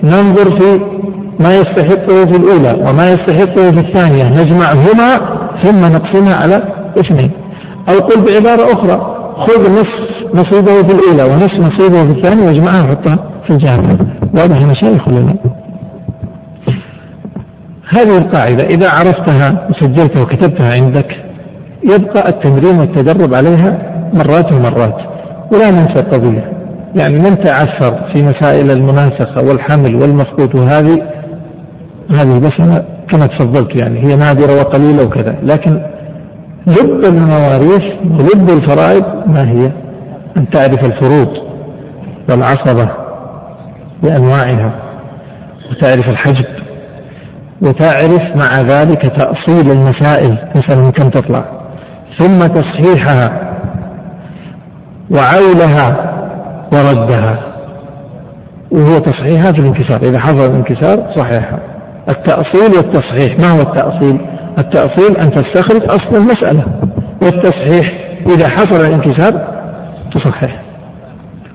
[0.02, 0.80] ننظر في
[1.40, 4.24] ما يستحقه في الأولى وما يستحقه في الثانية.
[4.24, 6.62] نجمعهما ثم نقسمها على
[7.00, 7.30] اثنين.
[7.88, 9.18] أو قل بعبارة أخرى.
[9.36, 13.98] خذ نصف نصيبه في الأولى ونصف نصيبه في الثانية واجمعها وحطها في الجامعة
[14.34, 15.34] واضح يا مشايخ ولا لا؟
[17.88, 21.16] هذه القاعدة إذا عرفتها وسجلتها وكتبتها عندك
[21.84, 23.78] يبقى التمرين والتدرب عليها
[24.14, 24.96] مرات ومرات
[25.52, 26.52] ولا ننسى القضية
[26.94, 31.02] يعني من تعثر في مسائل المناسخة والحمل والمفقود وهذه
[32.10, 32.52] هذه بس
[33.10, 35.82] كما تفضلت يعني هي نادرة وقليلة وكذا لكن
[36.66, 39.72] لب المواريث ولب الفرائض ما هي؟
[40.36, 41.28] أن تعرف الفروض
[42.30, 42.88] والعصبة
[44.02, 44.72] بأنواعها
[45.70, 46.44] وتعرف الحجب
[47.62, 51.61] وتعرف مع ذلك تأصيل المسائل مثلا كم تطلع
[52.18, 53.52] ثم تصحيحها
[55.10, 56.12] وعولها
[56.72, 57.38] وردها.
[58.70, 60.02] وهو تصحيحها في الانكسار.
[60.02, 61.58] إذا حصل الانكسار صحيحها.
[62.10, 63.38] التأصيل والتصحيح.
[63.38, 64.20] ما هو التأصيل؟
[64.58, 66.64] التأصيل أن تستخرج أصل المسألة.
[67.22, 67.92] والتصحيح
[68.26, 69.48] إذا حصل الانكسار
[70.14, 70.62] تصحح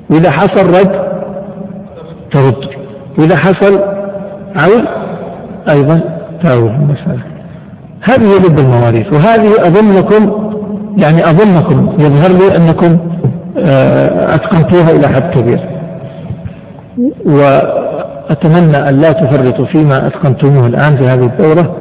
[0.09, 1.07] وإذا حصل رد
[2.31, 2.69] ترد.
[3.17, 3.79] وإذا حصل
[4.55, 4.87] عود
[5.69, 6.01] أيضا
[6.43, 7.21] تعود المسألة.
[8.09, 9.13] هذه لب المواريث.
[9.13, 10.46] وهذه أظنكم
[11.03, 12.97] يعني أظنكم يظهر لي أنكم
[13.57, 15.59] آه، أتقنتوها إلى حد كبير.
[17.25, 21.75] وأتمنى أن لا تفرطوا فيما أتقنتموه الآن في هذه الدورة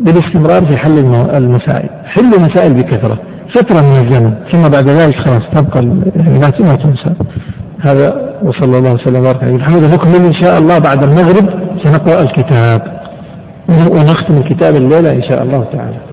[0.00, 0.98] بالاستمرار في حل
[1.36, 1.88] المسائل.
[2.04, 3.18] حلوا مسائل بكثرة.
[3.54, 4.34] فترة من الزمن.
[4.52, 5.84] ثم بعد ذلك خلاص تبقى
[6.16, 7.14] يعني ما تنسى.
[7.80, 9.56] هذا وصلى الله وسلم وبارك عليه.
[9.56, 11.48] الحمد نكمل إن شاء الله بعد المغرب.
[11.84, 12.98] سنقرأ الكتاب.
[13.68, 16.07] ونختم الكتاب الليلة إن شاء الله تعالى.